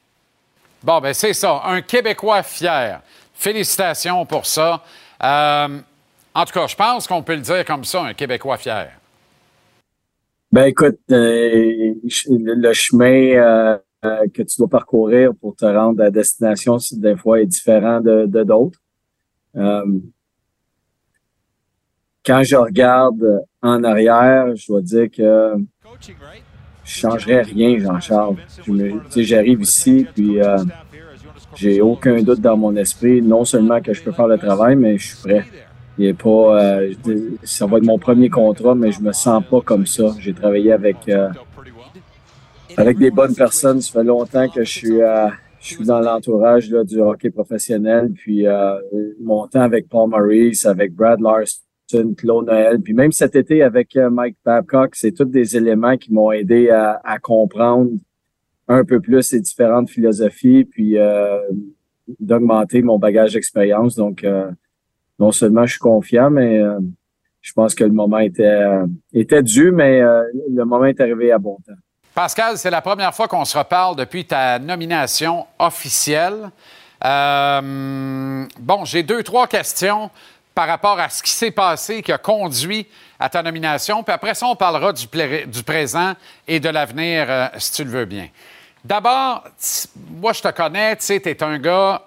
[0.82, 3.01] Bon, ben c'est ça, un Québécois fier.
[3.35, 4.82] Félicitations pour ça.
[5.23, 5.78] Euh,
[6.35, 8.90] en tout cas, je pense qu'on peut le dire comme ça, un Québécois fier.
[10.51, 11.95] Ben écoute, euh,
[12.29, 17.41] le chemin euh, euh, que tu dois parcourir pour te rendre à destination, des fois,
[17.41, 18.81] est différent de d'autres.
[22.25, 25.55] Quand je regarde en arrière, je dois dire que
[26.89, 28.37] je changerais rien, Jean-Charles.
[29.16, 30.57] J'arrive ici, puis euh,
[31.55, 34.97] j'ai aucun doute dans mon esprit, non seulement que je peux faire le travail, mais
[34.97, 35.45] je suis prêt.
[35.99, 36.93] Il est pas, euh,
[37.43, 40.15] ça va être mon premier contrat, mais je me sens pas comme ça.
[40.20, 41.29] J'ai travaillé avec euh,
[42.77, 43.81] avec des bonnes personnes.
[43.81, 45.29] Ça fait longtemps que je suis, euh,
[45.61, 48.12] je suis dans l'entourage du hockey professionnel.
[48.15, 48.79] Puis euh,
[49.20, 53.97] mon temps avec Paul Maurice, avec Brad Larson, Claude Noël, puis même cet été avec
[53.97, 57.91] euh, Mike Babcock, c'est tous des éléments qui m'ont aidé à, à comprendre
[58.69, 61.39] un peu plus les différentes philosophies, puis euh,
[62.20, 63.97] d'augmenter mon bagage d'expérience.
[63.97, 64.25] Donc,
[65.19, 66.78] non seulement je suis confiant, mais euh,
[67.40, 71.32] je pense que le moment était, euh, était dû, mais euh, le moment est arrivé
[71.32, 71.73] à bon temps.
[72.15, 76.51] Pascal, c'est la première fois qu'on se reparle depuis ta nomination officielle.
[77.05, 80.11] Euh, bon, j'ai deux, trois questions
[80.53, 82.89] par rapport à ce qui s'est passé, qui a conduit
[83.20, 84.03] à ta nomination.
[84.03, 85.07] Puis après ça, on parlera du,
[85.47, 86.15] du présent
[86.49, 88.27] et de l'avenir, euh, si tu le veux bien.
[88.85, 89.45] D'abord,
[90.16, 92.03] moi, je te connais, tu sais, tu es un gars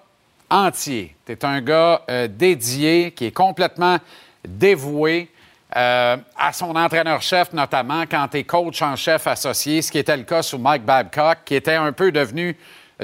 [0.52, 1.16] entier.
[1.26, 3.98] Tu es un gars euh, dédié, qui est complètement
[4.46, 5.30] dévoué
[5.74, 10.16] euh, à son entraîneur-chef, notamment quand tu es coach en chef associé, ce qui était
[10.16, 12.56] le cas sous Mike Babcock, qui était un peu devenu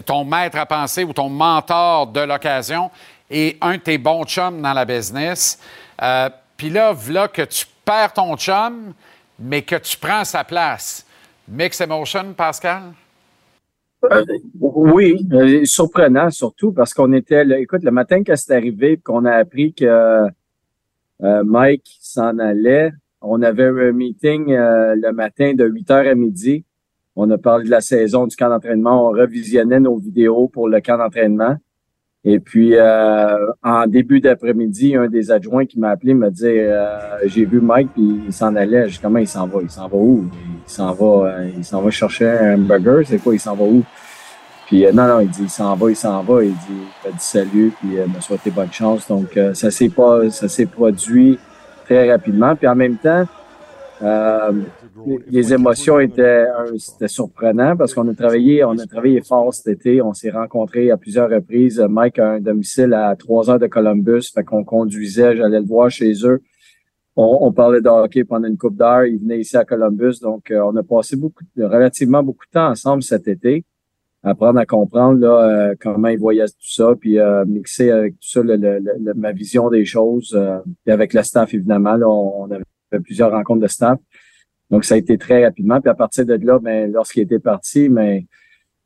[0.05, 2.91] ton maître à penser ou ton mentor de l'occasion
[3.31, 5.59] et un de tes bons chums dans la business.
[6.03, 8.93] Euh, Puis là, voilà que tu perds ton chum,
[9.39, 11.07] mais que tu prends sa place.
[11.49, 12.93] Mix Emotion, Pascal?
[14.05, 14.25] Euh,
[14.61, 19.25] oui, euh, surprenant surtout parce qu'on était, là, écoute, le matin que c'est arrivé, qu'on
[19.25, 19.85] a appris que
[21.23, 26.65] euh, Mike s'en allait, on avait un meeting le matin de 8h à midi.
[27.17, 29.09] On a parlé de la saison du camp d'entraînement.
[29.09, 31.57] On revisionnait nos vidéos pour le camp d'entraînement.
[32.25, 36.99] Et puis, euh, en début d'après-midi, un des adjoints qui m'a appelé m'a dit euh,
[37.27, 38.89] J'ai vu Mike, puis il s'en allait.
[38.89, 39.61] Je dis Comment il s'en va?
[39.63, 40.25] Il s'en va où?
[40.67, 43.03] Il s'en va, euh, il s'en va chercher un burger.
[43.07, 43.35] C'est quoi?
[43.35, 43.85] Il s'en va où?
[44.67, 46.43] Puis, euh, non, non, il dit Il s'en va, il s'en va.
[46.43, 46.57] Il dit
[47.07, 49.07] Il dit salut, puis euh, m'a souhaité bonne chance.
[49.07, 51.39] Donc, ça s'est pas, ça s'est produit
[51.85, 52.57] très rapidement.
[52.57, 53.27] Puis, en même temps,
[55.29, 59.67] les émotions étaient, un, c'était surprenant parce qu'on a travaillé, on a travaillé fort cet
[59.69, 60.03] été.
[60.03, 61.79] On s'est rencontrés à plusieurs reprises.
[61.89, 65.91] Mike a un domicile à trois heures de Columbus, fait qu'on conduisait, j'allais le voir
[65.91, 66.41] chez eux.
[67.17, 69.05] On, on parlait de hockey pendant une coupe d'heure.
[69.05, 72.69] Il venait ici à Columbus, donc euh, on a passé beaucoup, relativement beaucoup de temps
[72.69, 73.65] ensemble cet été,
[74.23, 78.29] apprendre à comprendre là euh, comment il voyait tout ça, puis euh, mixer avec tout
[78.29, 81.95] ça le- le- le- ma vision des choses, euh, puis avec le staff évidemment.
[81.95, 83.99] Là, on, on avait fait plusieurs rencontres de staff.
[84.71, 85.81] Donc, ça a été très rapidement.
[85.81, 88.27] Puis à partir de là, ben, lorsqu'il était parti, mais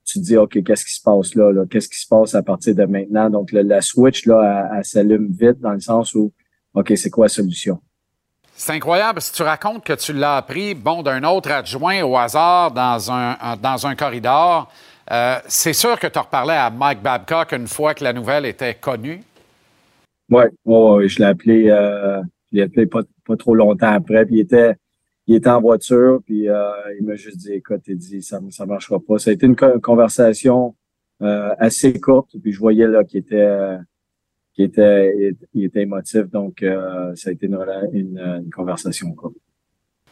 [0.04, 1.52] tu te dis, OK, qu'est-ce qui se passe là?
[1.52, 1.64] là?
[1.68, 3.30] Qu'est-ce qui se passe à partir de maintenant?
[3.30, 6.32] Donc, le- la switch, là, elle, elle s'allume vite dans le sens où,
[6.74, 7.80] OK, c'est quoi la solution?
[8.54, 12.70] C'est incroyable si tu racontes que tu l'as appris, bon, d'un autre adjoint au hasard
[12.70, 14.70] dans un, un- dans un corridor.
[15.10, 18.46] Euh, c'est sûr que tu as reparlé à Mike Babcock une fois que la nouvelle
[18.46, 19.20] était connue?
[20.30, 22.20] Ouais, ouais, je l'ai appelé, euh,
[22.52, 24.74] je l'ai appelé pas, pas trop longtemps après, puis il était,
[25.26, 28.66] il était en voiture, puis euh, il m'a juste dit, écoute, il dit, ça, ça
[28.66, 29.18] marchera pas.
[29.18, 30.74] Ça a été une co- conversation
[31.22, 33.76] euh, assez courte, puis je voyais là qu'il était,
[34.52, 37.58] qu'il était, il était émotif, donc euh, ça a été une,
[37.92, 39.36] une, une conversation courte.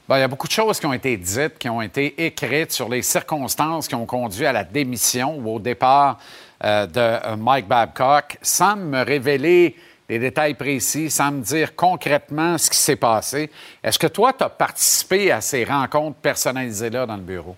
[0.08, 2.72] Bon, il y a beaucoup de choses qui ont été dites, qui ont été écrites
[2.72, 6.18] sur les circonstances qui ont conduit à la démission ou au départ
[6.64, 9.76] euh, de euh, Mike Babcock, sans me révéler
[10.10, 13.48] les détails précis, sans me dire concrètement ce qui s'est passé.
[13.80, 17.54] Est-ce que toi, tu as participé à ces rencontres personnalisées-là dans le bureau?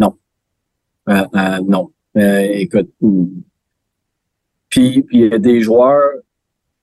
[0.00, 0.18] Non.
[1.08, 1.92] Euh, euh, non.
[2.16, 2.90] Euh, écoute,
[4.68, 6.02] puis puis il y a des joueurs.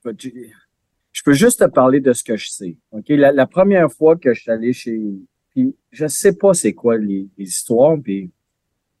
[0.06, 2.76] Je peux juste te parler de ce que je sais.
[3.10, 5.02] La, première fois que je suis allé chez,
[5.50, 8.30] puis je sais pas c'est quoi les, histoires, puis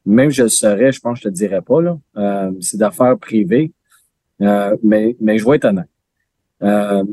[0.04, 1.80] même je le saurais, je pense que je te dirais pas
[2.60, 3.72] c'est d'affaires privées,
[4.42, 5.88] Euh, mais mais je vais être honnête.
[6.62, 7.04] Euh,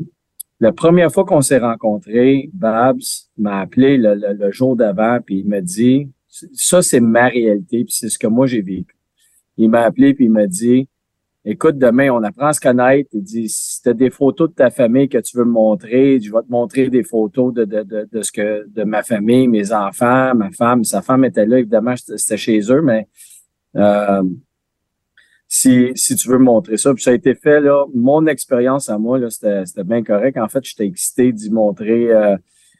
[0.60, 2.98] la première fois qu'on s'est rencontrés, Babs
[3.38, 7.84] m'a appelé le, le- le jour d'avant, puis il m'a dit, ça c'est ma réalité,
[7.84, 8.96] puis c'est ce que moi j'ai vécu.
[9.56, 10.88] Il m'a appelé puis il m'a dit,
[11.44, 13.08] écoute, demain on apprend à se connaître.
[13.12, 16.20] Il dit, si tu as des photos de ta famille que tu veux me montrer,
[16.20, 19.46] je vais te montrer des photos de, de, de, de ce que de ma famille,
[19.48, 20.84] mes enfants, ma femme.
[20.84, 23.06] Sa femme était là, évidemment, c'était chez eux, mais
[23.76, 24.22] euh,
[25.54, 26.94] si, si tu veux montrer ça.
[26.94, 30.38] Puis ça a été fait, là, mon expérience à moi, là, c'était c'était bien correct.
[30.38, 32.38] En fait, j'étais excité d'y montrer euh,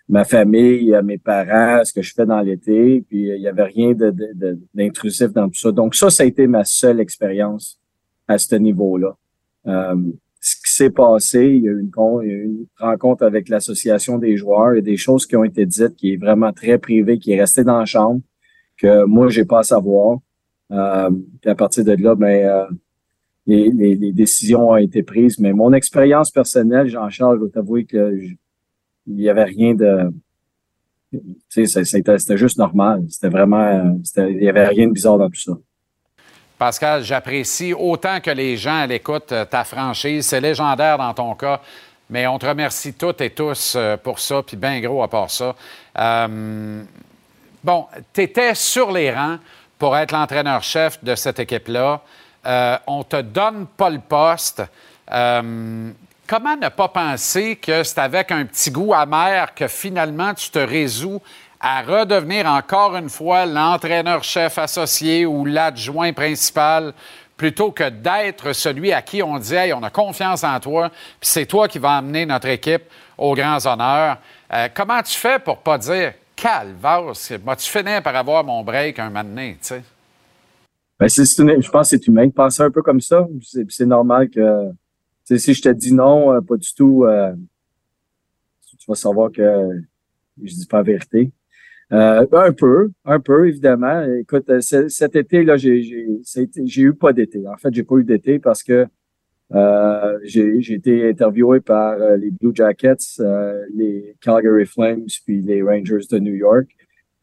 [0.09, 3.05] ma famille, euh, mes parents, ce que je fais dans l'été.
[3.07, 5.71] Puis euh, il y avait rien de- de- d'intrusif dans tout ça.
[5.71, 7.79] Donc ça, ça a été ma seule expérience
[8.27, 9.19] à ce niveau-là.
[9.67, 9.97] Euh,
[10.41, 11.91] ce qui s'est passé, il y a eu une,
[12.25, 15.45] il y a eu une rencontre avec l'association des joueurs et des choses qui ont
[15.45, 18.23] été dites qui est vraiment très privée, qui est restée dans la chambre,
[18.79, 20.21] que moi, j'ai pas à savoir.
[20.73, 22.67] Euh, puis à partir de là, ben, euh,
[23.47, 25.39] les, décisions ont été prises.
[25.39, 28.17] Mais mon expérience personnelle, Jean-Charles, je dois t'avouer que
[29.09, 30.13] il y avait rien de...
[31.49, 33.05] C'était juste normal.
[33.11, 33.99] C'était vraiment...
[34.17, 35.53] Il y avait rien de bizarre dans tout ça.
[36.57, 40.27] Pascal, j'apprécie autant que les gens à l'écoute euh, ta franchise.
[40.27, 41.61] C'est légendaire dans ton cas,
[42.09, 45.57] mais on te remercie toutes et tous pour ça, puis bien gros à part ça.
[47.65, 49.39] Bon, tu étais sur les rangs
[49.83, 52.03] pour être l'entraîneur-chef de cette équipe-là.
[52.47, 54.63] Euh, on te donne pas le poste.
[55.11, 55.91] Euh,
[56.25, 60.61] comment ne pas penser que c'est avec un petit goût amer que finalement tu te
[60.61, 61.21] résous
[61.61, 66.95] à redevenir encore une fois l'entraîneur-chef associé ou l'adjoint principal
[67.37, 71.29] plutôt que d'être celui à qui on dit Hey, on a confiance en toi, puis
[71.29, 72.85] c'est toi qui vas amener notre équipe
[73.19, 74.19] aux grands honneurs.
[74.53, 79.11] Euh, comment tu fais pour pas dire Calvas, vas-tu finir par avoir mon break un
[79.11, 79.83] moment donné, tu sais?
[80.99, 83.29] Ben, je pense que c'est humain de penser un peu comme ça.
[83.69, 84.73] C'est, normal que
[85.25, 87.33] tu si je te dis non, euh, pas du tout, euh,
[88.69, 89.83] tu tu vas savoir que
[90.43, 91.31] je dis pas la vérité.
[91.93, 94.03] Euh, un peu, un peu, évidemment.
[94.19, 97.47] Écoute, ce- cet été, là, j'ai eu pas d'été.
[97.47, 98.89] En fait, j'ai pas eu d'été parce que
[99.55, 105.63] euh, j'ai, été interviewé par euh, les Blue Jackets, euh, les Calgary Flames, puis les
[105.63, 106.69] Rangers de New York.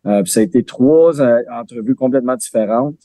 [0.06, 2.97] Euh, ça a été trois euh, entrevues complètement différentes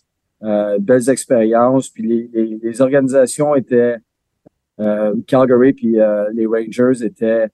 [0.43, 1.89] euh, belles expériences.
[1.89, 3.97] Puis les, les, les organisations étaient
[5.29, 5.97] Calgary puis
[6.33, 7.47] les Rangers étaient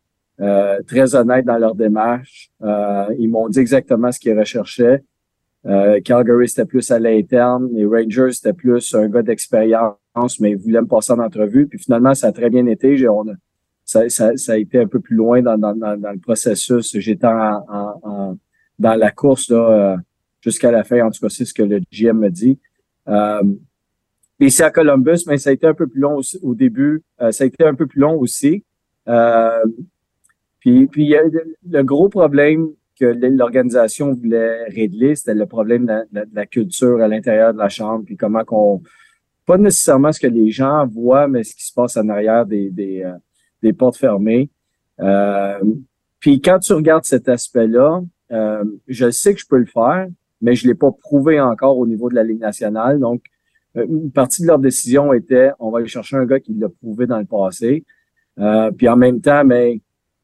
[0.86, 2.50] très honnêtes dans leur démarche.
[2.62, 5.04] Ils m'ont dit exactement ce qu'ils recherchaient.
[6.02, 7.68] Calgary, c'était plus à l'interne.
[7.74, 9.96] Les Rangers, c'était plus un gars d'expérience,
[10.40, 11.66] mais ils voulaient me passer en entrevue.
[11.66, 13.08] Puis finalement, ça a très bien été.
[13.08, 13.34] On a-
[13.84, 16.96] ça, ça, ça a été un peu plus loin dans, dans, dans, le processus.
[16.98, 18.38] J'étais en, en- en-
[18.78, 19.96] dans la course là, euh,
[20.40, 21.06] jusqu'à la fin.
[21.06, 22.58] En tout cas, c'est ce que le GM me dit.
[23.08, 23.42] Euh,
[24.48, 27.02] c'est à Columbus, mais ça a été un peu plus long au début.
[27.20, 28.64] Euh, ça a été un peu plus long aussi.
[29.08, 29.64] Euh,
[30.60, 31.22] puis, puis il y a
[31.68, 32.68] le, gros problème
[32.98, 38.04] que l'organisation voulait régler, c'était le problème de la culture à l'intérieur de la chambre,
[38.04, 38.82] puis comment qu'on
[39.46, 42.70] pas nécessairement ce que les gens voient, mais ce qui se passe en arrière des,
[42.70, 43.12] des, euh,
[43.62, 44.50] des portes fermées.
[45.00, 45.58] Euh,
[46.18, 48.02] puis quand tu regardes cet aspect-là,
[48.32, 50.06] euh, je sais que je peux le faire,
[50.40, 52.98] mais je l'ai pas prouvé encore au niveau de la Ligue nationale.
[52.98, 53.22] Donc,
[53.76, 56.68] euh, une partie de leur décision était, on va aller chercher un gars qui l'a
[56.68, 57.84] prouvé dans le passé.
[58.38, 59.80] Euh, puis en même temps, mais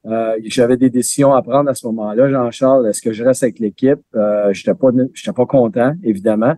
[0.06, 2.30] euh, j'avais des décisions à prendre à ce moment-là.
[2.30, 4.00] Jean-Charles, est-ce que je reste avec l'équipe?
[4.14, 6.54] Euh, J'étais pas, j'étais pas content, évidemment.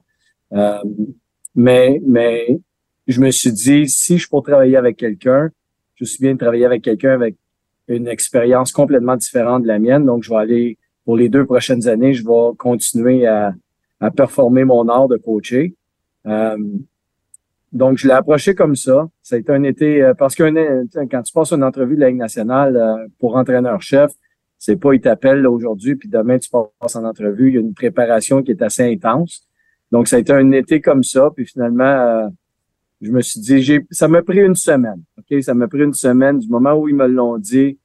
[0.53, 0.79] Euh,
[1.55, 2.61] mais, mais
[3.07, 5.51] je me suis dit, si je peux travailler avec quelqu'un,
[5.97, 7.37] je suis bien de travailler avec quelqu'un avec
[7.89, 10.05] une expérience complètement différente de la mienne.
[10.05, 13.55] Donc, je vais aller pour les deux prochaines années, je vais continuer à,
[13.99, 15.75] à performer mon art de coacher.
[16.27, 16.59] Euh,
[17.73, 19.09] donc, je l'ai approché comme ça.
[19.23, 20.45] Ça a été un été, euh, parce que
[21.07, 24.11] quand tu passes une entrevue de la Ligue nationale euh, pour entraîneur-chef,
[24.59, 27.49] c'est pas il t'appelle aujourd'hui, puis demain tu passes en entrevue.
[27.49, 29.48] Il y a une préparation qui est assez intense.
[29.91, 31.31] Donc, ça a été un été comme ça.
[31.35, 32.29] Puis finalement, euh,
[33.01, 35.03] je me suis dit, j'ai, ça m'a pris une semaine.
[35.19, 35.43] OK?
[35.43, 37.79] Ça m'a pris une semaine du moment où ils me l'ont dit,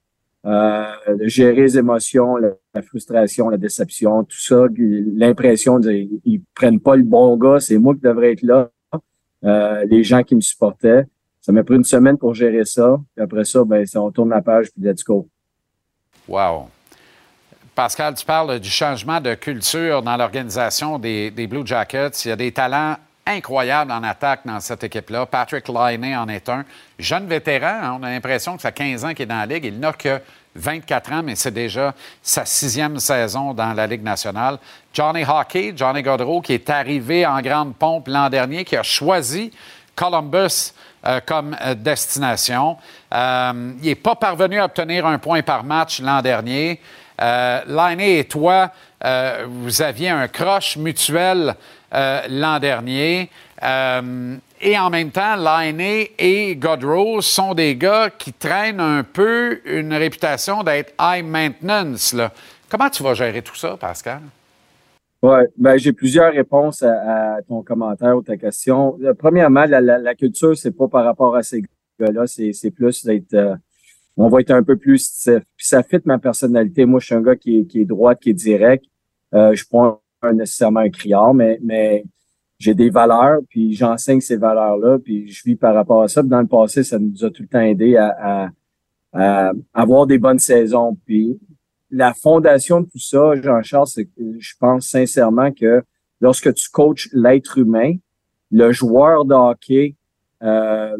[0.45, 5.91] euh, de gérer les émotions, la, frustration, la déception, tout ça, l'impression de
[6.25, 8.69] ils prennent pas le bon gars, c'est moi qui devrais être là.
[9.45, 11.05] Euh, les gens qui me supportaient.
[11.41, 12.97] ça m'a pris une semaine pour gérer ça.
[13.15, 15.27] Puis après ça, ben, on tourne la page puis let's go.
[16.27, 16.67] Wow.
[17.75, 22.11] Pascal, tu parles du changement de culture dans l'organisation des, Blue Jackets.
[22.25, 25.25] Il y a des talents incroyables en attaque dans cette équipe-là.
[25.25, 26.65] Patrick Liney en est un.
[26.99, 29.47] Jeune vétéran, hein, on a l'impression que ça fait 15 ans qu'il est dans la
[29.47, 29.65] Ligue.
[29.65, 30.21] Il n'a que
[30.55, 34.59] 24 ans, mais c'est déjà sa sixième saison dans la Ligue nationale.
[34.93, 39.51] Johnny Hockey, Johnny Godreau, qui est arrivé en grande pompe l'an dernier, qui a choisi
[39.95, 40.73] Columbus
[41.05, 42.77] euh, comme euh, destination.
[43.11, 46.79] Euh, il n'est pas parvenu à obtenir un point par match l'an dernier.
[47.21, 48.71] Euh, et toi,
[49.47, 51.55] vous aviez un croche mutuel
[51.91, 53.29] l'an dernier.
[53.61, 59.93] et en même temps, Lainé et Godrow sont des gars qui traînent un peu une
[59.93, 62.15] réputation d'être high maintenance.
[62.69, 64.21] Comment tu vas gérer tout ça, Pascal?
[65.23, 68.99] Oui, ben, j'ai plusieurs réponses à, ton commentaire ou ta question.
[69.01, 71.61] Euh, premièrement, la, la, culture, c'est pas par rapport à ces
[71.97, 73.55] gars-là, c'est, plus d'être euh,
[74.17, 75.29] on va être un peu plus.
[75.55, 76.85] Puis ça fit ma personnalité.
[76.85, 78.85] Moi, je suis un gars qui est, qui est droit, qui est direct.
[79.33, 79.99] Euh, je suis pas
[80.33, 82.05] nécessairement un criard, mais, mais
[82.59, 86.23] j'ai des valeurs, puis j'enseigne ces valeurs-là, puis je vis par rapport à ça.
[86.23, 88.51] dans le passé, ça nous a tout le temps aidé à, à,
[89.13, 90.97] à avoir des bonnes saisons.
[91.05, 91.37] Puis
[91.91, 95.83] la fondation de tout ça, Jean-Charles, c'est que je pense sincèrement que
[96.21, 97.95] lorsque tu coaches l'être humain,
[98.51, 99.95] le joueur de hockey
[100.41, 100.95] euh,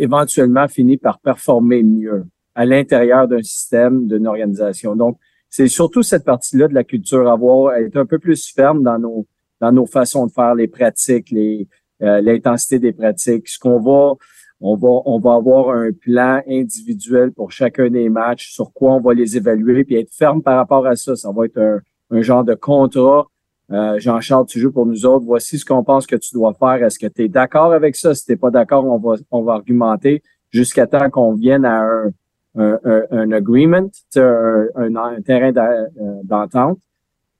[0.00, 2.24] éventuellement finit par performer mieux
[2.54, 4.96] à l'intérieur d'un système, d'une organisation.
[4.96, 5.18] Donc,
[5.48, 9.26] c'est surtout cette partie-là de la culture, avoir être un peu plus ferme dans nos
[9.60, 11.68] dans nos façons de faire les pratiques, les
[12.02, 14.14] euh, l'intensité des pratiques, ce qu'on va
[14.60, 19.00] on va, on va avoir un plan individuel pour chacun des matchs, sur quoi on
[19.00, 21.16] va les évaluer, puis être ferme par rapport à ça.
[21.16, 23.26] Ça va être un, genre de contrat.
[23.72, 25.24] Euh, Jean-Charles, tu joues pour nous autres.
[25.24, 26.82] Voici ce qu'on pense que tu dois faire.
[26.82, 28.14] Est-ce que tu es d'accord avec ça?
[28.14, 32.12] Si tu pas d'accord, on va, on va argumenter jusqu'à temps qu'on vienne à un,
[32.56, 35.86] un, un, agreement, un, un, terrain euh,
[36.24, 36.80] d'entente.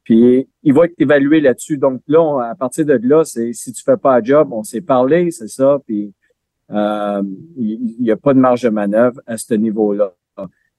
[0.04, 1.78] Puis il va être évalué là-dessus.
[1.78, 4.80] Donc là, à partir de là, c'est si tu fais pas un job, on s'est
[4.80, 5.78] parlé, c'est ça.
[5.84, 6.14] Puis
[6.70, 7.22] euh,
[7.56, 10.12] il n'y a pas de marge de manœuvre à ce niveau-là.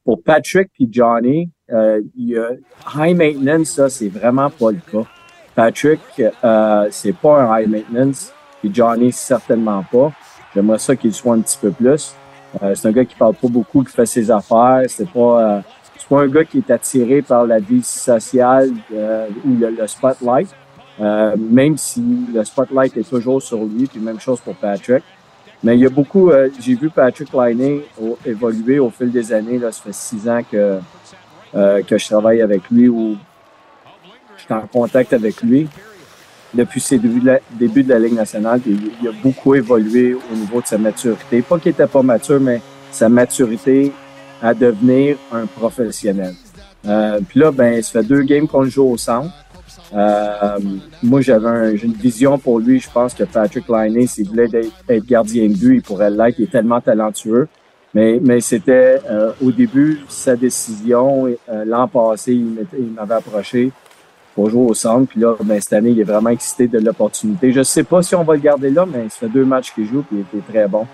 [0.04, 2.52] Pour Patrick puis Johnny, euh, il y a
[2.96, 5.08] high maintenance, ça, c'est vraiment pas le cas.
[5.56, 6.00] Patrick,
[6.44, 10.12] euh, c'est pas un high maintenance, puis Johnny, certainement pas.
[10.54, 12.14] J'aimerais ça qu'il soit un petit peu plus.
[12.62, 14.84] Euh, c'est un gars qui parle pas beaucoup, qui fait ses affaires.
[14.88, 15.62] C'est pas, euh,
[16.10, 20.50] pas un gars qui est attiré par la vie sociale euh, ou le, spotlight.
[21.00, 22.04] même si
[22.34, 25.04] le spotlight est toujours sur lui, puis même chose pour Patrick.
[25.64, 27.82] Mais il y a beaucoup, euh, j'ai vu Patrick Liney
[28.26, 29.60] évoluer au fil des années.
[29.60, 30.80] Là, ça fait six ans que,
[31.54, 32.90] euh, que je travaille avec lui
[34.42, 35.68] je suis en contact avec lui
[36.54, 38.60] depuis ses débuts de la, de la Ligue nationale.
[38.66, 41.42] il, a beaucoup évolué au niveau de sa maturité.
[41.42, 42.62] Pas qu'il était pas mature, mais
[42.92, 43.92] sa maturité
[44.42, 46.34] à devenir un professionnel.
[46.86, 49.32] Euh, puis là, ben, ça fait deux games qu'on joue au centre.
[49.94, 50.58] Euh,
[51.04, 52.80] moi, j'avais une vision pour lui.
[52.80, 54.50] Je pense que Patrick Liney, s'il voulait
[54.90, 56.40] être, gardien de but, il pourrait l'être.
[56.40, 57.48] Il est tellement talentueux.
[57.94, 61.28] Mais, mais c'était euh, au début sa décision.
[61.50, 63.72] Euh, l'an passé, il m'avait approché
[64.36, 65.08] pour jouer au centre.
[65.08, 67.52] Puis là, ben, cette année, il est vraiment excité de l'opportunité.
[67.52, 69.86] Je sais pas si on va le garder là, mais ça fait deux matchs qu'il
[69.86, 70.86] joue, puis il était très bon.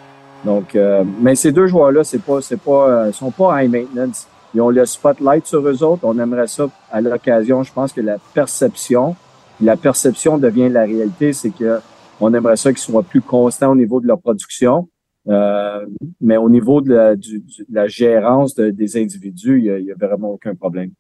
[0.45, 0.77] Donc,
[1.19, 4.27] mais ces deux joueurs-là, c'est pas, c'est pas, sont pas high maintenance.
[4.53, 6.03] Ils ont le spotlight sur eux autres.
[6.03, 7.63] On aimerait ça à l'occasion.
[7.63, 9.15] Je pense que la perception,
[9.61, 11.79] la perception devient la réalité, c'est que
[12.19, 14.89] on aimerait ça qu'ils soient plus constants au niveau de leur production.
[15.27, 15.85] Euh,
[16.21, 20.55] mais au niveau de la, du, la gérance des individus, il n'y a, vraiment aucun
[20.55, 20.91] problème.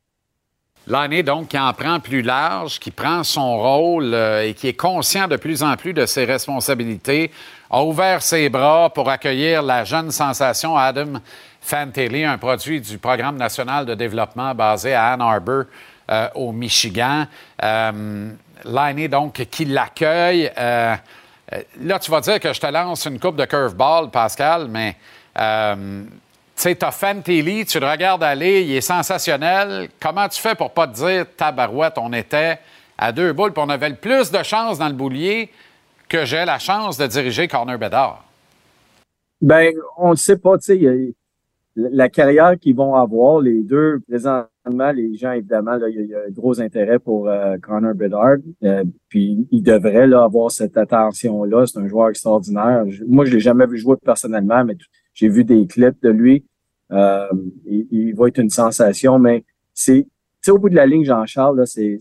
[0.89, 4.73] L'année, donc, qui en prend plus large, qui prend son rôle euh, et qui est
[4.73, 7.29] conscient de plus en plus de ses responsabilités,
[7.69, 11.19] a ouvert ses bras pour accueillir la jeune sensation Adam
[11.59, 15.65] Fantelli, un produit du Programme national de développement basé à Ann Arbor,
[16.09, 17.25] euh, au Michigan.
[17.61, 18.29] Euh,
[18.63, 20.51] L'année, donc, qui l'accueille.
[20.55, 24.95] Là, tu vas dire que je te lance une coupe de curveball, Pascal, mais
[26.61, 29.89] sais, t'as Fantelli, tu le regardes aller, il est sensationnel.
[29.99, 32.59] Comment tu fais pour pas te dire, tabarouette, on était
[32.97, 35.51] à deux boules, puis on avait le plus de chance dans le boulier
[36.09, 38.23] que j'ai la chance de diriger Corner Bedard?
[39.41, 41.13] Ben, on ne sait pas, tu sais
[41.77, 46.31] la carrière qu'ils vont avoir, les deux, présentement, les gens, évidemment, il y, a un
[46.31, 48.37] gros intérêt pour euh, Connor Bedard.
[48.63, 51.65] Euh, puis il devrait avoir cette attention-là.
[51.67, 52.83] C'est un joueur extraordinaire.
[53.07, 54.75] moi, je l'ai jamais vu jouer personnellement, mais
[55.17, 56.45] j'ai vu des clips de lui.
[56.91, 57.27] Euh,
[57.65, 60.05] il, va être une sensation, mais c'est
[60.47, 61.99] au bout de la ligne, Jean-Charles, c'est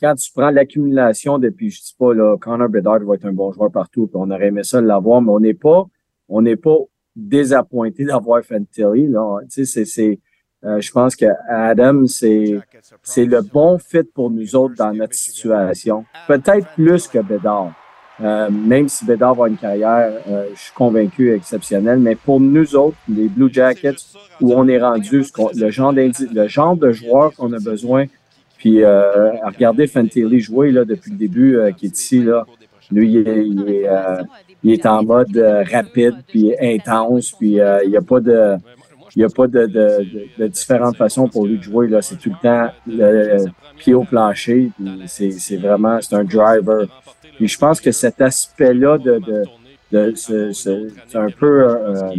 [0.00, 3.52] quand tu prends l'accumulation depuis, je dis pas, là, Connor Bedard va être un bon
[3.52, 5.86] joueur partout, on aurait aimé ça l'avoir, mais on n'est pas,
[6.28, 6.76] on n'est pas
[7.14, 9.38] désappointé d'avoir Fantilli, là.
[9.44, 10.18] Tu sais, c'est, c'est,
[10.64, 12.58] euh, je pense que Adam, c'est,
[13.02, 16.04] c'est le bon fit pour nous autres dans notre situation.
[16.26, 17.72] Peut-être plus que Bedard.
[18.22, 21.98] Euh, même si Bédard va avoir une carrière, euh, je suis convaincu, exceptionnelle.
[21.98, 23.96] Mais pour nous autres, les Blue Jackets,
[24.40, 28.04] où on est rendu, ce le genre, d'indi- le genre de joueur qu'on a besoin,
[28.58, 32.46] puis euh, à regarder Fantilli jouer là, depuis le début, euh, qui est ici, là,
[32.92, 33.86] lui, il est, il est,
[34.62, 35.36] il est en mode
[35.72, 37.54] rapide, puis intense, puis
[37.84, 38.56] il n'y a pas de...
[39.14, 40.06] Il n'y a pas de, de,
[40.38, 41.86] de, différentes façons pour lui de jouer.
[41.88, 42.00] Là.
[42.00, 43.44] C'est tout le temps le,
[43.78, 44.70] pied au plancher.
[45.06, 46.86] C'est, vraiment c'est un driver.
[47.36, 49.42] Puis je pense que cet aspect-là de, de,
[49.92, 52.10] de ce- ce- c'est un peu euh,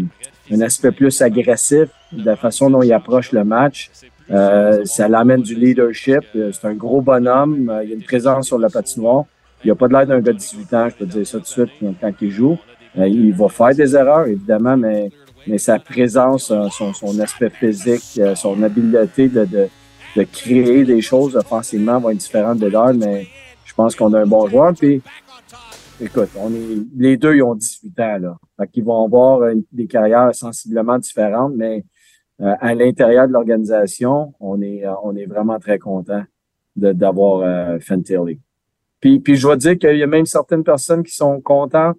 [0.52, 3.90] un aspect plus agressif de la façon dont il approche le match.
[4.32, 6.22] Euh, ça l'amène du leadership.
[6.36, 7.70] Euh, C'est un gros bonhomme.
[7.70, 9.26] Euh, Il a une présence sur la patinoire.
[9.65, 11.44] Il n'a pas de l'air d'un gars de 18 ans, je peux dire ça tout
[11.44, 12.57] de suite quand- quand il joue.
[12.99, 15.10] Euh, il va faire des erreurs, évidemment, mais,
[15.48, 19.68] mais sa présence, euh, son, son aspect physique, euh, son habileté de, de,
[20.15, 23.28] de créer des choses offensivement va être différente de l'heure, mais
[23.65, 24.74] je pense qu'on a un bon joueur.
[24.74, 25.02] Puis,
[25.99, 28.38] écoute, on est, les deux, ils ont 18 ans, là.
[28.57, 29.41] Fait qu'ils vont avoir
[29.72, 31.84] des carrières sensiblement différentes, mais
[32.41, 36.24] euh, à l'intérieur de l'organisation, on est, euh, on est vraiment très content
[36.76, 38.40] d'avoir euh, Fantilli.
[38.99, 41.98] Puis, puis je dois dire qu'il y a même certaines personnes qui sont contentes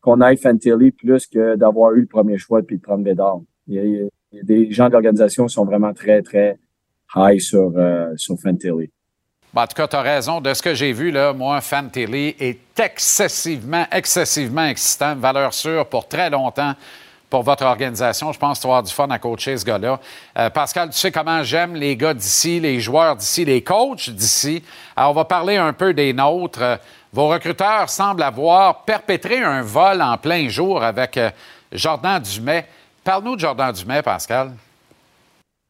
[0.00, 3.40] qu'on aille Fantilli plus que d'avoir eu le premier choix puis de prendre Bédard.
[3.66, 6.58] Il y a, il y a des gens de l'organisation qui sont vraiment très, très
[7.14, 8.90] high sur, euh, sur Fantilli.
[9.52, 10.40] Bon, en tout cas, tu as raison.
[10.40, 15.16] De ce que j'ai vu, là, moi, Fantilli est excessivement, excessivement excitant.
[15.16, 16.74] Valeur sûre pour très longtemps
[17.28, 18.32] pour votre organisation.
[18.32, 20.00] Je pense que tu vas avoir du fun à coacher ce gars-là.
[20.36, 24.62] Euh, Pascal, tu sais comment j'aime les gars d'ici, les joueurs d'ici, les coachs d'ici.
[24.96, 26.78] Alors, on va parler un peu des nôtres.
[27.12, 31.30] Euh, Vos recruteurs semblent avoir perpétré un vol en plein jour avec euh,
[31.72, 32.66] Jordan Dumais.
[33.04, 34.52] Parle-nous de Jordan Dumais, Pascal.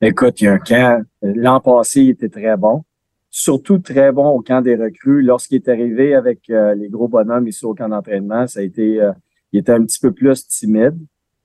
[0.00, 1.02] Écoute, il y a un camp.
[1.22, 2.84] L'an passé, il était très bon.
[3.30, 5.22] Surtout très bon au camp des recrues.
[5.22, 9.00] Lorsqu'il est arrivé avec euh, les gros bonhommes ici au camp d'entraînement, ça a été,
[9.00, 9.12] euh,
[9.52, 10.98] il était un petit peu plus timide.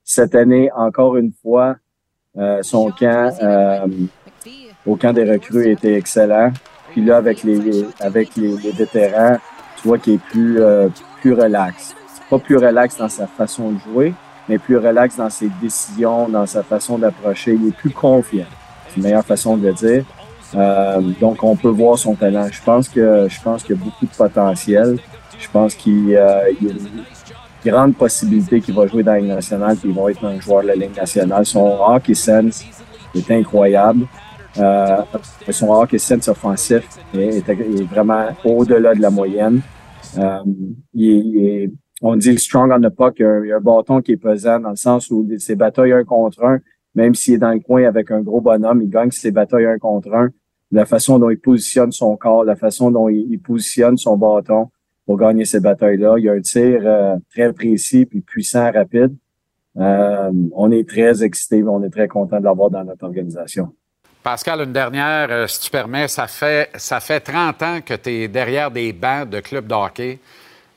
[0.03, 1.75] Cette année, encore une fois,
[2.37, 3.87] euh, son camp euh,
[4.85, 6.51] au camp des recrues était excellent.
[6.91, 9.37] Puis là, avec les, avec les, les vétérans,
[9.87, 10.89] vois qu'il est plus, euh,
[11.21, 11.95] plus relax.
[12.29, 14.13] Pas plus relax dans sa façon de jouer,
[14.49, 17.53] mais plus relax dans ses décisions, dans sa façon d'approcher.
[17.53, 18.45] Il est plus confiant.
[18.87, 20.05] C'est une meilleure façon de le dire.
[20.55, 22.47] Euh, donc, on peut voir son talent.
[22.51, 24.97] Je pense que je pense qu'il y a beaucoup de potentiel.
[25.37, 27.03] Je pense qu'il euh, y a une
[27.65, 30.61] grande possibilité qu'il va jouer dans la Ligue nationale puis il va être un joueur
[30.61, 31.45] de la Ligue nationale.
[31.45, 32.63] Son hockey sense
[33.13, 34.05] est incroyable.
[34.57, 34.97] Euh,
[35.49, 36.83] son hockey sense offensif
[37.13, 37.43] est
[37.91, 39.61] vraiment au-delà de la moyenne.
[40.17, 41.67] Euh,
[42.01, 44.13] on dit strong on the puck, il y, a un, il y un bâton qui
[44.13, 46.59] est pesant dans le sens où ses batailles un contre un,
[46.93, 49.77] même s'il est dans le coin avec un gros bonhomme, il gagne ses batailles un
[49.77, 50.29] contre un.
[50.71, 54.69] La façon dont il positionne son corps, la façon dont il, il positionne son bâton
[55.05, 56.15] pour gagner ces batailles-là.
[56.17, 59.15] Il y a un tir euh, très précis puis puissant, rapide.
[59.77, 63.73] Euh, on est très excités, on est très content de l'avoir dans notre organisation.
[64.25, 68.09] Pascal, une dernière, euh, si tu permets, ça fait, ça fait 30 ans que tu
[68.09, 70.17] es derrière des bancs de clubs de hockey.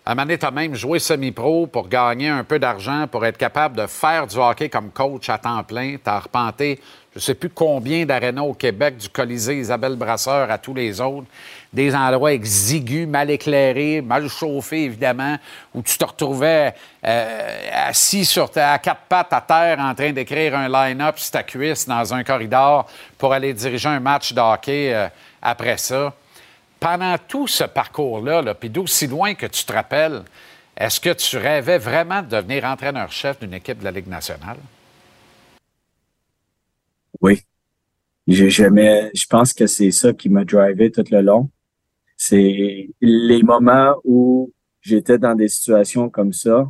[0.05, 3.25] À un moment donné, tu as même joué semi-pro pour gagner un peu d'argent, pour
[3.25, 5.97] être capable de faire du hockey comme coach à temps plein.
[5.97, 6.79] Tu as arpenté
[7.19, 11.01] je ne sais plus combien d'arénas au Québec, du Colisée Isabelle Brasseur à tous les
[11.01, 11.27] autres,
[11.73, 15.37] des endroits exigus, mal éclairés, mal chauffés, évidemment,
[15.75, 16.75] où tu te retrouvais
[17.05, 21.43] euh, assis sur à quatre pattes à terre en train d'écrire un line-up sur ta
[21.43, 22.89] cuisse dans un corridor
[23.19, 25.09] pour aller diriger un match de euh,
[25.43, 26.15] après ça.
[26.81, 30.23] Pendant tout ce parcours-là, là, puis d'aussi loin que tu te rappelles,
[30.77, 34.59] est-ce que tu rêvais vraiment de devenir entraîneur-chef d'une équipe de la Ligue nationale?
[37.21, 37.43] Oui.
[38.29, 41.51] Jamais, je pense que c'est ça qui m'a drivé tout le long.
[42.21, 46.69] C'est les moments où j'étais dans des situations comme ça.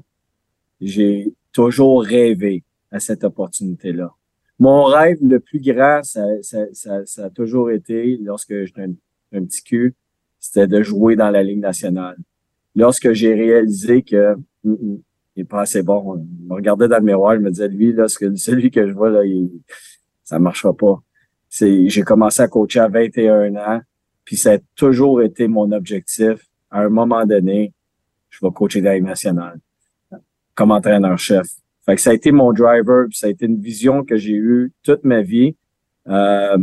[0.78, 4.12] J'ai toujours rêvé à cette opportunité-là.
[4.58, 8.82] Mon rêve le plus grand, ça, ça, ça, ça a toujours été, lorsque j'étais
[9.32, 9.94] un, petit cul,
[10.38, 12.18] c'était de jouer dans la Ligue nationale.
[12.76, 14.34] Lorsque j'ai réalisé que
[14.64, 15.00] hum,
[15.34, 17.92] il est pas assez bon, je me regardais dans le miroir, je me disais, lui,
[17.94, 19.50] là, celui que je vois, là, il,
[20.24, 21.00] ça marchera pas.
[21.50, 23.80] J'ai commencé à coacher à 21 ans,
[24.28, 26.34] puis ça a toujours été mon objectif.
[26.70, 27.72] À un moment donné,
[28.28, 29.58] je vais coacher la Ligue nationale
[30.54, 31.46] comme entraîneur-chef.
[31.86, 34.34] Fait que ça a été mon driver, puis ça a été une vision que j'ai
[34.34, 35.56] eue toute ma vie.
[36.08, 36.58] Euh,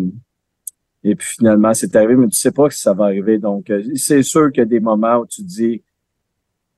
[1.03, 3.39] Et puis finalement, c'est arrivé, mais tu sais pas si ça va arriver.
[3.39, 5.81] Donc, euh, c'est sûr qu'il y a des moments où tu te dis,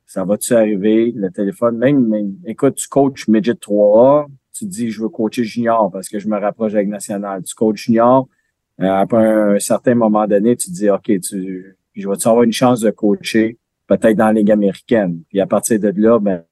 [0.06, 1.12] ça va-tu arriver?
[1.14, 5.44] Le téléphone, même, même, écoute, tu coaches Midget 3A, tu te dis, je veux coacher
[5.44, 7.44] junior parce que je me rapproche avec National.
[7.44, 8.30] Tu coaches junior,
[8.80, 12.91] après un, certain moment donné, tu dis, OK, tu, je vais-tu avoir une chance de
[12.91, 15.22] coacher peut-être dans la Ligue américaine?
[15.30, 16.44] Puis à partir de là, ben,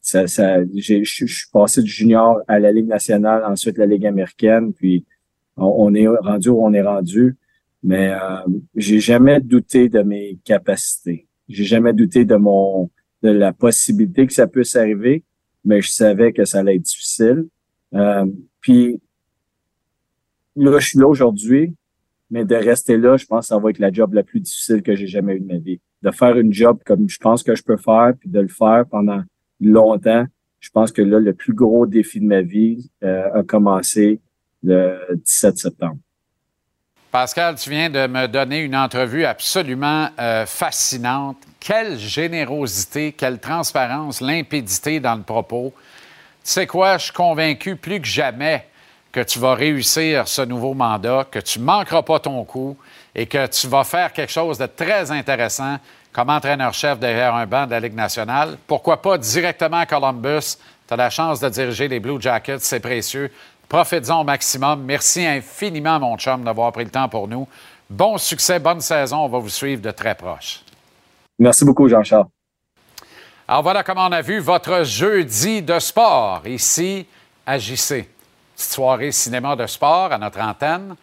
[0.00, 4.72] ça, ça, je suis passé du junior à la Ligue nationale, ensuite la Ligue américaine,
[4.72, 5.04] puis
[5.56, 7.36] on, est rendu où on est rendu.
[7.82, 8.46] Mais euh,
[8.76, 11.26] j'ai jamais douté de mes capacités.
[11.48, 12.90] J'ai jamais douté de mon
[13.22, 15.22] de la possibilité que ça puisse arriver,
[15.64, 17.46] mais je savais que ça allait être difficile.
[17.94, 18.26] Euh,
[18.60, 19.00] puis
[20.56, 21.74] là, je suis là aujourd'hui,
[22.30, 24.82] mais de rester là, je pense que ça va être la job la plus difficile
[24.82, 25.80] que j'ai jamais eu de ma vie.
[26.02, 28.84] De faire une job comme je pense que je peux faire, puis de le faire
[28.90, 29.22] pendant
[29.60, 30.26] longtemps.
[30.58, 34.20] Je pense que là, le plus gros défi de ma vie euh, a commencé
[34.62, 35.98] le 17 septembre.
[37.10, 41.36] Pascal, tu viens de me donner une entrevue absolument euh, fascinante.
[41.60, 45.74] Quelle générosité, quelle transparence, limpidité dans le propos.
[46.42, 48.66] Tu sais quoi, je suis convaincu plus que jamais
[49.12, 52.76] que tu vas réussir ce nouveau mandat, que tu ne manqueras pas ton coup
[53.14, 55.76] et que tu vas faire quelque chose de très intéressant
[56.12, 58.56] comme entraîneur-chef derrière un banc de la Ligue nationale.
[58.66, 60.56] Pourquoi pas directement à Columbus?
[60.88, 63.30] Tu as la chance de diriger les Blue Jackets, c'est précieux.
[63.68, 64.82] Profites-en au maximum.
[64.82, 67.46] Merci infiniment, mon chum, d'avoir pris le temps pour nous.
[67.88, 69.18] Bon succès, bonne saison.
[69.18, 70.60] On va vous suivre de très proche.
[71.38, 72.26] Merci beaucoup, Jean-Charles.
[73.48, 77.06] Alors voilà comment on a vu votre jeudi de sport ici
[77.46, 78.06] à JC.
[78.62, 80.96] Soirée cinéma de sport à notre antenne.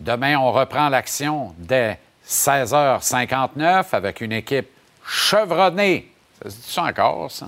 [0.00, 4.68] Demain, on reprend l'action dès 16h59 avec une équipe
[5.06, 6.10] chevronnée.
[6.42, 7.46] Ça se dit ça encore, ça?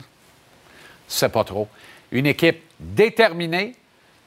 [1.09, 1.69] C'est pas trop.
[2.13, 3.75] Une équipe déterminée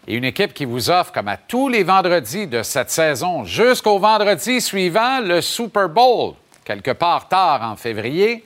[0.07, 3.99] et une équipe qui vous offre, comme à tous les vendredis de cette saison, jusqu'au
[3.99, 6.33] vendredi suivant, le Super Bowl,
[6.63, 8.43] quelque part tard en février.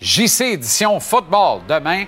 [0.00, 2.06] JC édition football demain,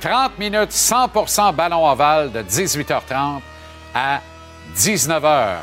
[0.00, 3.40] 30 minutes 100% ballon ovale de 18h30
[3.94, 4.20] à
[4.76, 5.56] 19h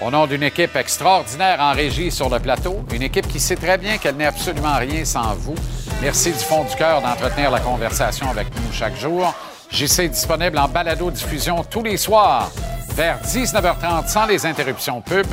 [0.00, 3.78] au nom d'une équipe extraordinaire en régie sur le plateau, une équipe qui sait très
[3.78, 5.54] bien qu'elle n'est absolument rien sans vous.
[6.00, 9.32] Merci du fond du cœur d'entretenir la conversation avec nous chaque jour.
[9.70, 12.50] JC disponible en balado-diffusion tous les soirs
[12.94, 15.26] vers 19h30 sans les interruptions pub.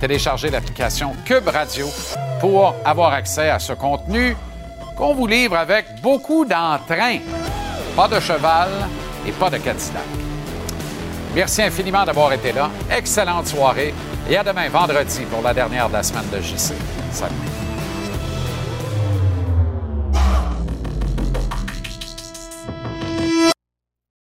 [0.00, 1.88] Téléchargez l'application Cube Radio
[2.40, 4.36] pour avoir accès à ce contenu
[4.96, 7.18] qu'on vous livre avec beaucoup d'entrain.
[7.94, 8.68] Pas de cheval
[9.26, 10.35] et pas de Cadillac.
[11.36, 12.70] Merci infiniment d'avoir été là.
[12.90, 13.92] Excellente soirée
[14.26, 16.72] et à demain vendredi pour la dernière de la semaine de JC.
[17.12, 17.65] Salut.